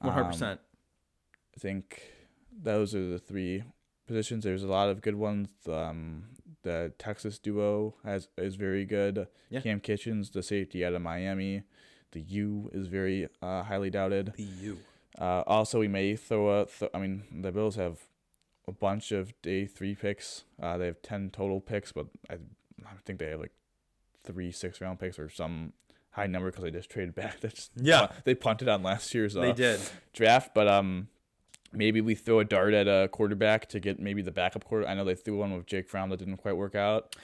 One 0.00 0.12
hundred 0.12 0.24
Um, 0.26 0.30
percent. 0.32 0.60
I 1.56 1.60
think 1.60 2.02
those 2.52 2.94
are 2.94 3.06
the 3.08 3.18
three 3.18 3.62
positions. 4.06 4.44
There's 4.44 4.62
a 4.62 4.68
lot 4.68 4.88
of 4.88 5.00
good 5.02 5.14
ones. 5.16 5.48
Um, 5.68 6.24
the 6.62 6.92
Texas 6.98 7.38
duo 7.38 7.94
has 8.04 8.28
is 8.36 8.56
very 8.56 8.84
good. 8.84 9.26
Yeah. 9.50 9.60
Cam 9.60 9.80
Kinchens, 9.80 10.32
the 10.32 10.42
safety 10.42 10.84
out 10.84 10.94
of 10.94 11.02
Miami. 11.02 11.62
The 12.12 12.20
U 12.20 12.70
is 12.72 12.88
very 12.88 13.28
uh, 13.40 13.62
highly 13.62 13.90
doubted. 13.90 14.32
The 14.36 14.42
U. 14.42 14.78
Uh, 15.18 15.42
also, 15.46 15.78
we 15.80 15.88
may 15.88 16.16
throw 16.16 16.62
a. 16.62 16.66
Th- 16.66 16.90
I 16.94 16.98
mean, 16.98 17.22
the 17.42 17.52
Bills 17.52 17.76
have 17.76 17.98
a 18.66 18.72
bunch 18.72 19.12
of 19.12 19.32
day 19.42 19.66
three 19.66 19.94
picks. 19.94 20.44
Uh, 20.60 20.76
they 20.78 20.86
have 20.86 21.02
ten 21.02 21.30
total 21.30 21.60
picks, 21.60 21.92
but 21.92 22.06
I, 22.28 22.34
I 22.84 22.94
think 23.04 23.18
they 23.18 23.30
have 23.30 23.40
like 23.40 23.52
three 24.24 24.50
six 24.50 24.80
round 24.80 24.98
picks 24.98 25.18
or 25.18 25.28
some 25.28 25.72
high 26.12 26.26
number 26.26 26.50
because 26.50 26.64
they 26.64 26.70
just 26.70 26.90
traded 26.90 27.14
back. 27.14 27.38
That's 27.40 27.70
Yeah. 27.76 28.08
they 28.24 28.34
punted 28.34 28.68
on 28.68 28.82
last 28.82 29.14
year's. 29.14 29.36
Uh, 29.36 29.40
They 29.42 29.52
did. 29.52 29.80
draft, 30.12 30.52
but 30.54 30.66
um, 30.68 31.08
maybe 31.72 32.00
we 32.00 32.14
throw 32.14 32.40
a 32.40 32.44
dart 32.44 32.74
at 32.74 32.88
a 32.88 33.08
quarterback 33.08 33.68
to 33.70 33.80
get 33.80 33.98
maybe 34.00 34.22
the 34.22 34.32
backup 34.32 34.64
quarter. 34.64 34.86
I 34.88 34.94
know 34.94 35.04
they 35.04 35.14
threw 35.14 35.38
one 35.38 35.56
with 35.56 35.66
Jake 35.66 35.88
Fromm 35.88 36.10
that 36.10 36.18
didn't 36.18 36.38
quite 36.38 36.56
work 36.56 36.74
out. 36.74 37.16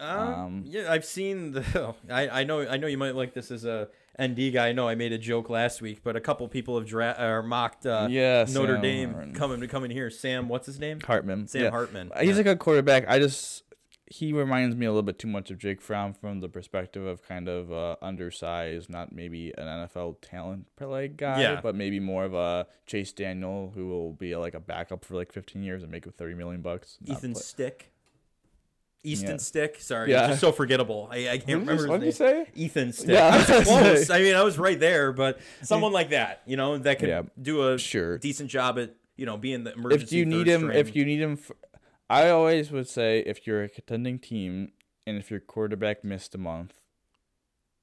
Um, 0.00 0.18
Um, 0.18 0.62
yeah, 0.66 0.90
I've 0.90 1.04
seen 1.04 1.52
the. 1.52 1.94
I, 2.10 2.40
I 2.40 2.44
know 2.44 2.62
I 2.68 2.76
know 2.76 2.86
you 2.88 2.98
might 2.98 3.14
like 3.14 3.34
this 3.34 3.50
as 3.52 3.64
a 3.64 3.88
ND 4.20 4.52
guy. 4.52 4.68
I 4.68 4.72
know 4.72 4.88
I 4.88 4.94
made 4.96 5.12
a 5.12 5.18
joke 5.18 5.48
last 5.48 5.80
week, 5.80 6.00
but 6.02 6.16
a 6.16 6.20
couple 6.20 6.48
people 6.48 6.76
have 6.76 6.88
dra- 6.88 7.14
or 7.20 7.42
mocked 7.44 7.86
uh, 7.86 8.08
yeah, 8.10 8.44
Notre 8.48 8.74
Sam 8.74 8.82
Dame 8.82 9.12
Hartman. 9.12 9.34
coming 9.34 9.60
to 9.60 9.68
coming 9.68 9.90
here. 9.92 10.10
Sam, 10.10 10.48
what's 10.48 10.66
his 10.66 10.80
name? 10.80 10.98
Hartman. 11.00 11.46
Sam 11.46 11.62
yeah. 11.64 11.70
Hartman. 11.70 12.10
He's 12.18 12.34
Yeah. 12.34 12.40
a 12.40 12.42
good 12.44 12.58
quarterback. 12.58 13.04
I 13.08 13.20
just 13.20 13.62
he 14.12 14.32
reminds 14.32 14.76
me 14.76 14.84
a 14.84 14.90
little 14.90 15.02
bit 15.02 15.18
too 15.18 15.26
much 15.28 15.50
of 15.50 15.56
Jake 15.58 15.80
Fromm 15.80 16.12
from 16.12 16.40
the 16.40 16.48
perspective 16.48 17.04
of 17.06 17.22
kind 17.22 17.48
of 17.48 17.72
uh, 17.72 17.96
undersized, 18.02 18.90
not 18.90 19.10
maybe 19.12 19.52
an 19.56 19.64
NFL 19.66 20.16
talent 20.20 20.66
like 20.80 21.16
guy, 21.16 21.40
Yeah. 21.40 21.60
but 21.62 21.74
maybe 21.74 21.98
more 21.98 22.24
of 22.24 22.34
a 22.34 22.66
Chase 22.86 23.12
Daniel 23.12 23.72
who 23.74 23.88
will 23.88 24.12
be 24.12 24.36
like 24.36 24.52
a 24.54 24.60
backup 24.60 25.04
for 25.04 25.14
like 25.14 25.32
15 25.32 25.62
years 25.62 25.82
and 25.82 25.90
make 25.90 26.04
him 26.04 26.12
30 26.12 26.34
million 26.34 26.60
bucks. 26.60 26.98
Ethan 27.06 27.34
Stick. 27.34 27.88
Easton 29.04 29.30
Yeah. 29.30 29.36
Stick. 29.38 29.76
Sorry, 29.80 30.10
Yeah. 30.10 30.28
just 30.28 30.40
so 30.40 30.52
forgettable. 30.52 31.08
I, 31.10 31.28
I 31.30 31.38
can't 31.38 31.60
What 31.64 31.70
remember 31.70 31.88
What 31.88 32.00
did 32.00 32.06
you 32.06 32.12
say? 32.12 32.46
Ethan 32.54 32.92
Stick. 32.92 33.08
Yeah, 33.10 33.28
I 33.28 33.36
was 33.38 33.50
I 33.50 33.58
was 33.58 33.66
gonna 33.68 33.80
close. 33.94 34.10
I 34.10 34.18
mean, 34.20 34.34
I 34.36 34.42
was 34.42 34.58
right 34.58 34.78
there, 34.78 35.12
but 35.12 35.40
someone 35.62 35.92
like 35.92 36.10
that, 36.10 36.42
you 36.46 36.56
know, 36.56 36.78
that 36.78 36.98
could 36.98 37.08
Yeah. 37.08 37.22
do 37.40 37.68
a 37.68 37.78
Sure. 37.78 38.18
decent 38.18 38.50
job 38.50 38.78
at 38.78 38.94
you 39.16 39.26
know 39.26 39.36
being 39.36 39.64
the 39.64 39.72
emergency. 39.72 40.04
if 40.04 40.12
you 40.12 40.24
need 40.26 40.46
him, 40.46 40.60
string. 40.62 40.78
if 40.78 40.94
you 40.94 41.04
need 41.04 41.20
him, 41.20 41.32
f 41.32 41.50
I 42.12 42.28
always 42.30 42.70
would 42.70 42.88
say 42.88 43.20
if 43.20 43.46
you're 43.46 43.62
a 43.62 43.68
contending 43.68 44.18
team 44.18 44.72
and 45.06 45.16
if 45.16 45.30
your 45.30 45.40
quarterback 45.40 46.04
missed 46.04 46.34
a 46.34 46.38
month, 46.38 46.74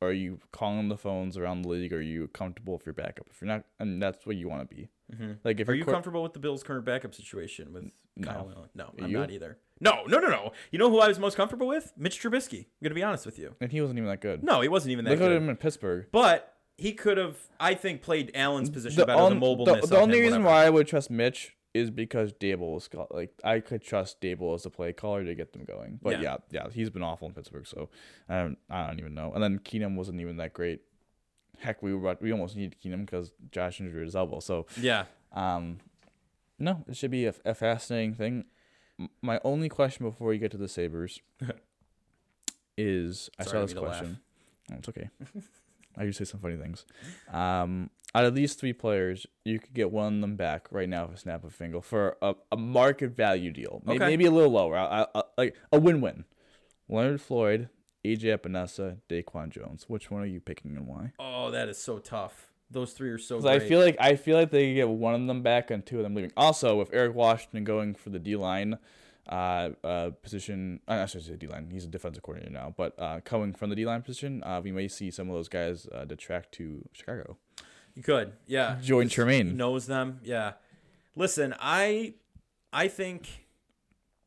are 0.01 0.13
you 0.13 0.39
calling 0.51 0.87
the 0.87 0.97
phones 0.97 1.35
around 1.37 1.63
the 1.63 1.69
league? 1.69 1.91
Are 1.91 2.01
you 2.01 2.27
comfortable 2.29 2.75
if 2.77 2.85
you're 2.85 2.93
backup? 2.93 3.27
If 3.31 3.41
you're 3.41 3.47
not, 3.49 3.63
and 3.79 4.01
that's 4.01 4.25
what 4.25 4.35
you 4.37 4.47
want 4.47 4.69
to 4.69 4.75
be. 4.75 4.89
Mhm. 5.13 5.37
Like 5.43 5.59
if 5.59 5.67
Are 5.67 5.73
you 5.73 5.83
quar- 5.83 5.93
comfortable 5.95 6.23
with 6.23 6.33
the 6.33 6.39
Bills' 6.39 6.63
current 6.63 6.85
backup 6.85 7.13
situation 7.15 7.73
with 7.73 7.91
No. 8.15 8.27
Kyle 8.27 8.51
Allen? 8.55 8.69
No, 8.75 8.93
I'm 9.01 9.11
not 9.11 9.31
either. 9.31 9.57
No, 9.81 10.03
no, 10.05 10.19
no, 10.19 10.27
no. 10.27 10.51
You 10.71 10.79
know 10.79 10.89
who 10.89 10.99
I 10.99 11.07
was 11.07 11.19
most 11.19 11.35
comfortable 11.35 11.67
with? 11.67 11.91
Mitch 11.97 12.21
Trubisky. 12.21 12.59
I'm 12.59 12.65
gonna 12.83 12.95
be 12.95 13.03
honest 13.03 13.25
with 13.25 13.39
you. 13.39 13.55
and 13.59 13.71
he 13.71 13.81
wasn't 13.81 13.97
even 13.97 14.09
that 14.09 14.21
good. 14.21 14.43
No, 14.43 14.61
he 14.61 14.67
wasn't 14.69 14.91
even 14.91 15.05
that 15.05 15.11
Look 15.11 15.21
at 15.21 15.27
good. 15.29 15.37
him 15.41 15.49
in 15.49 15.57
Pittsburgh. 15.57 16.05
But 16.11 16.55
he 16.77 16.93
could 16.93 17.17
have, 17.17 17.37
I 17.59 17.73
think, 17.73 18.01
played 18.01 18.31
Allen's 18.35 18.69
position 18.69 18.99
The, 18.99 19.05
better. 19.07 19.19
on- 19.19 19.37
the 19.39 19.45
mobileness. 19.45 19.81
the, 19.81 19.87
the 19.87 19.97
only 19.99 20.19
him, 20.19 20.23
reason 20.25 20.43
whatever. 20.43 20.59
why 20.61 20.65
I 20.67 20.69
would 20.69 20.87
trust 20.87 21.09
Mitch 21.09 21.55
is 21.73 21.91
because 21.91 22.33
Daboll 22.33 22.77
is 22.77 22.89
like 23.11 23.31
I 23.43 23.59
could 23.59 23.81
trust 23.83 24.21
Daboll 24.21 24.55
as 24.55 24.65
a 24.65 24.69
play 24.69 24.91
caller 24.93 25.23
to 25.23 25.35
get 25.35 25.53
them 25.53 25.65
going. 25.65 25.99
But 26.01 26.13
Yeah. 26.13 26.21
yeah, 26.21 26.37
yeah, 26.51 26.69
he's 26.71 26.89
been 26.89 27.03
awful 27.03 27.27
in 27.27 27.33
Pittsburgh, 27.33 27.67
so 27.67 27.89
I 28.27 28.39
don't, 28.41 28.57
I 28.69 28.87
don't 28.87 28.99
even 28.99 29.13
know. 29.13 29.31
And 29.33 29.43
then 29.43 29.59
Keenum 29.59 29.95
wasn't 29.95 30.19
even 30.19 30.37
that 30.37 30.53
great. 30.53 30.81
Heck, 31.59 31.83
we 31.83 31.93
were 31.93 32.17
we 32.21 32.31
almost 32.31 32.55
needed 32.55 32.75
Keenum 32.83 33.05
because 33.05 33.31
Josh 33.51 33.79
injured 33.79 34.05
his 34.05 34.15
elbow. 34.15 34.39
So 34.39 34.65
Yeah. 34.81 35.05
um, 35.31 35.79
no, 36.57 36.83
it 36.87 36.97
should 36.97 37.11
be 37.11 37.25
a, 37.25 37.33
a 37.45 37.53
fascinating 37.53 38.13
thing. 38.15 38.45
My 39.21 39.39
only 39.45 39.69
question 39.69 40.05
before 40.05 40.33
you 40.33 40.39
get 40.39 40.51
to 40.51 40.57
the 40.57 40.67
Sabres 40.67 41.21
is 42.77 43.29
I 43.39 43.43
saw 43.43 43.61
this 43.61 43.73
didn't 43.73 43.83
mean 43.83 43.91
to 43.91 43.97
question. 43.99 44.19
Oh, 44.71 44.75
it's 44.77 44.89
okay. 44.89 45.09
I 45.97 46.03
usually 46.03 46.25
say 46.25 46.31
some 46.31 46.39
funny 46.39 46.55
things. 46.57 46.85
Um, 47.31 47.89
out 48.15 48.25
of 48.25 48.35
these 48.35 48.55
three 48.55 48.73
players, 48.73 49.25
you 49.43 49.59
could 49.59 49.73
get 49.73 49.91
one 49.91 50.15
of 50.15 50.21
them 50.21 50.35
back 50.35 50.67
right 50.71 50.89
now 50.89 51.05
for 51.07 51.13
a 51.13 51.17
snap 51.17 51.43
of 51.43 51.53
finger 51.53 51.81
for 51.81 52.17
a, 52.21 52.33
a 52.51 52.57
market 52.57 53.15
value 53.15 53.51
deal. 53.51 53.81
Maybe, 53.85 53.97
Okay. 53.97 54.05
maybe 54.07 54.25
a 54.25 54.31
little 54.31 54.51
lower, 54.51 54.77
I, 54.77 55.05
I, 55.13 55.23
like 55.37 55.55
a 55.71 55.79
win-win. 55.79 56.25
Leonard 56.87 57.21
Floyd, 57.21 57.69
AJ 58.03 58.39
Epenesa, 58.39 58.97
Daquan 59.09 59.49
Jones. 59.49 59.85
Which 59.87 60.09
one 60.09 60.21
are 60.21 60.25
you 60.27 60.39
picking 60.39 60.75
and 60.75 60.87
why? 60.87 61.11
Oh, 61.19 61.51
that 61.51 61.69
is 61.69 61.77
so 61.77 61.99
tough. 61.99 62.47
Those 62.71 62.93
three 62.93 63.09
are 63.09 63.17
so. 63.17 63.37
Because 63.37 63.49
I 63.49 63.59
feel 63.59 63.79
like 63.79 63.97
I 63.99 64.15
feel 64.15 64.37
like 64.37 64.51
they 64.51 64.67
could 64.69 64.75
get 64.75 64.89
one 64.89 65.15
of 65.15 65.25
them 65.27 65.41
back 65.41 65.71
and 65.71 65.83
two 65.85 65.97
of 65.97 66.03
them 66.03 66.13
leaving. 66.13 66.31
Also, 66.37 66.77
with 66.77 66.93
Eric 66.93 67.15
Washington 67.15 67.63
going 67.63 67.95
for 67.95 68.09
the 68.11 68.19
D 68.19 68.35
line 68.35 68.77
uh, 69.29 69.69
uh, 69.83 70.09
position, 70.23 70.79
uh, 70.87 70.93
I 70.93 71.05
should 71.05 71.23
say 71.23 71.35
D 71.35 71.47
line. 71.47 71.69
He's 71.71 71.85
a 71.85 71.87
defensive 71.87 72.23
coordinator 72.23 72.51
now, 72.51 72.73
but 72.75 72.93
uh, 72.99 73.19
coming 73.23 73.53
from 73.53 73.69
the 73.69 73.75
D 73.75 73.85
line 73.85 74.01
position, 74.01 74.43
uh, 74.43 74.59
we 74.63 74.71
may 74.71 74.87
see 74.87 75.11
some 75.11 75.29
of 75.29 75.35
those 75.35 75.47
guys 75.47 75.87
uh, 75.93 76.05
detract 76.05 76.51
to 76.53 76.87
Chicago. 76.93 77.37
you 77.95 78.03
could. 78.03 78.33
Yeah. 78.47 78.77
Join 78.81 79.05
Just 79.05 79.15
Tremaine. 79.15 79.55
knows 79.55 79.85
them. 79.87 80.19
Yeah. 80.23 80.53
Listen, 81.15 81.53
I, 81.59 82.13
I 82.73 82.87
think 82.87 83.45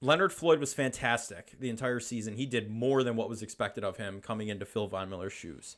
Leonard 0.01 0.33
Floyd 0.33 0.61
was 0.61 0.75
fantastic 0.75 1.53
the 1.59 1.71
entire 1.71 2.01
season. 2.01 2.35
He 2.35 2.47
did 2.47 2.71
more 2.71 3.03
than 3.03 3.17
what 3.17 3.29
was 3.29 3.43
expected 3.43 3.83
of 3.85 3.97
him 3.97 4.21
coming 4.21 4.49
into 4.49 4.65
fill 4.67 4.89
Von 4.89 5.09
Miller's 5.09 5.33
shoes. 5.33 5.77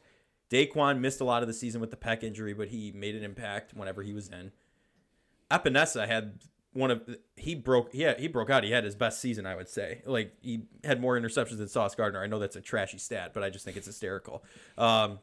Daquan 0.51 1.01
missed 1.01 1.21
a 1.21 1.25
lot 1.25 1.43
of 1.43 1.49
the 1.49 1.55
season 1.55 1.81
with 1.81 1.91
the 1.91 1.97
pec 1.97 2.23
injury, 2.23 2.53
but 2.53 2.69
he 2.69 2.93
made 2.93 3.15
an 3.15 3.23
impact 3.23 3.73
whenever 3.75 4.03
he 4.03 4.13
was 4.13 4.29
in. 4.29 4.53
Epenesa 5.51 6.07
had 6.07 6.41
one 6.75 6.91
of 6.91 7.03
he 7.37 7.55
broke 7.55 7.91
yeah 7.93 8.19
he 8.19 8.29
broke 8.29 8.51
out. 8.51 8.65
He 8.65 8.71
had 8.71 8.85
his 8.85 8.95
best 8.95 9.21
season, 9.21 9.47
I 9.47 9.55
would 9.55 9.69
say. 9.69 10.03
Like 10.05 10.35
he 10.43 10.65
had 10.83 11.01
more 11.01 11.19
interceptions 11.19 11.59
than 11.59 11.69
Sauce 11.69 11.95
Gardner. 11.95 12.23
I 12.23 12.27
know 12.27 12.39
that's 12.39 12.57
a 12.57 12.61
trashy 12.61 12.99
stat, 12.99 13.33
but 13.33 13.43
I 13.43 13.51
just 13.51 13.65
think 13.65 13.77
it's 13.77 13.87
hysterical. 13.87 14.45
Um, 14.77 15.21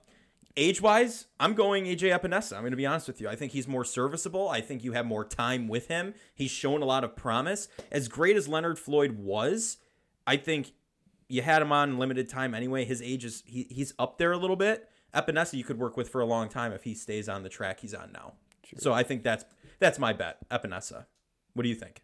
age 0.57 0.81
wise, 0.81 1.27
I'm 1.39 1.53
going 1.53 1.85
AJ 1.85 2.17
Epenesa. 2.17 2.53
I'm 2.53 2.61
going 2.61 2.71
to 2.71 2.77
be 2.77 2.85
honest 2.85 3.07
with 3.07 3.21
you. 3.21 3.29
I 3.29 3.35
think 3.35 3.51
he's 3.51 3.67
more 3.67 3.85
serviceable. 3.85 4.49
I 4.49 4.61
think 4.61 4.83
you 4.83 4.93
have 4.93 5.05
more 5.05 5.25
time 5.25 5.67
with 5.67 5.87
him. 5.87 6.13
He's 6.33 6.51
shown 6.51 6.81
a 6.81 6.85
lot 6.85 7.03
of 7.03 7.15
promise. 7.15 7.67
As 7.91 8.07
great 8.07 8.35
as 8.37 8.47
Leonard 8.47 8.79
Floyd 8.79 9.17
was, 9.19 9.77
I 10.25 10.37
think 10.37 10.71
you 11.27 11.41
had 11.41 11.61
him 11.61 11.71
on 11.71 11.97
limited 11.97 12.29
time 12.29 12.53
anyway. 12.53 12.85
His 12.85 13.01
age 13.01 13.25
is 13.25 13.43
he, 13.45 13.67
he's 13.69 13.93
up 13.99 14.17
there 14.17 14.31
a 14.31 14.37
little 14.37 14.55
bit. 14.55 14.89
Epenesa 15.13 15.53
you 15.53 15.63
could 15.63 15.77
work 15.77 15.97
with 15.97 16.09
for 16.09 16.21
a 16.21 16.25
long 16.25 16.47
time 16.47 16.71
if 16.71 16.83
he 16.83 16.93
stays 16.93 17.27
on 17.27 17.43
the 17.43 17.49
track 17.49 17.81
he's 17.81 17.93
on 17.93 18.11
now. 18.13 18.33
So 18.77 18.93
I 18.93 19.03
think 19.03 19.23
that's 19.23 19.45
that's 19.79 19.99
my 19.99 20.13
bet. 20.13 20.37
Epenesa. 20.49 21.05
What 21.53 21.63
do 21.63 21.69
you 21.69 21.75
think? 21.75 22.01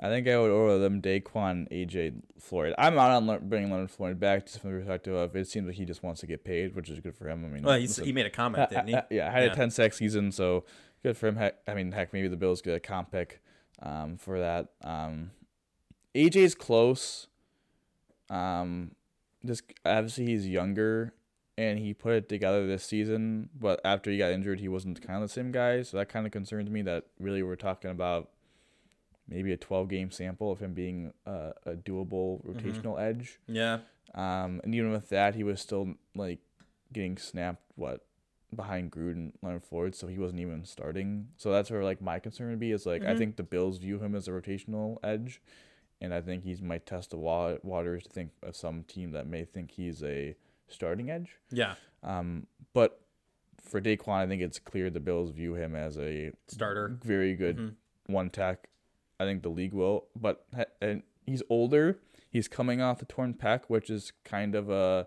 I 0.00 0.08
think 0.08 0.28
I 0.28 0.38
would 0.38 0.50
order 0.52 0.78
them 0.78 1.02
Daquan, 1.02 1.68
AJ 1.72 2.22
Floyd. 2.38 2.72
I'm 2.78 2.94
not 2.94 3.10
on 3.10 3.26
Le- 3.26 3.40
bringing 3.40 3.70
Leonard 3.72 3.90
Floyd 3.90 4.20
back 4.20 4.46
just 4.46 4.60
from 4.60 4.70
the 4.72 4.78
perspective 4.78 5.12
of 5.14 5.34
it 5.34 5.48
seems 5.48 5.66
like 5.66 5.74
he 5.74 5.84
just 5.84 6.04
wants 6.04 6.20
to 6.20 6.26
get 6.28 6.44
paid, 6.44 6.76
which 6.76 6.88
is 6.88 7.00
good 7.00 7.16
for 7.16 7.28
him. 7.28 7.44
I 7.44 7.48
mean, 7.48 7.64
Well, 7.64 7.76
he's, 7.78 7.90
listen, 7.90 8.04
he 8.04 8.12
made 8.12 8.26
a 8.26 8.30
comment, 8.30 8.70
didn't 8.70 8.86
he? 8.88 8.94
Uh, 8.94 8.98
uh, 8.98 9.02
yeah, 9.10 9.30
had 9.30 9.42
Yeah. 9.44 9.52
a 9.52 9.56
10 9.56 9.70
sack 9.70 9.92
season, 9.92 10.30
so 10.30 10.64
good 11.02 11.16
for 11.16 11.26
him. 11.26 11.34
Heck, 11.34 11.56
I 11.66 11.74
mean, 11.74 11.90
heck, 11.90 12.12
maybe 12.12 12.28
the 12.28 12.36
Bills 12.36 12.62
get 12.62 12.76
a 12.76 12.80
comp 12.80 13.10
pick 13.10 13.40
um, 13.82 14.16
for 14.18 14.38
that. 14.38 14.68
Um, 14.84 15.32
AJ's 16.14 16.54
close. 16.54 17.26
Um, 18.30 18.92
just 19.44 19.64
obviously 19.84 20.26
he's 20.26 20.46
younger, 20.48 21.12
and 21.56 21.78
he 21.78 21.92
put 21.92 22.12
it 22.14 22.28
together 22.28 22.66
this 22.68 22.84
season. 22.84 23.48
But 23.58 23.80
after 23.84 24.10
he 24.12 24.18
got 24.18 24.30
injured, 24.30 24.60
he 24.60 24.68
wasn't 24.68 25.00
kind 25.04 25.16
of 25.22 25.28
the 25.28 25.32
same 25.32 25.50
guy. 25.50 25.82
So 25.82 25.96
that 25.96 26.08
kind 26.08 26.24
of 26.24 26.30
concerns 26.32 26.70
me. 26.70 26.82
That 26.82 27.06
really 27.18 27.42
we're 27.42 27.56
talking 27.56 27.90
about 27.90 28.30
maybe 29.28 29.52
a 29.52 29.56
12 29.56 29.88
game 29.88 30.10
sample 30.10 30.50
of 30.50 30.60
him 30.60 30.74
being 30.74 31.12
a, 31.26 31.52
a 31.66 31.74
doable 31.74 32.44
rotational 32.46 32.98
edge. 33.00 33.38
Yeah. 33.46 33.78
Um, 34.14 34.60
and 34.64 34.74
even 34.74 34.90
with 34.90 35.08
that, 35.10 35.34
he 35.34 35.44
was 35.44 35.60
still 35.60 35.94
like 36.14 36.38
getting 36.92 37.18
snapped 37.18 37.62
what 37.76 38.04
behind 38.54 38.90
Gruden, 38.90 39.32
Leonard 39.42 39.64
Floyd, 39.64 39.94
so 39.94 40.06
he 40.06 40.18
wasn't 40.18 40.40
even 40.40 40.64
starting. 40.64 41.28
So 41.36 41.52
that's 41.52 41.70
where 41.70 41.84
like 41.84 42.00
my 42.00 42.18
concern 42.18 42.48
would 42.50 42.58
be 42.58 42.72
is 42.72 42.86
like 42.86 43.02
I 43.04 43.12
Mhm. 43.14 43.18
think 43.18 43.36
the 43.36 43.42
Bills 43.42 43.76
view 43.78 43.98
him 43.98 44.14
as 44.14 44.26
a 44.26 44.30
rotational 44.30 44.96
edge, 45.02 45.42
and 46.00 46.14
I 46.14 46.22
think 46.22 46.44
he's 46.44 46.62
might 46.62 46.86
test 46.86 47.10
the 47.10 47.18
wa- 47.18 47.58
waters 47.62 48.04
to 48.04 48.08
think 48.10 48.30
of 48.42 48.56
some 48.56 48.84
team 48.84 49.10
that 49.12 49.26
may 49.26 49.44
think 49.44 49.72
he's 49.72 50.02
a 50.02 50.34
starting 50.68 51.10
edge. 51.10 51.36
Yeah, 51.50 51.74
Um, 52.02 52.46
but 52.72 53.02
for 53.60 53.80
Daquan, 53.82 54.14
I 54.20 54.26
think 54.26 54.40
it's 54.40 54.58
clear 54.58 54.88
the 54.88 55.00
Bills 55.00 55.30
view 55.32 55.54
him 55.54 55.74
as 55.74 55.98
a 55.98 56.32
starter. 56.46 56.98
very 57.02 57.34
good 57.34 57.56
Mhm. 57.58 57.74
one 58.06 58.30
tech. 58.30 58.70
I 59.20 59.24
think 59.24 59.42
the 59.42 59.48
league 59.48 59.72
will, 59.72 60.06
but 60.14 60.46
and 60.80 61.02
he's 61.26 61.42
older. 61.48 61.98
He's 62.30 62.48
coming 62.48 62.80
off 62.80 62.98
the 62.98 63.06
torn 63.06 63.34
pec, 63.34 63.62
which 63.68 63.90
is 63.90 64.12
kind 64.24 64.54
of 64.54 64.70
a 64.70 65.06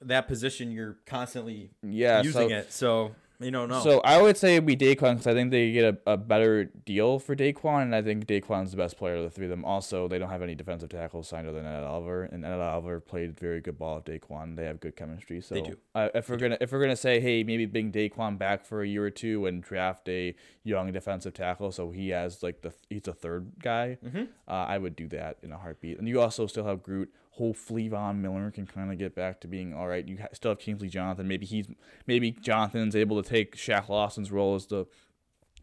That 0.00 0.28
position, 0.28 0.70
you're 0.70 0.96
constantly 1.06 1.70
yeah. 1.82 2.22
using 2.22 2.50
so, 2.50 2.54
it, 2.54 2.72
so 2.72 3.14
you 3.44 3.50
don't 3.50 3.68
know. 3.68 3.80
So 3.82 4.00
I 4.00 4.20
would 4.20 4.36
say 4.36 4.56
it'd 4.56 4.66
be 4.66 4.76
Daquan 4.76 5.12
because 5.14 5.26
I 5.26 5.34
think 5.34 5.50
they 5.50 5.70
get 5.72 5.84
a, 6.06 6.12
a 6.12 6.16
better 6.16 6.64
deal 6.64 7.18
for 7.18 7.36
Daquan, 7.36 7.82
and 7.82 7.94
I 7.94 8.02
think 8.02 8.26
Daquan's 8.26 8.70
the 8.70 8.76
best 8.76 8.96
player 8.96 9.16
of 9.16 9.22
the 9.24 9.30
three 9.30 9.44
of 9.46 9.50
them. 9.50 9.64
Also, 9.64 10.08
they 10.08 10.18
don't 10.18 10.30
have 10.30 10.42
any 10.42 10.54
defensive 10.54 10.88
tackles 10.88 11.28
signed 11.28 11.46
other 11.46 11.62
than 11.62 11.66
Ed 11.72 11.84
Oliver, 11.84 12.24
and 12.24 12.44
Ed 12.44 12.58
Oliver 12.60 13.00
played 13.00 13.38
very 13.38 13.60
good 13.60 13.78
ball 13.78 13.96
with 13.96 14.04
Daquan. 14.06 14.56
They 14.56 14.64
have 14.64 14.80
good 14.80 14.96
chemistry. 14.96 15.40
So 15.40 15.54
They 15.54 15.60
do. 15.62 15.76
Uh, 15.94 16.08
if 16.14 16.28
we're 16.28 16.36
gonna 16.36 16.58
if 16.60 16.72
we're 16.72 16.80
gonna 16.80 16.96
say, 16.96 17.20
hey, 17.20 17.44
maybe 17.44 17.66
bring 17.66 17.92
Daquan 17.92 18.38
back 18.38 18.64
for 18.64 18.82
a 18.82 18.86
year 18.88 19.04
or 19.04 19.10
two 19.10 19.46
and 19.46 19.62
draft 19.62 20.08
a 20.08 20.34
young 20.62 20.90
defensive 20.92 21.34
tackle, 21.34 21.70
so 21.72 21.90
he 21.90 22.08
has 22.10 22.42
like 22.42 22.62
the 22.62 22.72
he's 22.88 23.06
a 23.08 23.12
third 23.12 23.52
guy. 23.62 23.98
Mhm. 24.04 24.28
Uh, 24.48 24.50
I 24.52 24.78
would 24.78 24.96
do 24.96 25.06
that 25.08 25.38
in 25.42 25.52
a 25.52 25.58
heartbeat. 25.58 25.98
And 25.98 26.08
you 26.08 26.20
also 26.20 26.46
still 26.46 26.64
have 26.64 26.82
Groot. 26.82 27.12
Hopefully, 27.36 27.88
Von 27.88 28.22
Miller 28.22 28.50
can 28.50 28.66
kind 28.66 28.92
of 28.92 28.98
get 28.98 29.14
back 29.14 29.40
to 29.40 29.48
being 29.48 29.74
all 29.74 29.88
right. 29.88 30.06
You 30.06 30.18
still 30.32 30.52
have 30.52 30.58
Kingsley 30.58 30.88
Jonathan. 30.88 31.26
Maybe 31.26 31.46
he's 31.46 31.66
maybe 32.06 32.30
Jonathan's 32.30 32.94
able 32.94 33.20
to 33.22 33.28
take 33.28 33.56
Shaq 33.56 33.88
Lawson's 33.88 34.30
role 34.30 34.54
as 34.54 34.66
the, 34.66 34.86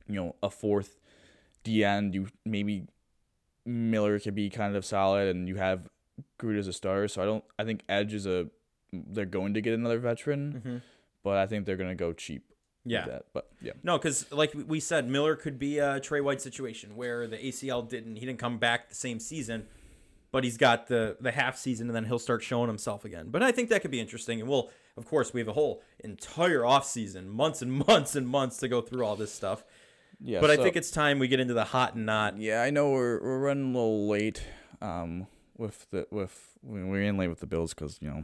you 0.08 0.16
know, 0.16 0.36
a 0.44 0.50
fourth 0.50 1.00
D 1.64 1.84
end. 1.84 2.14
You 2.14 2.28
maybe 2.46 2.88
Miller 3.66 4.20
could 4.20 4.36
be 4.36 4.50
kind 4.50 4.76
of 4.76 4.84
solid, 4.86 5.34
and 5.36 5.48
you 5.48 5.56
have 5.56 5.88
Groot 6.38 6.58
as 6.60 6.68
a 6.68 6.74
star. 6.74 7.08
So 7.08 7.22
I 7.22 7.26
don't. 7.26 7.44
I 7.58 7.64
think 7.64 7.84
Edge 7.88 8.14
is 8.14 8.26
a. 8.26 8.48
They're 8.92 9.26
going 9.26 9.54
to 9.54 9.62
get 9.62 9.74
another 9.74 10.00
veteran, 10.00 10.62
Mhm. 10.66 10.82
but 11.24 11.38
I 11.38 11.48
think 11.48 11.66
they're 11.66 11.78
going 11.78 11.90
to 11.90 11.96
go 11.96 12.12
cheap. 12.12 12.44
yeah, 12.84 13.06
that. 13.06 13.26
But 13.32 13.50
yeah. 13.62 13.74
no, 13.84 13.98
because 13.98 14.30
like 14.32 14.54
we 14.68 14.80
said, 14.82 15.08
Miller 15.08 15.36
could 15.38 15.58
be 15.60 15.78
a 15.78 16.00
Tre 16.02 16.20
White 16.20 16.42
situation 16.42 16.96
where 16.98 17.28
the 17.28 17.38
ACL 17.38 17.88
didn't, 17.88 18.16
he 18.18 18.26
didn't 18.26 18.40
come 18.40 18.58
back 18.58 18.90
the 18.90 18.96
same 18.96 19.20
season, 19.20 19.68
but 20.32 20.44
he's 20.44 20.58
got 20.58 20.88
the 20.88 21.18
the 21.20 21.32
half 21.32 21.58
season, 21.58 21.88
and 21.88 21.96
then 21.96 22.06
he'll 22.06 22.20
start 22.20 22.44
showing 22.44 22.68
himself 22.68 23.06
again. 23.06 23.28
But 23.30 23.44
I 23.44 23.52
think 23.52 23.70
that 23.70 23.82
could 23.82 23.92
be 23.92 24.00
interesting, 24.00 24.40
and 24.40 24.50
we'll 24.50 24.70
of 24.98 25.06
course 25.06 25.34
we 25.34 25.40
have 25.40 25.48
a 25.48 25.54
whole 25.54 25.82
entire 26.00 26.66
off 26.66 26.86
season, 26.86 27.30
months 27.30 27.62
and 27.62 27.72
months 27.88 28.16
and 28.16 28.28
months 28.28 28.58
to 28.58 28.68
go 28.68 28.82
through 28.82 29.06
all 29.06 29.16
this 29.16 29.34
stuff. 29.34 29.64
Yeah. 30.24 30.40
But 30.40 30.52
I 30.52 30.58
think 30.58 30.76
it's 30.76 30.92
time 30.92 31.18
we 31.20 31.28
get 31.28 31.40
into 31.40 31.54
the 31.56 31.64
hot 31.66 31.96
and 31.96 32.06
not. 32.06 32.38
Yeah, 32.38 32.62
I 32.62 32.70
know 32.70 32.92
we're 32.92 33.22
we're 33.22 33.40
running 33.40 33.64
a 33.74 33.78
little 33.78 34.08
late. 34.08 34.44
Um, 34.82 35.28
with 35.58 35.88
the 35.92 36.08
with 36.12 36.58
we're 36.64 37.04
in 37.04 37.18
late 37.18 37.28
with 37.28 37.40
the 37.40 37.48
Bills 37.48 37.74
because 37.74 37.98
you 38.02 38.08
know 38.10 38.24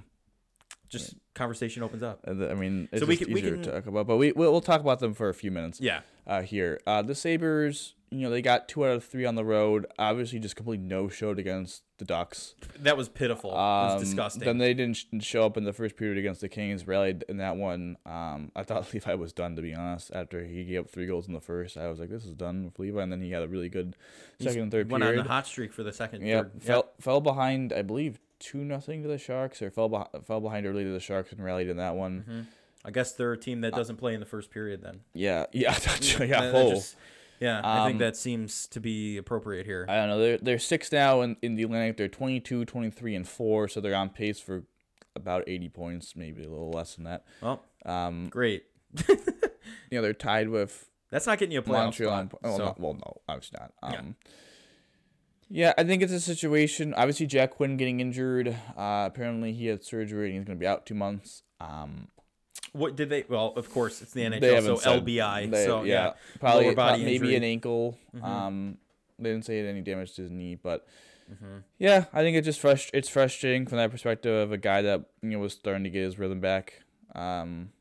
Just 0.90 1.16
conversation 1.36 1.84
opens 1.84 2.02
up. 2.04 2.20
I 2.28 2.34
mean, 2.54 2.88
it's 2.92 3.02
So 3.02 3.06
we 3.08 3.18
can- 3.18 3.32
we 3.34 3.40
easier 3.42 3.54
can- 3.56 3.64
to 3.64 3.72
talk 3.72 3.86
about, 3.88 4.08
but 4.08 4.18
we 4.18 4.32
we'll, 4.32 4.52
we'll 4.52 4.62
talk 4.62 4.82
about 4.82 5.00
them 5.00 5.14
for 5.14 5.30
a 5.30 5.34
few 5.34 5.52
minutes. 5.52 5.82
Yeah, 5.82 6.02
Uh, 6.28 6.42
here, 6.42 6.78
uh, 6.86 7.02
the 7.02 7.16
Sabres, 7.16 7.94
you 8.12 8.20
know, 8.20 8.30
they 8.30 8.42
got 8.42 8.68
two 8.68 8.86
out 8.86 8.92
of 8.92 9.04
three 9.06 9.26
on 9.26 9.36
the 9.36 9.46
road. 9.46 9.86
Obviously, 9.98 10.40
just 10.40 10.58
completely 10.58 10.86
no 10.86 11.08
showed 11.08 11.40
against 11.40 11.84
the 12.00 12.06
Ducks. 12.06 12.54
that 12.80 12.98
was 12.98 13.08
pitiful. 13.08 13.52
it 13.52 13.58
Um, 13.58 13.94
was 13.96 14.04
disgusting. 14.04 14.44
Then 14.44 14.58
they 14.58 14.74
didn't 14.74 14.98
show 15.24 15.46
up 15.46 15.56
in 15.56 15.64
the 15.64 15.72
first 15.72 15.96
period 15.96 16.18
against 16.18 16.42
the 16.42 16.50
Kings. 16.50 16.86
Rallied 16.86 17.24
in 17.30 17.38
that 17.38 17.56
one. 17.56 17.96
Um, 18.06 18.52
I 18.58 18.64
thought 18.64 18.92
Levi 18.94 19.14
was 19.14 19.32
done 19.32 19.56
to 19.56 19.62
be 19.62 19.74
honest. 19.74 20.12
After 20.14 20.44
he 20.44 20.66
gave 20.66 20.82
up 20.82 20.90
three 20.90 21.08
goals 21.08 21.28
in 21.28 21.34
the 21.34 21.40
first, 21.42 21.78
I 21.78 21.88
was 21.88 21.98
like, 22.00 22.10
this 22.10 22.26
is 22.26 22.34
done 22.36 22.66
with 22.66 22.78
Levi. 22.78 23.02
And 23.02 23.12
then 23.12 23.22
he 23.22 23.32
had 23.32 23.44
a 23.44 23.48
really 23.48 23.70
good 23.70 23.96
He's- 24.38 24.52
second 24.52 24.64
and 24.64 24.72
third 24.72 24.92
went 24.92 25.04
period. 25.06 25.22
on 25.22 25.26
a 25.26 25.30
hot 25.30 25.48
streak 25.48 25.72
for 25.72 25.84
the 25.84 25.94
second. 25.94 26.26
Yeah, 26.26 26.44
third. 26.44 26.62
fell 26.64 26.90
fell 27.00 27.22
behind. 27.22 27.72
I 27.72 27.84
believe 27.84 28.20
two 28.40 28.66
nothing 28.66 29.02
to 29.04 29.08
the 29.08 29.18
Sharks, 29.18 29.62
or 29.62 29.72
fell 29.72 29.88
behind 29.90 30.10
fell 30.26 30.42
behind 30.42 30.66
early 30.68 30.84
to 30.84 30.92
the 30.92 31.00
Sharks 31.00 31.32
and 31.32 31.42
rallied 31.44 31.70
in 31.70 31.78
that 31.78 31.96
one. 31.96 32.26
Mhm. 32.30 32.46
I 32.88 32.92
guess 32.92 33.12
they're 33.12 33.34
a 33.34 33.38
team 33.38 33.62
that 33.62 33.74
doesn't 33.76 33.98
play 33.98 34.14
in 34.14 34.20
the 34.22 34.26
first 34.26 34.50
period. 34.50 34.82
Then 34.82 35.02
Yeah, 35.14 35.46
yeah, 35.52 35.78
yeah. 36.02 36.52
That- 36.52 36.70
just- 36.70 36.96
yeah, 37.40 37.62
I 37.64 37.86
think 37.86 37.96
Um, 37.96 38.00
that 38.00 38.18
seems 38.18 38.66
to 38.70 38.80
be 38.80 39.18
appropriate 39.18 39.68
here. 39.68 39.86
I 39.88 39.96
don't 39.98 40.08
know. 40.10 40.18
They're 40.20 40.38
they're 40.40 40.58
six 40.60 40.92
now 40.92 41.22
in, 41.22 41.36
in 41.44 41.54
the 41.54 41.62
Atlantic. 41.64 41.98
They're 41.98 42.08
22, 42.08 42.66
23, 42.66 43.14
and 43.14 43.28
four, 43.28 43.68
so 43.68 43.80
they're 43.80 43.94
on 43.94 44.10
pace 44.10 44.40
for 44.40 44.64
about 45.16 45.44
eighty 45.48 45.70
points, 45.70 46.16
maybe 46.16 46.44
a 46.44 46.50
little 46.50 46.72
less 46.72 46.96
than 46.96 47.04
that. 47.04 47.26
well, 47.42 47.62
Um, 47.86 48.30
great. 48.30 48.64
you 49.08 49.18
know, 49.92 50.02
they're 50.02 50.14
tied 50.14 50.50
with 50.50 50.90
That's 51.12 51.28
not 51.28 51.38
getting 51.38 51.52
you 51.54 51.60
a 51.60 51.62
playoff 51.62 51.84
Montreal. 51.84 52.26
spot. 52.26 52.40
oh, 52.44 52.58
so- 52.58 52.66
not, 52.66 52.80
well, 52.80 52.94
no, 52.96 53.22
obviously 53.30 53.60
not. 53.60 53.72
Yeah. 53.92 54.00
Um, 54.00 54.16
yeah. 55.50 55.74
I 55.78 55.84
think 55.84 56.02
it's 56.02 56.14
a 56.14 56.20
situation. 56.20 56.94
Obviously, 56.96 57.28
Jack 57.28 57.52
Quinn 57.52 57.78
getting 57.78 58.00
injured. 58.00 58.48
Uh, 58.76 59.04
apparently, 59.06 59.54
he 59.54 59.68
had 59.68 59.84
surgery 59.84 60.30
and 60.30 60.38
he's 60.38 60.44
going 60.46 60.58
to 60.58 60.60
be 60.60 60.66
out 60.68 60.86
two 60.88 60.96
months. 60.96 61.44
Um, 61.60 62.08
What 62.78 62.96
did 62.96 63.10
they? 63.10 63.24
Well, 63.28 63.54
of 63.56 63.70
course, 63.72 64.02
it's 64.02 64.12
the 64.14 64.22
NHL, 64.24 64.62
so 64.64 64.76
said- 64.78 65.04
LBI. 65.04 65.48
they- 65.52 65.66
so 65.66 65.84
yeah, 65.84 66.14
probably 66.40 66.66
lower 66.66 66.76
body 66.76 67.04
maybe 67.04 67.16
injury. 67.16 67.36
an 67.36 67.44
ankle. 67.44 67.98
Mhm. 68.16 68.24
Um, 68.24 68.78
they 69.20 69.32
didn't 69.32 69.46
say 69.46 69.66
any 69.68 69.82
damage 69.82 70.14
to 70.16 70.22
his 70.24 70.32
knee, 70.32 70.56
but 70.56 70.86
Mhm. 71.32 71.64
yeah, 71.80 72.06
I 72.14 72.22
think 72.22 72.38
it's 72.38 72.46
just 72.46 72.62
frust- 72.62 72.92
It's 72.94 73.10
frustrating 73.10 73.66
from 73.66 73.78
that 73.80 73.92
perspective 73.92 74.34
of 74.34 74.52
a 74.52 74.58
guy 74.58 74.82
that 74.84 75.02
you 75.22 75.30
know 75.32 75.40
was 75.40 75.54
starting 75.54 75.84
to 75.84 75.90
get 75.90 76.04
his 76.04 76.18
rhythm 76.20 76.40
back. 76.40 76.84
Um, 77.16 77.72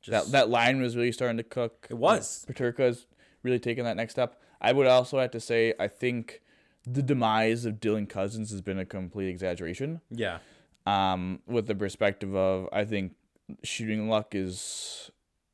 Just, 0.00 0.10
that 0.26 0.32
that 0.32 0.48
line 0.48 0.80
was 0.80 0.96
really 0.96 1.10
starting 1.12 1.36
to 1.38 1.42
cook. 1.42 1.86
It 1.90 1.94
was. 1.98 2.46
Peterka's 2.48 3.06
really 3.42 3.58
taking 3.58 3.84
that 3.84 3.96
next 3.96 4.12
step. 4.12 4.40
I 4.60 4.72
would 4.72 4.86
also 4.86 5.18
have 5.18 5.32
to 5.32 5.40
say 5.40 5.74
I 5.78 5.88
think 5.88 6.40
the 6.84 7.02
demise 7.02 7.64
of 7.64 7.74
Dylan 7.80 8.08
Cozens 8.08 8.50
has 8.52 8.60
been 8.62 8.78
a 8.78 8.84
complete 8.86 9.28
exaggeration. 9.28 10.00
yeah, 10.10 10.38
Um, 10.86 11.42
with 11.46 11.66
the 11.66 11.74
perspective 11.74 12.34
of 12.34 12.68
I 12.72 12.84
think 12.84 13.14
shooting 13.62 14.08
luck 14.08 14.34
is 14.34 15.10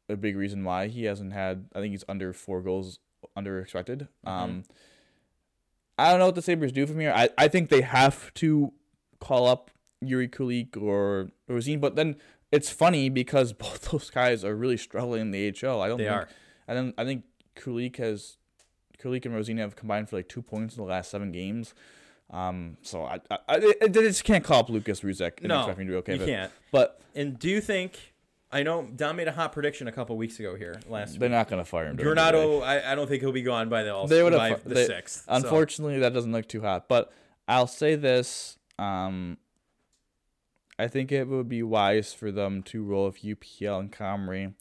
a 0.08 0.16
big 0.16 0.36
reason 0.36 0.64
why 0.64 0.88
he 0.88 1.04
hasn't 1.04 1.32
had. 1.32 1.66
I 1.74 1.80
think 1.80 1.92
he's 1.92 2.04
under 2.08 2.32
four 2.32 2.60
goals 2.60 2.98
under 3.36 3.60
expected. 3.60 4.08
Um, 4.24 4.64
I 5.98 6.10
don't 6.10 6.18
know 6.18 6.26
what 6.26 6.34
the 6.34 6.42
Sabres 6.42 6.72
do 6.72 6.86
from 6.86 7.00
here. 7.00 7.12
I, 7.14 7.28
I 7.38 7.48
think 7.48 7.68
they 7.68 7.82
have 7.82 8.32
to 8.34 8.72
call 9.20 9.46
up 9.46 9.70
Jiri 10.04 10.28
Kulich 10.28 10.80
or 10.80 11.30
Rosén, 11.48 11.80
but 11.80 11.96
then 11.96 12.16
it's 12.52 12.70
funny 12.70 13.08
because 13.08 13.52
both 13.54 13.90
those 13.90 14.10
guys 14.10 14.44
are 14.44 14.54
really 14.54 14.76
struggling 14.76 15.22
in 15.22 15.30
the 15.30 15.52
HL. 15.52 15.80
I 15.80 15.88
don't 15.88 15.98
they 15.98 16.04
think, 16.04 16.16
are. 16.16 16.28
I 16.68 16.74
don't 16.74 16.94
I 16.98 17.04
think 17.04 17.24
Kulich 17.56 17.96
has 17.96 18.36
Kulich 18.98 19.24
and 19.26 19.34
Rosén 19.34 19.58
have 19.58 19.76
combined 19.76 20.08
for 20.08 20.16
like 20.16 20.28
two 20.28 20.42
points 20.42 20.76
in 20.76 20.82
the 20.82 20.88
last 20.88 21.10
seven 21.10 21.32
games. 21.32 21.74
Um, 22.30 22.76
so 22.82 23.04
I 23.04 23.20
I, 23.30 23.38
I, 23.48 23.74
I 23.82 23.88
just 23.88 24.24
can't 24.24 24.42
call 24.42 24.60
up 24.60 24.68
Lukas 24.70 25.00
Rousek 25.02 25.38
and 25.38 25.48
No, 25.48 25.60
expect 25.60 25.78
to 25.78 25.84
be 25.84 25.94
okay. 25.96 26.12
you 26.14 26.18
but, 26.20 26.26
can't. 26.26 26.52
but 26.72 27.00
And 27.14 27.38
do 27.38 27.48
you 27.48 27.60
think? 27.60 28.12
I 28.50 28.62
know 28.62 28.88
Don 28.94 29.16
made 29.16 29.26
a 29.28 29.32
hot 29.32 29.52
prediction 29.52 29.88
a 29.88 29.92
couple 29.92 30.16
weeks 30.16 30.38
ago 30.38 30.54
here 30.54 30.80
last 30.88 31.18
they're 31.18 31.28
week. 31.28 31.32
not 31.36 31.48
gonna 31.48 31.64
fire 31.64 31.86
him. 31.86 31.96
Granato, 31.96 32.62
I, 32.62 32.92
I 32.92 32.94
don't 32.94 33.08
think 33.08 33.20
he'll 33.22 33.32
be 33.32 33.42
gone 33.42 33.68
by 33.68 33.82
the 33.82 33.92
all 33.94 34.06
They 34.06 34.22
would've 34.22 34.62
the 34.64 34.74
they- 34.74 34.86
sixth. 34.86 35.24
so- 35.26 35.32
Unfortunately, 35.34 35.98
that 35.98 36.14
doesn't 36.14 36.32
look 36.32 36.46
too 36.48 36.60
hot. 36.62 36.88
But 36.88 37.12
I'll 37.48 37.66
say 37.66 37.94
this: 37.96 38.58
um, 38.78 39.38
I 40.78 40.88
think 40.88 41.12
it 41.12 41.28
would 41.28 41.48
be 41.48 41.62
wise 41.62 42.12
for 42.14 42.32
them 42.32 42.62
to 42.64 42.82
roll 42.84 43.06
with 43.06 43.22
UPL 43.22 43.78
and 43.80 43.92
Comrie, 43.92 44.54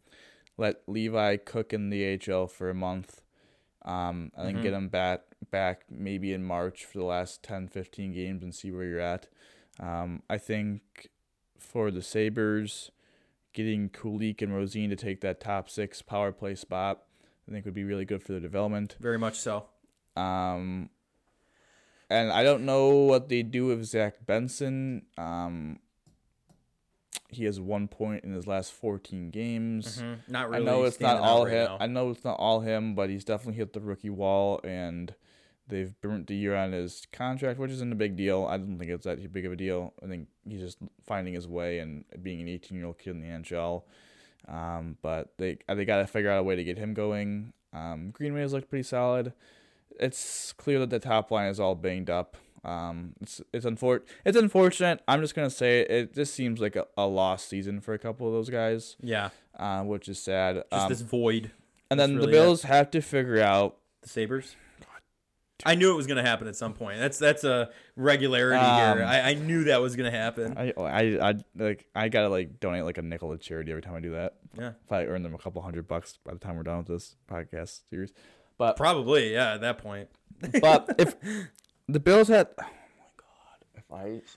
let 0.57 0.82
Levi 0.88 1.38
cook 1.38 1.72
in 1.74 1.89
the 1.89 2.20
AHL 2.30 2.47
for 2.47 2.70
a 2.70 2.74
month, 2.76 3.22
um, 3.86 4.32
and 4.36 4.47
then 4.47 4.55
Mhm. 4.57 4.64
get 4.64 4.74
him 4.74 4.89
back 4.89 5.22
back 5.52 5.84
maybe 5.89 6.34
in 6.34 6.44
March 6.44 6.86
for 6.86 6.98
the 6.98 7.04
last 7.06 7.44
10, 7.44 7.68
15 7.68 8.14
games 8.14 8.44
and 8.44 8.54
see 8.54 8.72
where 8.72 8.86
you're 8.86 9.00
at. 9.00 9.28
Um, 9.80 10.22
I 10.30 10.38
think 10.38 11.10
for 11.58 11.89
the 11.91 12.02
Sabres, 12.02 12.91
getting 13.54 13.89
Kulich 13.89 14.41
and 14.41 14.52
Rosén 14.52 14.89
to 14.89 14.96
take 14.96 15.22
that 15.22 15.39
top 15.39 15.70
six 15.70 16.02
power 16.02 16.32
play 16.32 16.56
spot, 16.56 17.04
I 17.48 17.52
think 17.52 17.66
would 17.66 17.74
be 17.74 17.84
really 17.84 18.06
good 18.06 18.24
for 18.24 18.32
their 18.32 18.41
development. 18.41 18.96
very 19.00 19.18
much 19.20 19.39
so. 19.39 19.66
Um, 20.16 20.89
and 22.10 22.32
I 22.32 22.44
don't 22.44 22.66
know 22.66 22.89
what 22.89 23.30
they 23.30 23.41
do 23.44 23.66
with 23.68 23.84
Zach 23.86 24.26
Benson. 24.26 25.06
Um, 25.18 25.80
he 27.30 27.46
has 27.46 27.60
one 27.60 27.88
point 27.88 28.24
in 28.24 28.32
his 28.32 28.46
last 28.46 28.72
14 28.74 29.32
games. 29.32 30.00
Mhm. 30.02 30.18
Not 30.28 30.54
I 30.54 30.60
know 30.60 30.84
it's 30.84 31.00
not 31.00 31.18
all 31.18 31.46
him. 31.46 31.72
I 31.80 31.88
know 31.88 32.12
it's 32.12 32.24
not 32.24 32.38
all 32.38 32.60
him, 32.62 32.94
but 32.94 33.10
he's 33.10 33.26
definitely 33.26 33.56
hit 33.58 33.74
the 33.74 33.82
rookie 33.82 34.10
wall, 34.12 34.60
and 34.64 35.16
they've 35.68 35.93
burnt 36.01 36.28
the 36.28 36.36
year 36.36 36.55
on 36.55 36.72
his 36.72 37.07
contract, 37.11 37.59
which 37.59 37.72
isn't 37.72 37.91
a 37.91 37.95
big 37.95 38.16
deal. 38.16 38.45
I 38.45 38.57
don't 38.57 38.78
think 38.78 38.91
it's 38.91 39.05
that 39.05 39.32
big 39.32 39.45
of 39.45 39.51
a 39.51 39.55
deal. 39.55 39.93
I 40.03 40.07
think 40.07 40.28
he's 40.47 40.59
just 40.61 40.78
finding 41.05 41.34
his 41.34 41.47
way 41.47 41.80
and 41.80 42.03
being 42.22 42.41
an 42.41 42.47
18 42.47 42.78
year 42.78 42.88
old 42.88 42.97
kid 42.99 43.11
in 43.11 43.22
the 43.22 43.28
NHL. 43.28 43.84
Um, 44.47 44.97
but 45.01 45.34
they 45.38 45.57
they 45.68 45.86
got 45.86 45.97
to 45.99 46.07
figure 46.07 46.30
out 46.30 46.39
a 46.39 46.43
way 46.43 46.55
to 46.55 46.64
get 46.64 46.78
him 46.78 46.93
going. 46.93 47.53
Um, 47.72 48.11
Greenway 48.11 48.41
has 48.41 48.51
looked 48.53 48.70
pretty 48.70 48.84
solid. 48.84 49.34
It's 49.99 50.53
clear 50.53 50.80
that 50.80 50.89
the 50.89 50.99
top 50.99 51.32
line 51.32 51.49
is 51.49 51.59
all 51.59 51.76
banged 51.76 52.09
up. 52.09 52.36
Um, 52.66 53.14
it's 53.22 53.41
it's 53.53 53.66
unfor- 53.66 54.01
it's 54.26 54.38
unfortunate. 54.38 55.01
I'm 55.07 55.22
just 55.22 55.36
gonna 55.36 55.49
say 55.49 55.82
it, 55.82 55.91
it 55.91 56.14
just 56.14 56.34
seems 56.34 56.59
like 56.59 56.76
a, 56.76 56.88
a 56.97 57.05
lost 57.05 57.47
season 57.49 57.80
for 57.82 57.93
a 57.93 57.99
couple 57.99 58.28
of 58.28 58.34
those 58.34 58.49
guys, 58.49 58.95
Yeah, 59.01 59.30
uh, 59.57 59.84
which 59.84 60.07
is 60.09 60.20
sad. 60.22 60.64
just 60.72 60.84
Um, 60.84 60.89
this 60.89 61.01
void. 61.01 61.51
and 61.91 61.99
then 61.99 62.16
really 62.16 62.28
the 62.28 62.32
Bills 62.34 62.64
have 62.64 62.89
to 62.91 63.01
figure 63.01 63.39
out. 63.41 63.78
The 64.01 64.09
Sabres. 64.09 64.55
I 65.66 65.76
knew 65.76 65.91
it 65.91 65.95
was 65.95 66.08
gonna 66.08 66.24
happen 66.24 66.47
at 66.47 66.56
some 66.56 66.74
point. 66.74 66.99
That's 66.99 67.18
that's 67.20 67.43
a 67.43 67.70
regularity 67.95 68.58
Um, 68.60 68.97
here. 68.97 69.06
I, 69.06 69.32
I 69.32 69.34
knew 69.36 69.66
that 69.66 69.82
was 69.82 69.95
gonna 69.95 70.12
happen. 70.12 70.58
I 70.58 70.74
I 70.78 71.30
I 71.30 71.34
like 71.56 71.86
I 71.95 72.10
gotta 72.10 72.30
like 72.30 72.60
donate 72.60 72.84
like 72.84 72.97
a 72.97 73.01
nickel 73.01 73.32
to 73.32 73.38
charity 73.38 73.72
every 73.72 73.82
time 73.82 73.95
I 73.95 73.99
do 73.99 74.12
that. 74.12 74.36
Yeah. 74.58 74.72
If 74.84 74.91
I 74.91 75.06
earn 75.06 75.24
them 75.24 75.34
a 75.34 75.38
couple 75.38 75.62
hundred 75.62 75.88
bucks 75.88 76.18
by 76.26 76.34
the 76.34 76.39
time 76.39 76.58
we're 76.58 76.64
done 76.64 76.80
with 76.80 76.88
this 76.88 77.16
podcast 77.30 77.82
series, 77.89 78.14
but 78.58 78.76
Probably, 78.78 79.34
yeah. 79.34 79.54
At 79.54 79.62
that 79.62 79.78
point, 79.78 80.10
but 80.62 80.95
if 80.97 81.16
the 81.88 81.99
Bills 81.99 82.28
had, 82.28 82.47
oh 82.60 82.64
my 82.64 83.06
god, 83.18 83.66
if 83.76 83.84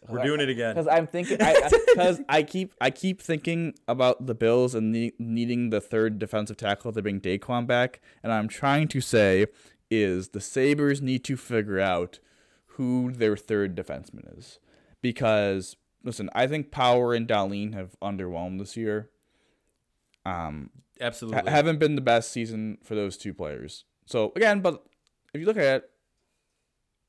I 0.08 0.12
we're 0.12 0.22
doing 0.22 0.40
it 0.40 0.48
again. 0.48 0.74
because 0.74 0.86
I'm 0.86 1.06
thinking 1.06 1.38
because 1.38 2.20
I, 2.28 2.42
keep 2.42 2.72
I 2.80 2.90
keep 2.90 3.20
thinking 3.20 3.74
about 3.88 4.26
the 4.26 4.34
Bills 4.34 4.74
and 4.74 4.92
ne- 4.92 5.12
needing 5.18 5.70
the 5.70 5.80
third 5.80 6.18
defensive 6.18 6.56
tackle 6.56 6.92
to 6.92 7.02
bring 7.02 7.20
Daquan 7.20 7.66
back, 7.66 8.00
and 8.22 8.32
I'm 8.32 8.48
trying 8.48 8.88
to 8.88 9.00
say 9.00 9.46
is 9.90 10.28
the 10.30 10.40
Sabres 10.40 11.00
need 11.00 11.24
to 11.24 11.36
figure 11.36 11.80
out 11.80 12.18
who 12.70 13.12
their 13.12 13.36
third 13.36 13.76
defenseman 13.76 14.36
is 14.38 14.58
because 15.02 15.76
listen, 16.04 16.30
I 16.34 16.46
think 16.46 16.70
Power 16.70 17.14
and 17.14 17.26
Dahlin 17.26 17.74
have 17.74 17.96
underwhelmed 18.02 18.58
this 18.58 18.76
year. 18.76 19.10
Um, 20.24 20.70
Absolutely. 21.00 21.40
ha- 21.42 21.50
haven't 21.50 21.78
been 21.78 21.94
the 21.94 22.00
best 22.00 22.32
season 22.32 22.78
for 22.82 22.94
those 22.94 23.16
two 23.16 23.32
players. 23.34 23.84
So 24.06 24.32
again, 24.36 24.60
but 24.60 24.84
if 25.34 25.40
you 25.40 25.46
look 25.46 25.56
at 25.56 25.62
it, 25.62 25.90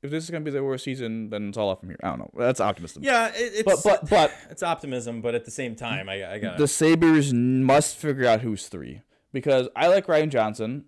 if 0.02 0.10
this 0.10 0.22
is 0.24 0.30
gonna 0.30 0.44
be 0.44 0.50
the 0.50 0.62
worst 0.62 0.84
season, 0.84 1.30
then 1.30 1.48
it's 1.48 1.58
all 1.58 1.70
up 1.70 1.80
from 1.80 1.88
here. 1.88 1.98
I 2.02 2.08
don't 2.10 2.20
know. 2.20 2.30
That's 2.36 2.60
optimism. 2.60 3.02
yeah, 3.02 3.32
it, 3.34 3.64
But 3.64 3.74
it's 3.74 3.82
but 3.82 4.08
but 4.08 4.32
it's 4.50 4.62
optimism, 4.62 5.20
but 5.20 5.34
at 5.34 5.44
the 5.44 5.50
same 5.50 5.74
time, 5.74 6.08
I 6.08 6.34
I 6.34 6.38
got 6.38 6.58
the 6.58 6.68
Sabres 6.68 7.32
must 7.32 7.96
figure 7.96 8.26
out 8.26 8.42
who's 8.42 8.68
three 8.68 9.02
because 9.32 9.68
I 9.74 9.88
like 9.88 10.06
Ryan 10.08 10.30
Johnson. 10.30 10.84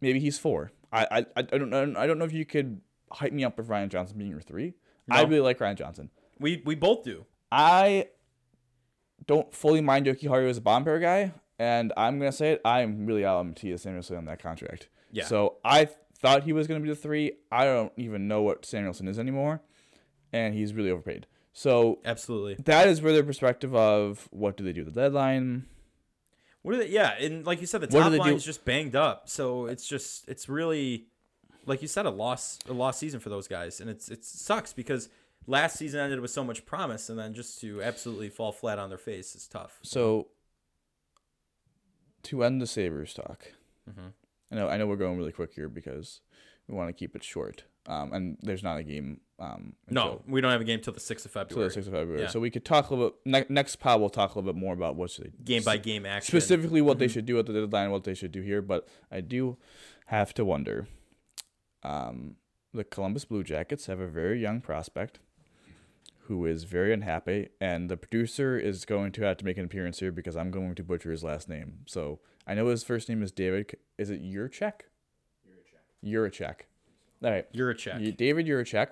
Maybe 0.00 0.20
he's 0.20 0.38
four. 0.38 0.72
I 0.92 1.06
I, 1.10 1.26
I 1.36 1.42
don't 1.42 1.70
know. 1.70 1.94
I 1.96 2.06
don't 2.06 2.18
know 2.18 2.24
if 2.24 2.32
you 2.32 2.44
could 2.44 2.80
hype 3.10 3.32
me 3.32 3.44
up 3.44 3.56
with 3.56 3.68
Ryan 3.68 3.88
Johnson 3.88 4.18
being 4.18 4.30
your 4.30 4.40
three. 4.40 4.74
I 5.10 5.22
really 5.22 5.40
like 5.40 5.60
Ryan 5.60 5.76
Johnson. 5.76 6.10
we 6.40 6.62
we 6.64 6.74
both 6.74 7.04
do. 7.04 7.26
I 7.52 8.08
don't 9.26 9.52
fully 9.54 9.80
mind 9.80 10.06
Jokiharju 10.06 10.48
as 10.48 10.58
a 10.58 10.60
bomb 10.60 10.84
pair 10.84 10.98
guy, 10.98 11.32
and 11.58 11.92
I'm 11.96 12.18
gonna 12.18 12.32
say 12.32 12.52
it. 12.52 12.60
I'm 12.64 13.06
really 13.06 13.24
out 13.24 13.38
on 13.38 13.52
Mattias 13.52 13.80
Samuelsson 13.80 14.16
on 14.18 14.24
that 14.26 14.42
contract. 14.42 14.88
Yeah. 15.12 15.26
So 15.26 15.56
I 15.64 15.88
thought 16.18 16.44
he 16.44 16.52
was 16.52 16.66
gonna 16.66 16.80
be 16.80 16.88
the 16.88 16.96
three. 16.96 17.32
I 17.52 17.64
don't 17.64 17.92
even 17.96 18.28
know 18.28 18.42
what 18.42 18.62
Samuelsson 18.62 19.08
is 19.08 19.18
anymore, 19.18 19.62
and 20.32 20.54
he's 20.54 20.72
really 20.74 20.90
overpaid. 20.90 21.26
So 21.52 22.00
Absolutely. 22.04 22.56
that 22.64 22.88
is 22.88 23.00
where 23.00 23.12
their 23.12 23.22
perspective 23.22 23.74
of 23.74 24.28
what 24.32 24.56
do 24.56 24.64
they 24.64 24.72
do 24.72 24.82
the 24.82 24.90
deadline. 24.90 25.66
What 26.64 26.74
are 26.74 26.78
they? 26.78 26.88
Yeah, 26.88 27.12
and 27.20 27.46
like 27.46 27.60
you 27.60 27.66
said, 27.68 27.82
the 27.82 27.86
top 27.86 28.10
they 28.10 28.18
do- 28.18 28.38
just 28.40 28.64
banged 28.64 28.96
up. 28.96 29.28
So 29.28 29.66
it's 29.66 29.86
just 29.86 30.26
it's 30.28 30.48
really, 30.48 31.06
like 31.66 31.80
you 31.82 31.88
said, 31.88 32.06
a 32.06 32.10
loss 32.10 32.58
a 32.68 32.72
lost 32.72 32.98
season 32.98 33.20
for 33.20 33.28
those 33.28 33.46
guys, 33.46 33.80
and 33.80 33.88
it's 33.88 34.08
it 34.08 34.24
sucks 34.24 34.72
because 34.72 35.08
last 35.46 35.76
season 35.76 36.00
ended 36.00 36.20
with 36.20 36.30
so 36.30 36.42
much 36.42 36.64
promise, 36.64 37.08
and 37.10 37.18
then 37.18 37.34
just 37.34 37.60
to 37.60 37.82
absolutely 37.82 38.30
fall 38.30 38.50
flat 38.50 38.78
on 38.78 38.88
their 38.88 38.96
face 38.98 39.34
is 39.36 39.46
tough. 39.46 39.78
So 39.82 40.28
to 42.24 42.42
end 42.42 42.60
the 42.62 42.66
Sabres 42.66 43.12
talk, 43.14 43.52
Mhm. 43.88 44.12
I 44.50 44.54
know 44.54 44.68
I 44.68 44.76
know 44.78 44.86
we're 44.86 44.96
going 44.96 45.18
really 45.18 45.32
quick 45.32 45.52
here 45.52 45.68
because 45.68 46.20
we 46.68 46.74
want 46.74 46.88
to 46.88 46.92
keep 46.92 47.14
it 47.16 47.22
short. 47.22 47.64
Um, 47.86 48.12
and 48.14 48.38
there's 48.40 48.62
not 48.62 48.78
a 48.78 48.82
game. 48.82 49.20
Um, 49.38 49.74
No, 49.90 50.22
we 50.26 50.40
don't 50.40 50.50
have 50.52 50.60
a 50.62 50.64
game 50.64 50.80
till 50.80 50.92
the 50.94 51.00
sixth 51.00 51.26
of 51.26 51.32
February. 51.32 51.48
till 51.54 51.68
the 51.68 51.74
sixth 51.74 51.88
of 51.88 51.94
February. 51.94 52.22
Yeah. 52.22 52.28
So 52.28 52.40
we 52.40 52.50
could 52.50 52.64
talk 52.64 52.88
a 52.88 52.94
little 52.94 53.10
bit. 53.10 53.18
Ne- 53.26 53.54
next 53.54 53.76
pod, 53.76 54.00
we'll 54.00 54.08
talk 54.10 54.34
a 54.34 54.38
little 54.38 54.50
bit 54.52 54.58
more 54.58 54.72
about 54.72 54.96
what 54.96 55.10
should 55.10 55.24
they 55.24 55.44
game 55.44 55.62
by 55.64 55.76
game 55.76 56.06
action. 56.06 56.30
specifically 56.32 56.80
what 56.80 56.98
they 56.98 57.06
Mhm. 57.06 57.10
should 57.12 57.26
do 57.26 57.38
at 57.38 57.44
the 57.46 57.52
deadline, 57.52 57.90
what 57.90 58.04
they 58.04 58.14
should 58.14 58.32
do 58.32 58.40
here. 58.40 58.62
But 58.62 58.88
I 59.10 59.20
do 59.20 59.58
have 60.06 60.32
to 60.34 60.44
wonder. 60.44 60.86
Um, 61.82 62.36
the 62.72 62.84
Columbus 62.84 63.24
Blue 63.26 63.44
Jackets 63.44 63.86
have 63.86 64.00
a 64.00 64.08
very 64.08 64.40
young 64.40 64.60
prospect 64.60 65.18
who 66.26 66.46
is 66.46 66.64
very 66.64 66.92
unhappy, 66.92 67.50
and 67.60 67.90
the 67.90 67.98
producer 67.98 68.58
is 68.58 68.86
going 68.86 69.12
to 69.12 69.22
have 69.24 69.36
to 69.36 69.44
make 69.44 69.58
an 69.58 69.64
appearance 69.66 70.00
here 70.00 70.10
because 70.10 70.36
I'm 70.36 70.50
going 70.50 70.74
to 70.76 70.82
butcher 70.82 71.10
his 71.10 71.22
last 71.22 71.50
name. 71.50 71.80
So 71.86 72.20
I 72.46 72.54
know 72.54 72.66
his 72.68 72.82
first 72.82 73.10
name 73.10 73.22
is 73.22 73.30
David. 73.30 73.76
Is 73.98 74.08
it 74.08 74.22
Yurchek? 74.22 74.82
Yurchek. 76.04 76.54
All 77.22 77.30
right. 77.30 77.46
You're 77.52 77.70
a 77.70 77.76
check. 77.76 78.00
Y- 78.00 78.10
David 78.10 78.46
Yurchek, 78.46 78.88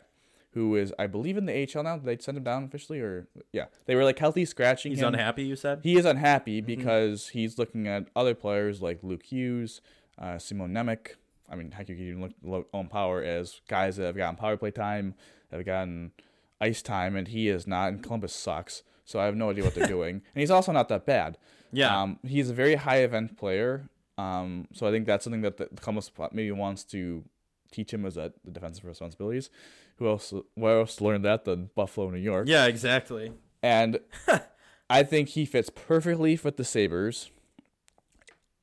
who 0.53 0.77
is, 0.77 0.93
I 0.99 1.07
believe, 1.07 1.37
in 1.37 1.47
the 1.47 1.53
AHL 1.77 1.83
now. 1.83 1.97
Did 1.97 2.07
they 2.07 2.19
send 2.23 2.39
him 2.39 2.45
down 2.45 2.65
officially, 2.65 3.01
or 3.01 3.27
yeah, 3.53 3.67
they 3.87 3.95
were 3.95 4.05
like 4.05 4.19
healthy 4.19 4.45
scratching 4.45 4.93
He's 4.93 5.01
him. 5.01 5.09
unhappy. 5.09 5.45
You 5.45 5.57
said. 5.57 5.81
He 5.83 5.97
is 5.97 6.05
unhappy 6.05 6.61
Mm-hmm. 6.61 6.67
because 6.67 7.29
he's 7.29 7.59
looking 7.59 7.87
at 7.87 8.07
other 8.17 8.35
players 8.35 8.81
like 8.83 9.01
Luke 9.03 9.25
Hughes, 9.25 9.81
uh, 10.19 10.39
Simon 10.39 10.73
Nemec. 10.73 11.17
I 11.51 11.55
mean, 11.57 11.71
heck, 11.73 11.89
you 11.91 11.97
can 11.97 12.09
even 12.09 12.35
look, 12.43 12.69
on 12.73 12.89
power 12.89 13.23
as 13.23 13.61
guys 13.69 13.97
that 13.97 14.05
have 14.07 14.17
gotten 14.17 14.37
power 14.37 14.57
play 14.57 14.71
time, 14.71 15.15
that 15.51 15.59
have 15.59 15.67
gotten 15.67 16.13
ice 16.61 16.81
time, 16.81 17.15
and 17.17 17.29
he 17.29 17.49
is 17.49 17.67
not. 17.67 17.89
And 17.93 18.03
Columbus 18.03 18.33
sucks, 18.33 18.83
so 19.05 19.21
I 19.21 19.27
have 19.27 19.37
no 19.37 19.51
idea 19.51 19.65
what 19.65 19.75
they're 19.75 19.87
doing. 19.99 20.23
And 20.35 20.41
he's 20.41 20.51
also 20.51 20.73
not 20.73 20.89
that 20.89 21.05
bad. 21.05 21.37
Yeah. 21.71 22.01
Um, 22.01 22.19
he's 22.27 22.49
a 22.49 22.55
very 22.55 22.77
high 22.77 22.99
event 22.99 23.37
player. 23.37 23.89
Um, 24.23 24.69
so 24.73 24.87
I 24.87 24.91
think 24.91 25.07
that's 25.07 25.25
something 25.25 25.43
that 25.43 25.57
the 25.57 25.67
Columbus 25.81 26.11
maybe 26.33 26.53
wants 26.53 26.85
to 26.85 27.25
teach 27.71 27.93
him 27.93 28.05
is 28.05 28.15
that 28.15 28.33
the 28.45 28.51
defensive 28.51 28.85
responsibilities. 28.85 29.51
Who 29.97 30.09
else? 30.09 30.33
Where 30.55 30.79
else 30.81 31.01
learned 31.01 31.25
that 31.25 31.45
than 31.45 31.71
Buffalo, 31.75 32.11
New 32.11 32.19
York? 32.19 32.49
yeah. 32.49 32.67
Exactly. 32.67 33.33
And 33.63 34.01
I 34.91 35.03
think 35.03 35.31
he 35.31 35.45
fits 35.45 35.71
perfectly 35.71 36.39
with 36.43 36.57
the 36.57 36.65
Sabres. 36.65 37.31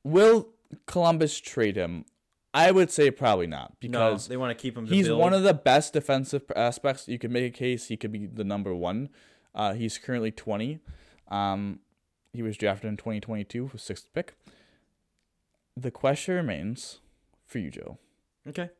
Will 0.04 0.48
Columbus 0.86 1.38
trade 1.40 1.76
him? 1.76 2.04
I 2.52 2.70
would 2.72 2.90
say 2.90 3.10
probably 3.10 3.46
not 3.46 3.74
No, 3.82 3.88
because 3.88 4.28
they 4.28 4.36
want 4.36 4.56
to 4.56 4.60
keep 4.60 4.76
him. 4.76 4.86
To 4.86 4.94
he's 4.94 5.06
build. 5.06 5.20
one 5.20 5.32
of 5.32 5.42
the 5.44 5.54
best 5.54 5.92
defensive 5.92 6.42
aspects. 6.56 7.06
You 7.06 7.18
could 7.18 7.30
make 7.30 7.44
a 7.44 7.56
case 7.56 7.86
he 7.88 7.96
could 7.96 8.12
be 8.12 8.26
the 8.26 8.44
number 8.44 8.74
one. 8.74 9.08
Uh, 9.54 9.74
he's 9.74 9.98
currently 9.98 10.30
20. 10.32 10.80
Um, 11.28 11.80
he 12.32 12.42
was 12.42 12.56
drafted 12.56 12.88
in 12.88 12.96
2022 12.96 13.70
with 13.72 13.80
sixth 13.80 14.08
pick. 14.12 14.34
The 15.80 15.90
question 15.90 16.34
remains 16.34 16.98
for 17.46 17.58
you, 17.58 17.70
Joe. 17.70 17.98
okay. 18.48 18.70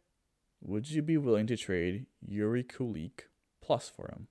Would 0.63 0.91
you 0.91 1.01
be 1.01 1.17
willing 1.17 1.47
to 1.47 1.57
trade 1.57 2.05
Yuri 2.27 2.63
Kulich 2.63 3.21
plus 3.63 3.89
for 3.89 4.09
him? 4.09 4.27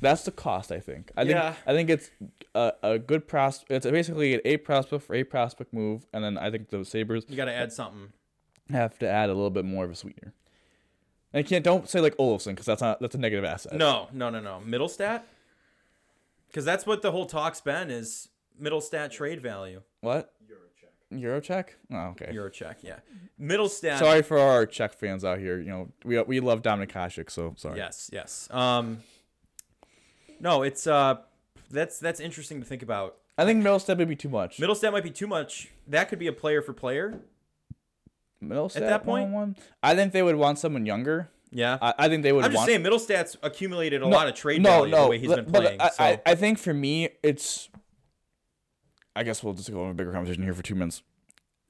That's 0.00 0.24
the 0.24 0.32
cost, 0.32 0.72
I 0.72 0.80
think. 0.80 1.10
I 1.16 1.22
Yeah. 1.22 1.52
think 1.52 1.62
I 1.66 1.72
think 1.74 1.90
it's 1.90 2.10
a, 2.54 2.72
a 2.82 2.98
good 2.98 3.26
pros. 3.28 3.64
It's 3.68 3.86
basically 3.86 4.34
an 4.34 4.40
A 4.44 4.56
prospect 4.56 5.04
for 5.04 5.14
a 5.14 5.22
prospect 5.24 5.72
move, 5.72 6.06
and 6.12 6.24
then 6.24 6.36
I 6.38 6.50
think 6.50 6.70
the 6.70 6.84
Sabres 6.84 7.24
You 7.28 7.36
got 7.36 7.44
to 7.46 7.52
add 7.52 7.72
something. 7.72 8.12
have 8.70 8.98
to 8.98 9.08
add 9.08 9.30
a 9.30 9.34
little 9.34 9.50
bit 9.50 9.64
more 9.64 9.84
of 9.84 9.90
a 9.90 9.94
sweetener. 9.94 10.34
And 11.32 11.44
you 11.44 11.48
can't 11.48 11.64
don't 11.64 11.88
say 11.88 12.00
like 12.00 12.16
Olofsson 12.16 12.50
because 12.52 12.66
that's 12.66 12.80
not 12.82 13.00
that's 13.00 13.14
a 13.14 13.18
negative 13.18 13.44
asset. 13.44 13.74
No, 13.74 14.08
no, 14.12 14.30
no, 14.30 14.40
no. 14.40 14.60
Mittelstadt. 14.66 15.22
Because 16.48 16.64
that's 16.64 16.86
what 16.86 17.02
the 17.02 17.12
whole 17.12 17.26
talk's 17.26 17.60
been 17.60 17.90
is 17.90 18.28
Mittelstadt 18.60 19.10
trade 19.10 19.40
value. 19.42 19.82
What? 20.00 20.32
Eurocheck. 21.12 21.18
Eurocheck? 21.18 21.64
Oh, 21.92 22.10
okay. 22.10 22.32
Euro 22.32 22.50
check, 22.50 22.78
yeah. 22.82 22.96
Mittelstadt. 23.40 23.98
Sorry 23.98 24.22
for 24.22 24.38
our 24.38 24.66
Czech 24.66 24.92
fans 24.94 25.24
out 25.24 25.38
here. 25.38 25.58
You 25.58 25.70
know 25.70 25.88
we 26.04 26.20
we 26.22 26.40
love 26.40 26.62
Dominik 26.62 26.92
Hasek, 26.92 27.30
so 27.30 27.54
sorry. 27.56 27.78
Yes, 27.78 28.10
yes. 28.12 28.48
Um, 28.50 28.98
no, 30.40 30.62
it's 30.62 30.86
uh, 30.86 31.16
that's 31.70 31.98
that's 31.98 32.20
interesting 32.20 32.60
to 32.60 32.66
think 32.66 32.82
about. 32.82 33.16
I 33.36 33.44
think 33.44 33.62
Mittelstadt 33.62 33.96
would 33.98 34.08
be 34.08 34.16
too 34.16 34.28
much. 34.28 34.58
Mittelstadt 34.58 34.92
might 34.92 35.04
be 35.04 35.10
too 35.10 35.28
much. 35.28 35.68
That 35.86 36.08
could 36.08 36.18
be 36.18 36.26
a 36.26 36.32
player 36.32 36.60
for 36.60 36.72
player. 36.72 37.20
Mittelstadt 38.42 38.80
that 38.80 39.04
point? 39.04 39.30
one-on-one? 39.30 39.56
I 39.82 39.94
think 39.94 40.12
they 40.12 40.22
would 40.22 40.36
want 40.36 40.58
someone 40.58 40.86
younger. 40.86 41.30
Yeah. 41.50 41.78
I, 41.80 41.94
I 41.98 42.08
think 42.08 42.22
they 42.22 42.32
would. 42.32 42.44
I'm 42.44 42.50
just 42.52 42.58
want, 42.58 42.68
saying, 42.68 42.82
Mittelstadt's 42.82 43.36
accumulated 43.42 44.02
a 44.02 44.08
No, 44.08 44.10
lot 44.16 44.28
of 44.28 44.34
trade 44.34 44.60
no, 44.62 44.70
value 44.70 44.90
no, 44.92 45.04
the 45.04 45.10
way 45.10 45.18
he's 45.18 45.28
but- 45.28 45.44
been 45.44 45.52
but 45.52 45.62
playing. 45.62 45.80
I, 45.80 45.88
so 45.90 46.04
I, 46.04 46.20
I 46.26 46.34
think 46.34 46.58
for 46.58 46.74
me, 46.74 47.08
it's. 47.22 47.68
I 49.18 49.24
guess 49.24 49.42
we'll 49.42 49.54
just 49.54 49.72
go 49.72 49.82
on 49.82 49.90
a 49.90 49.94
bigger 49.94 50.12
conversation 50.12 50.44
here 50.44 50.54
for 50.54 50.62
two 50.62 50.76
minutes. 50.76 51.02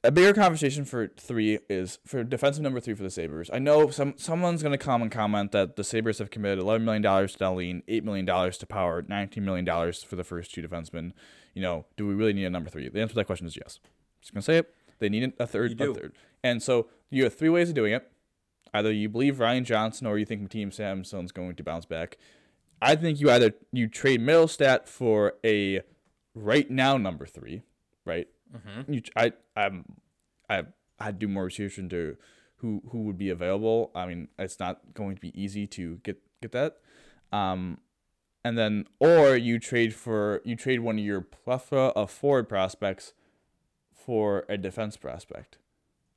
A 0.05 0.13
bigger 0.13 0.35
conversation 0.35 0.85
for 0.85 1.09
three 1.17 1.61
is 1.71 1.99
for 2.07 2.23
defensive 2.23 2.63
number 2.63 2.79
three 2.79 2.93
for 2.93 3.03
the 3.03 3.11
Sabres. 3.11 3.49
I 3.51 3.59
know 3.59 3.89
some 3.89 4.13
someone's 4.19 4.63
going 4.63 4.73
to 4.73 4.79
come 4.79 5.01
and 5.01 5.11
comment 5.11 5.53
that 5.53 5.77
the 5.77 5.83
Sabres 5.83 6.19
have 6.19 6.31
committed 6.31 6.63
$11 6.63 6.83
million 6.83 7.03
to 7.03 7.09
Dahlin, 7.09 7.83
$8 7.89 8.05
million 8.05 8.27
to 8.27 8.67
Power, 8.67 9.03
$19 9.03 9.39
million 9.39 9.93
for 9.93 10.15
the 10.15 10.25
first 10.25 10.53
two 10.53 10.61
defensemen. 10.63 11.13
You 11.55 11.63
know, 11.63 11.87
do 11.97 12.07
we 12.07 12.13
really 12.13 12.35
need 12.35 12.45
a 12.45 12.51
number 12.51 12.69
three? 12.69 12.87
The 12.91 13.01
answer 13.01 13.13
to 13.13 13.17
that 13.17 13.25
question 13.25 13.47
is 13.47 13.57
yes. 13.57 13.81
Just 14.21 14.35
going 14.35 14.43
to 14.43 14.45
say 14.45 14.59
it. 14.59 14.75
They 14.99 15.09
need 15.09 15.33
a 15.39 15.47
third, 15.47 15.81
a 15.81 15.95
third. 15.95 16.13
And 16.45 16.63
so 16.63 16.89
you 17.09 17.25
have 17.25 17.35
three 17.35 17.49
ways 17.49 17.71
of 17.71 17.75
doing 17.75 17.95
it. 17.95 18.13
Either 18.75 18.93
you 18.93 19.09
believe 19.09 19.41
Ryan 19.41 19.65
Johnson 19.65 20.07
or 20.07 20.19
you 20.19 20.27
think 20.27 20.51
Team 20.51 20.71
Samson's 20.71 21.33
going 21.33 21.57
to 21.57 21.65
bounce 21.65 21.87
back. 21.87 22.19
I 22.83 22.95
think 22.95 23.21
you 23.21 23.31
either 23.31 23.55
you 23.73 23.89
trade 23.89 24.21
Mittelstadt 24.21 24.87
for 24.87 25.33
a 25.43 25.81
right 26.39 26.71
now 26.71 26.97
number 26.97 27.27
three, 27.27 27.63
right? 28.05 28.29
Mhm. 28.55 28.95
You, 28.95 29.03
I, 29.17 29.33
I'm, 29.57 29.85
I, 30.49 30.65
I 30.99 31.11
do 31.13 31.29
more 31.29 31.45
research 31.45 31.79
into 31.79 32.17
who 32.57 32.83
who 32.91 33.03
would 33.03 33.19
be 33.19 33.31
available. 33.31 33.91
I 33.95 34.07
mean, 34.07 34.29
it's 34.39 34.59
not 34.59 34.95
going 34.95 35.15
to 35.17 35.21
be 35.21 35.39
easy 35.41 35.67
to 35.69 35.97
get 36.03 36.21
get 36.41 36.53
that. 36.53 36.79
Um, 37.33 37.79
and 38.45 38.57
then 38.57 38.87
or 38.99 39.37
you 39.37 39.59
trade 39.59 39.95
for 39.95 40.41
you 40.45 40.57
trade 40.57 40.81
one 40.81 40.99
of 40.99 41.05
your 41.05 41.21
plethora 41.21 41.89
of 41.89 42.11
forward 42.11 42.49
prospects 42.49 43.13
for 43.93 44.45
a 44.49 44.57
defense 44.57 44.97
prospect. 44.97 45.59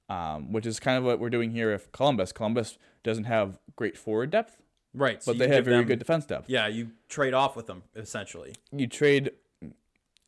Um, 0.09 0.51
which 0.51 0.65
is 0.65 0.77
kind 0.81 0.97
of 0.97 1.05
what 1.05 1.19
we're 1.21 1.29
doing 1.29 1.51
here 1.51 1.71
If 1.71 1.89
Columbus. 1.93 2.33
Columbus 2.33 2.77
doesn't 3.01 3.23
have 3.25 3.59
great 3.77 3.97
forward 3.97 4.29
depth, 4.29 4.57
Right. 4.93 5.23
but 5.25 5.35
you 5.35 5.39
they 5.39 5.47
have 5.47 5.63
very 5.63 5.77
them- 5.77 5.85
good 5.87 5.99
defense 5.99 6.25
depth. 6.25 6.49
Yeah, 6.49 6.67
you 6.67 6.91
trade 7.07 7.33
off 7.33 7.55
with 7.55 7.67
them 7.67 7.83
essentially. 7.95 8.53
You 8.73 8.87
trade, 8.87 9.31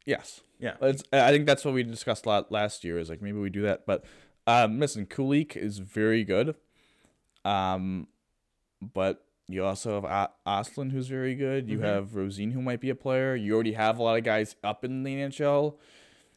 yes. 0.06 0.42
Yeah. 0.60 0.76
It's, 0.82 1.04
I 1.12 1.32
think 1.32 1.46
that's 1.46 1.66
what 1.66 1.74
we 1.74 1.84
discussed 1.84 2.26
a 2.26 2.30
lot 2.30 2.52
last 2.52 2.84
year. 2.84 2.98
Is 3.00 3.10
like 3.10 3.22
maybe 3.22 3.38
we 3.40 3.50
do 3.50 3.64
that, 3.64 3.86
but 3.86 4.06
um, 4.48 4.80
listen, 4.80 5.06
Kulich 5.06 5.56
is 5.58 5.80
very 5.80 6.24
good. 6.24 6.56
Um, 7.46 8.08
but 8.82 9.26
you 9.48 9.64
also 9.66 10.02
have 10.02 10.30
Östlund, 10.48 10.92
who's 10.92 11.08
very 11.08 11.36
good. 11.36 11.70
You 11.70 11.80
Mhm. 11.80 11.84
have 11.84 12.06
Rosén, 12.12 12.54
who 12.54 12.62
might 12.62 12.80
be 12.80 12.90
a 12.90 12.96
player. 12.96 13.36
You 13.36 13.54
already 13.54 13.74
have 13.74 13.98
a 14.00 14.04
lot 14.04 14.18
of 14.18 14.24
guys 14.24 14.56
up 14.64 14.86
in 14.86 15.04
the 15.04 15.14
NHL. 15.16 15.78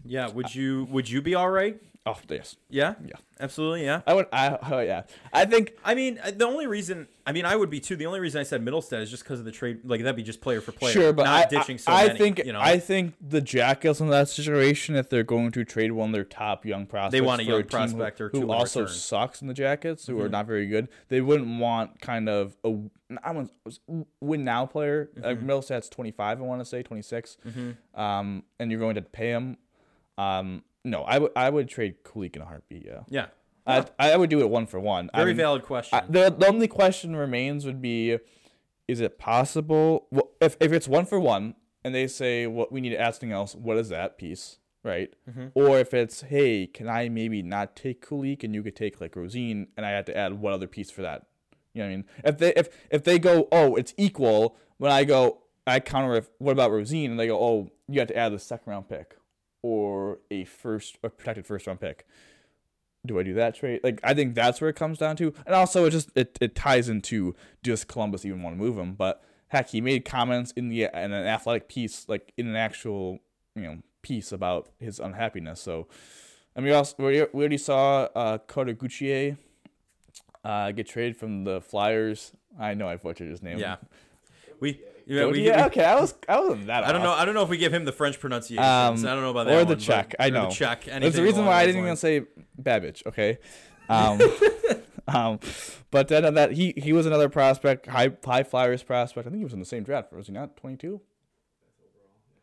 Yeah. 0.04 0.28
Would 0.30 0.54
you 0.54 0.84
would 0.90 1.08
you 1.08 1.22
be 1.22 1.34
all 1.34 1.50
right? 1.50 1.80
Oh 2.09 2.16
yes, 2.30 2.57
Yeah. 2.70 2.94
Yeah. 3.04 3.14
Absolutely. 3.40 3.84
Yeah. 3.84 4.00
I 4.07 4.14
would. 4.14 4.26
I 4.32 4.57
oh 4.70 4.78
yeah. 4.78 5.02
I 5.32 5.44
think 5.44 5.72
I 5.84 5.94
mean, 5.96 6.18
uh, 6.24 6.30
the 6.30 6.46
only 6.46 6.66
reason 6.68 7.09
I 7.26 7.32
mean 7.32 7.44
I 7.44 7.57
would 7.57 7.68
be 7.68 7.80
too. 7.80 7.96
The 7.96 8.07
only 8.07 8.20
reason 8.20 8.40
I 8.40 8.44
said 8.44 8.64
Mittelstadt 8.64 9.02
is 9.02 9.11
just 9.11 9.24
because 9.24 9.40
of 9.40 9.44
the 9.44 9.50
trade. 9.50 9.80
Like 9.84 10.00
that'd 10.02 10.14
be 10.16 10.22
just 10.22 10.40
player 10.40 10.61
for 10.61 10.70
player. 10.72 10.92
sure, 10.92 11.12
but 11.12 11.24
not 11.24 11.46
I, 11.46 11.48
ditching 11.48 11.78
so 11.78 11.90
I, 11.90 12.04
I 12.04 12.07
many. 12.07 12.18
think 12.20 12.38
you 12.46 12.52
know, 12.52 12.61
I 12.61 12.78
think 12.78 13.14
the 13.20 13.40
Jackets 13.40 13.98
in 14.00 14.09
that 14.11 14.28
situation, 14.28 14.94
if 14.94 15.11
they're 15.11 15.24
going 15.24 15.50
to 15.50 15.64
trade 15.64 15.90
one 15.92 16.11
of 16.11 16.12
their 16.14 16.24
top 16.24 16.64
young 16.64 16.86
prospects, 16.86 17.12
they 17.12 17.20
want 17.20 17.40
a 17.40 17.44
young 17.44 17.62
team 17.62 17.68
prospect 17.68 18.18
who, 18.20 18.24
or 18.24 18.28
two 18.30 18.40
who 18.42 18.52
also 18.52 18.80
return. 18.82 18.94
sucks 18.94 19.42
in 19.42 19.48
the 19.48 19.54
Jackets, 19.54 20.07
who 20.07 20.18
are 20.20 20.28
Mhm. 20.28 20.32
not 20.32 20.46
very 20.46 20.66
good. 20.68 20.88
They 21.09 21.20
wouldn't 21.20 21.59
want 21.61 22.00
kind 22.00 22.28
of 22.28 22.57
a 22.64 22.72
I 23.22 23.32
want 23.32 23.50
win 24.20 24.44
now 24.44 24.64
player. 24.64 25.11
Like 25.16 25.40
Mhm. 25.40 25.46
Mittelstadt's 25.46 25.88
twenty 25.88 26.12
five, 26.12 26.38
I 26.40 26.44
want 26.44 26.61
to 26.61 26.64
say 26.64 26.82
twenty 26.84 27.02
six. 27.02 27.36
Mhm. 27.46 27.76
Um, 27.98 28.44
and 28.61 28.70
you're 28.70 28.80
going 28.80 28.94
to 28.94 29.02
pay 29.02 29.30
him. 29.30 29.59
Um, 30.18 30.62
no, 30.87 31.03
I 31.03 31.18
would 31.18 31.32
I 31.37 31.51
would 31.51 31.68
trade 31.68 32.03
Kulich 32.05 32.37
in 32.37 32.43
a 32.43 32.47
heartbeat. 32.47 32.84
Yeah, 32.87 33.01
yeah, 33.09 33.26
I 33.66 33.84
I 33.99 34.16
would 34.16 34.30
do 34.30 34.41
it 34.41 34.49
one 34.49 34.66
for 34.66 34.80
one. 34.80 35.11
Very 35.14 35.30
mean, 35.32 35.37
valid 35.37 35.62
question. 35.62 35.99
I, 35.99 36.05
the, 36.09 36.30
the 36.37 36.47
only 36.47 36.68
question 36.68 37.14
remains 37.16 37.66
would 37.66 37.82
be 37.82 38.18
is 38.89 39.01
it 39.01 39.18
possible 39.18 40.07
well, 40.11 40.30
if, 40.41 40.57
if 40.61 40.72
it's 40.72 40.87
one 40.89 41.05
for 41.05 41.18
one 41.18 41.55
and 41.84 41.93
they 41.95 42.07
say 42.07 42.47
what 42.47 42.70
we 42.70 42.80
need 42.80 42.91
to 42.91 43.01
add 43.01 43.14
something 43.14 43.32
else 43.32 43.55
what 43.57 43.76
is 43.76 43.89
that 43.89 44.16
piece 44.16 44.59
right 44.84 45.12
Mhm. 45.28 45.51
or 45.55 45.80
if 45.80 45.93
it's 45.93 46.20
hey 46.22 46.68
can 46.68 46.89
i 46.89 47.09
maybe 47.09 47.43
not 47.43 47.74
take 47.74 48.07
Kulich 48.07 48.45
and 48.45 48.55
you 48.55 48.62
could 48.62 48.76
take 48.76 49.01
like 49.01 49.12
Rosén 49.16 49.66
and 49.76 49.84
i 49.84 49.91
had 49.91 50.07
to 50.07 50.16
add 50.16 50.34
one 50.34 50.53
other 50.53 50.68
piece 50.68 50.89
for 50.93 51.03
that 51.03 51.26
you 51.74 51.82
know 51.82 51.87
what 51.89 51.93
i 51.93 51.97
mean 51.97 52.05
if 52.24 52.39
they 52.39 52.53
if 52.55 52.68
if 52.93 53.03
they 53.03 53.18
go 53.18 53.49
oh 53.51 53.74
it's 53.74 53.93
equal 53.97 54.57
when 54.78 54.93
i 54.93 55.03
go 55.03 55.39
i 55.66 55.80
counter 55.80 56.14
if 56.14 56.28
what 56.39 56.53
about 56.53 56.70
Rosén 56.70 57.07
and 57.11 57.18
they 57.18 57.26
go 57.26 57.41
oh 57.43 57.70
you 57.89 57.99
have 57.99 58.09
to 58.09 58.16
add 58.16 58.32
the 58.32 58.39
second 58.39 58.70
round 58.70 58.89
pick 58.89 59.16
or 59.62 60.18
a 60.30 60.44
first 60.44 60.98
a 61.02 61.09
protected 61.09 61.46
first 61.46 61.66
round 61.66 61.80
pick 61.80 62.07
do 63.07 63.18
I 63.18 63.22
do 63.22 63.34
that 63.34 63.54
trade? 63.54 63.80
Like 63.82 64.00
I 64.04 64.12
think 64.12 64.34
that's 64.34 64.61
where 64.61 64.68
it 64.68 64.76
comes 64.76 64.98
down 64.98 65.16
to. 65.16 65.32
And 65.46 65.54
also 65.54 65.84
it 65.86 65.90
just 65.90 66.11
it, 66.14 66.36
it 66.40 66.54
ties 66.54 66.88
into 66.88 67.34
does 67.62 67.84
Columbus 67.84 68.24
even 68.24 68.42
want 68.42 68.57
to 68.57 68.62
move 68.62 68.76
him? 68.76 68.94
But 68.94 69.22
heck, 69.48 69.70
he 69.70 69.80
made 69.80 70.04
comments 70.04 70.52
in 70.52 70.68
the 70.68 70.84
in 70.84 71.12
an 71.12 71.26
athletic 71.26 71.68
piece, 71.68 72.09
like 72.09 72.32
in 72.36 72.46
an 72.48 72.57
actual, 72.57 73.20
you 73.54 73.62
know, 73.62 73.78
piece 74.02 74.32
about 74.32 74.68
his 74.78 74.98
unhappiness. 74.98 75.61
So 75.61 75.86
I 76.54 76.61
mean 76.61 76.70
we 76.70 76.72
also 76.72 76.94
we 76.98 77.22
already 77.22 77.59
saw 77.59 78.09
uh 78.14 78.38
Carter 78.38 78.74
Gutierrez 78.74 79.36
uh 80.44 80.72
get 80.72 80.86
traded 80.86 81.16
from 81.16 81.44
the 81.44 81.61
Flyers. 81.61 82.32
I 82.59 82.74
know 82.74 82.88
I 82.88 82.96
butchered 82.96 83.30
his 83.30 83.42
name. 83.42 83.59
yeah, 83.59 83.76
we 84.61 84.80
yeah, 85.07 85.26
we, 85.26 85.42
yeah, 85.46 85.57
we- 85.62 85.66
okay, 85.68 85.84
I 85.84 86.00
was 86.00 86.14
I 86.28 86.40
wasn't 86.40 86.66
that 86.66 86.84
I 86.84 86.92
don't 86.92 87.02
off. 87.02 87.04
know. 87.07 87.12
I 87.12 87.24
don't 87.24 87.34
know 87.34 87.42
if 87.42 87.48
we 87.48 87.59
give 87.59 87.72
him 87.72 87.84
the 87.84 87.92
French 87.92 88.18
pronunciation. 88.20 88.62
Um, 88.64 88.94
I 88.94 89.14
don't 89.14 89.22
know 89.22 89.30
about 89.30 89.46
that. 89.46 89.54
or 89.54 89.64
the 89.64 89.74
one, 89.74 89.78
Czech, 89.78 90.14
I 90.18 90.30
know. 90.30 90.48
The 90.48 90.54
Czech. 90.54 90.84
That's 90.84 91.16
the 91.16 91.22
reason 91.22 91.44
why 91.46 91.62
I 91.62 91.66
didn't 91.66 91.82
even 91.82 91.96
say 91.96 92.22
Babbage. 92.59 93.02
Okay. 93.07 93.38
Um, 93.88 94.20
um, 95.07 95.38
but 95.92 96.09
then 96.09 96.34
that 96.34 96.50
he 96.50 96.74
he 96.76 96.92
was 96.92 97.07
another 97.07 97.28
prospect, 97.28 97.86
high 97.86 98.11
high 98.24 98.42
flyers 98.42 98.82
prospect. 98.82 99.28
I 99.28 99.30
think 99.30 99.38
he 99.38 99.44
was 99.44 99.52
in 99.52 99.61
the 99.61 99.64
same 99.64 99.84
draft. 99.84 100.12
Was 100.12 100.26
he 100.26 100.32
not? 100.32 100.57
Twenty 100.57 100.76
two. 100.76 101.00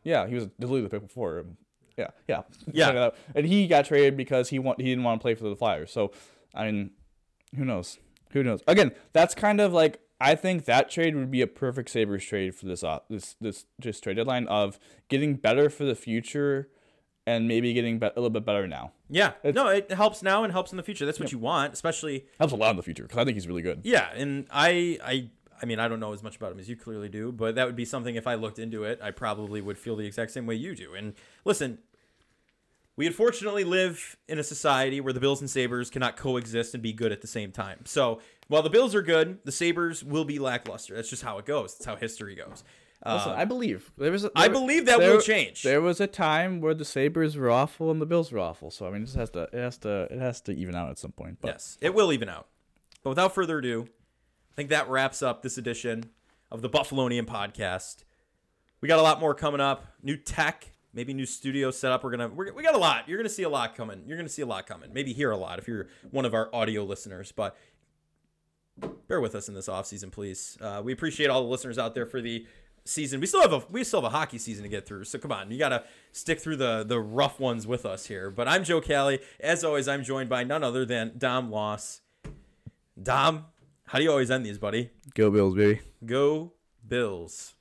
Yeah, 0.02 0.26
he 0.26 0.34
was 0.34 0.48
literally 0.58 0.80
the 0.82 0.88
pick 0.88 1.02
before. 1.02 1.38
him. 1.38 1.56
Yeah, 1.96 2.08
yeah, 2.28 2.42
Yeah. 2.72 2.86
Check 2.86 2.94
it 2.94 2.98
out. 3.00 3.16
And 3.34 3.46
he 3.46 3.66
got 3.66 3.84
traded 3.84 4.16
because 4.16 4.48
he 4.48 4.58
want 4.58 4.80
he 4.80 4.86
didn't 4.88 5.04
want 5.04 5.20
to 5.20 5.22
play 5.22 5.34
for 5.34 5.44
the 5.44 5.54
Flyers. 5.56 5.92
So, 5.92 6.12
I 6.54 6.64
mean, 6.70 6.90
who 7.56 7.64
knows? 7.66 7.98
Who 8.32 8.42
knows? 8.42 8.62
Again, 8.66 8.92
that's 9.12 9.34
kind 9.34 9.60
of 9.60 9.72
like 9.72 10.00
I 10.20 10.34
think 10.34 10.64
that 10.66 10.90
trade 10.90 11.16
would 11.16 11.30
be 11.30 11.40
a 11.42 11.46
perfect 11.46 11.90
Sabres 11.90 12.24
trade 12.24 12.54
for 12.54 12.66
this 12.66 12.82
uh, 12.84 13.00
this 13.10 13.36
this 13.40 13.66
just 13.80 14.02
trade 14.02 14.14
deadline 14.16 14.46
of 14.48 14.78
getting 15.08 15.34
better 15.34 15.68
for 15.68 15.84
the 15.84 15.94
future 15.94 16.68
and 17.26 17.48
maybe 17.48 17.72
getting 17.72 17.98
be- 17.98 18.06
a 18.06 18.12
little 18.16 18.30
bit 18.30 18.44
better 18.44 18.66
now. 18.66 18.92
Yeah, 19.08 19.32
It's- 19.42 19.54
no, 19.54 19.68
it 19.68 19.90
helps 19.90 20.22
now 20.22 20.44
and 20.44 20.52
helps 20.52 20.72
in 20.72 20.76
the 20.76 20.82
future. 20.82 21.06
That's 21.06 21.18
what 21.18 21.32
you 21.32 21.38
want, 21.38 21.72
especially 21.72 22.26
Helps 22.38 22.52
a 22.52 22.56
lot 22.56 22.70
in 22.70 22.76
the 22.76 22.82
future 22.82 23.02
because 23.04 23.16
I 23.18 23.24
think 23.24 23.36
he's 23.36 23.48
really 23.48 23.62
good. 23.62 23.80
Yeah, 23.82 24.10
and 24.14 24.46
I, 24.50 24.98
I, 25.02 25.30
I 25.62 25.64
mean, 25.64 25.78
I 25.78 25.88
don't 25.88 26.00
know 26.00 26.12
as 26.12 26.22
much 26.22 26.36
about 26.36 26.52
him 26.52 26.58
as 26.60 26.68
you 26.68 26.76
clearly 26.76 27.08
do, 27.08 27.32
but 27.32 27.54
that 27.54 27.64
would 27.66 27.76
be 27.76 27.86
something 27.86 28.14
if 28.14 28.26
I 28.26 28.34
looked 28.34 28.58
into 28.58 28.84
it, 28.84 29.00
I 29.02 29.10
probably 29.10 29.62
would 29.62 29.78
feel 29.78 29.96
the 29.96 30.04
exact 30.06 30.32
same 30.32 30.44
way 30.44 30.54
you 30.54 30.74
do. 30.76 30.92
And 30.94 31.14
listen, 31.46 31.78
we 32.96 33.06
unfortunately 33.06 33.64
live 33.64 34.16
in 34.28 34.38
a 34.38 34.44
society 34.44 35.00
where 35.00 35.12
the 35.12 35.20
Bills 35.20 35.40
and 35.40 35.50
Sabres 35.50 35.90
cannot 35.90 36.16
coexist 36.16 36.74
and 36.74 36.82
be 36.82 36.92
good 36.92 37.12
at 37.12 37.20
the 37.20 37.26
same 37.26 37.50
time. 37.52 37.80
So 37.86 38.20
while 38.48 38.62
the 38.62 38.70
Bills 38.70 38.94
are 38.94 39.02
good, 39.02 39.38
the 39.44 39.52
Sabres 39.52 40.04
will 40.04 40.24
be 40.24 40.38
lackluster. 40.38 40.94
That's 40.94 41.10
just 41.10 41.22
how 41.22 41.38
it 41.38 41.44
goes. 41.46 41.74
That's 41.74 41.86
how 41.86 41.96
history 41.96 42.34
goes. 42.34 42.62
Listen, 43.06 43.32
Uh, 43.32 43.34
I 43.36 43.44
believe 43.44 43.90
there 43.98 44.10
was. 44.12 44.24
A, 44.24 44.30
I 44.34 44.42
there- 44.48 44.52
believe 44.52 44.86
that 44.86 44.98
there- 44.98 45.12
will 45.12 45.20
change. 45.20 45.62
There 45.62 45.82
was 45.82 46.00
a 46.00 46.06
time 46.06 46.60
where 46.62 46.72
the 46.72 46.86
Sabres 46.86 47.36
were 47.36 47.50
awful 47.50 47.90
and 47.90 48.00
the 48.00 48.06
Bills 48.06 48.32
were 48.32 48.38
awful. 48.38 48.70
So 48.70 48.86
I 48.86 48.90
mean, 48.90 49.02
it 49.02 49.12
has 49.12 49.28
to 49.30 49.42
it 49.52 49.54
has 49.54 49.76
to 49.78 50.02
it 50.10 50.18
has 50.18 50.40
to 50.42 50.52
even 50.52 50.74
out 50.74 50.88
at 50.90 50.98
some 50.98 51.12
point. 51.12 51.38
But 51.42 51.48
Yes, 51.48 51.76
it 51.82 51.94
will 51.94 52.12
even 52.14 52.30
out. 52.30 52.46
But 53.02 53.10
without 53.10 53.34
further 53.34 53.58
ado, 53.58 53.88
I 54.52 54.54
think 54.54 54.70
that 54.70 54.88
wraps 54.88 55.20
up 55.22 55.42
this 55.42 55.58
edition 55.58 56.04
of 56.50 56.62
the 56.62 56.70
Buffalonian 56.70 57.26
podcast. 57.26 58.04
We 58.80 58.88
got 58.88 58.98
a 58.98 59.02
lot 59.02 59.20
more 59.20 59.34
coming 59.34 59.60
up. 59.60 59.84
New 60.02 60.16
tech, 60.16 60.70
maybe 60.94 61.12
new 61.12 61.26
studio 61.26 61.70
setup. 61.70 62.04
We're 62.04 62.10
gonna 62.10 62.28
we're, 62.28 62.52
we 62.52 62.62
got 62.62 62.74
a 62.74 62.78
lot. 62.78 63.08
You're 63.08 63.18
gonna 63.18 63.28
see 63.28 63.42
a 63.42 63.48
lot 63.48 63.74
coming. 63.74 64.02
You're 64.06 64.16
gonna 64.16 64.28
see 64.28 64.42
a 64.42 64.46
lot 64.46 64.66
coming. 64.66 64.92
Maybe 64.92 65.12
hear 65.12 65.30
a 65.30 65.36
lot 65.36 65.58
if 65.58 65.68
you're 65.68 65.88
one 66.10 66.24
of 66.24 66.34
our 66.34 66.48
audio 66.54 66.84
listeners. 66.84 67.32
But 67.32 67.56
bear 69.08 69.20
with 69.20 69.34
us 69.34 69.48
in 69.48 69.54
this 69.54 69.68
off 69.68 69.86
season, 69.86 70.10
please. 70.10 70.56
Uh, 70.60 70.80
we 70.84 70.92
appreciate 70.92 71.28
all 71.30 71.42
the 71.42 71.48
listeners 71.48 71.78
out 71.78 71.94
there 71.94 72.06
for 72.06 72.20
the 72.20 72.46
season. 72.84 73.20
We 73.20 73.26
still 73.26 73.42
have 73.42 73.52
a 73.52 73.62
we 73.70 73.84
still 73.84 74.02
have 74.02 74.12
a 74.12 74.16
hockey 74.16 74.38
season 74.38 74.62
to 74.62 74.68
get 74.68 74.86
through. 74.86 75.04
So 75.04 75.18
come 75.18 75.32
on, 75.32 75.50
you 75.50 75.58
gotta 75.58 75.84
stick 76.12 76.40
through 76.40 76.56
the 76.56 76.84
the 76.86 77.00
rough 77.00 77.40
ones 77.40 77.66
with 77.66 77.84
us 77.84 78.06
here. 78.06 78.30
But 78.30 78.48
I'm 78.48 78.64
Joe 78.64 78.80
Kelly. 78.80 79.20
As 79.40 79.64
always, 79.64 79.88
I'm 79.88 80.04
joined 80.04 80.28
by 80.28 80.44
none 80.44 80.62
other 80.62 80.84
than 80.84 81.12
Dom 81.18 81.50
Loss. 81.50 82.00
Dom, 83.00 83.46
how 83.86 83.98
do 83.98 84.04
you 84.04 84.10
always 84.10 84.30
end 84.30 84.46
these, 84.46 84.58
buddy? 84.58 84.90
go 85.14 85.30
Bills, 85.30 85.54
baby. 85.54 85.80
Go 86.04 86.52
Bills. 86.86 87.53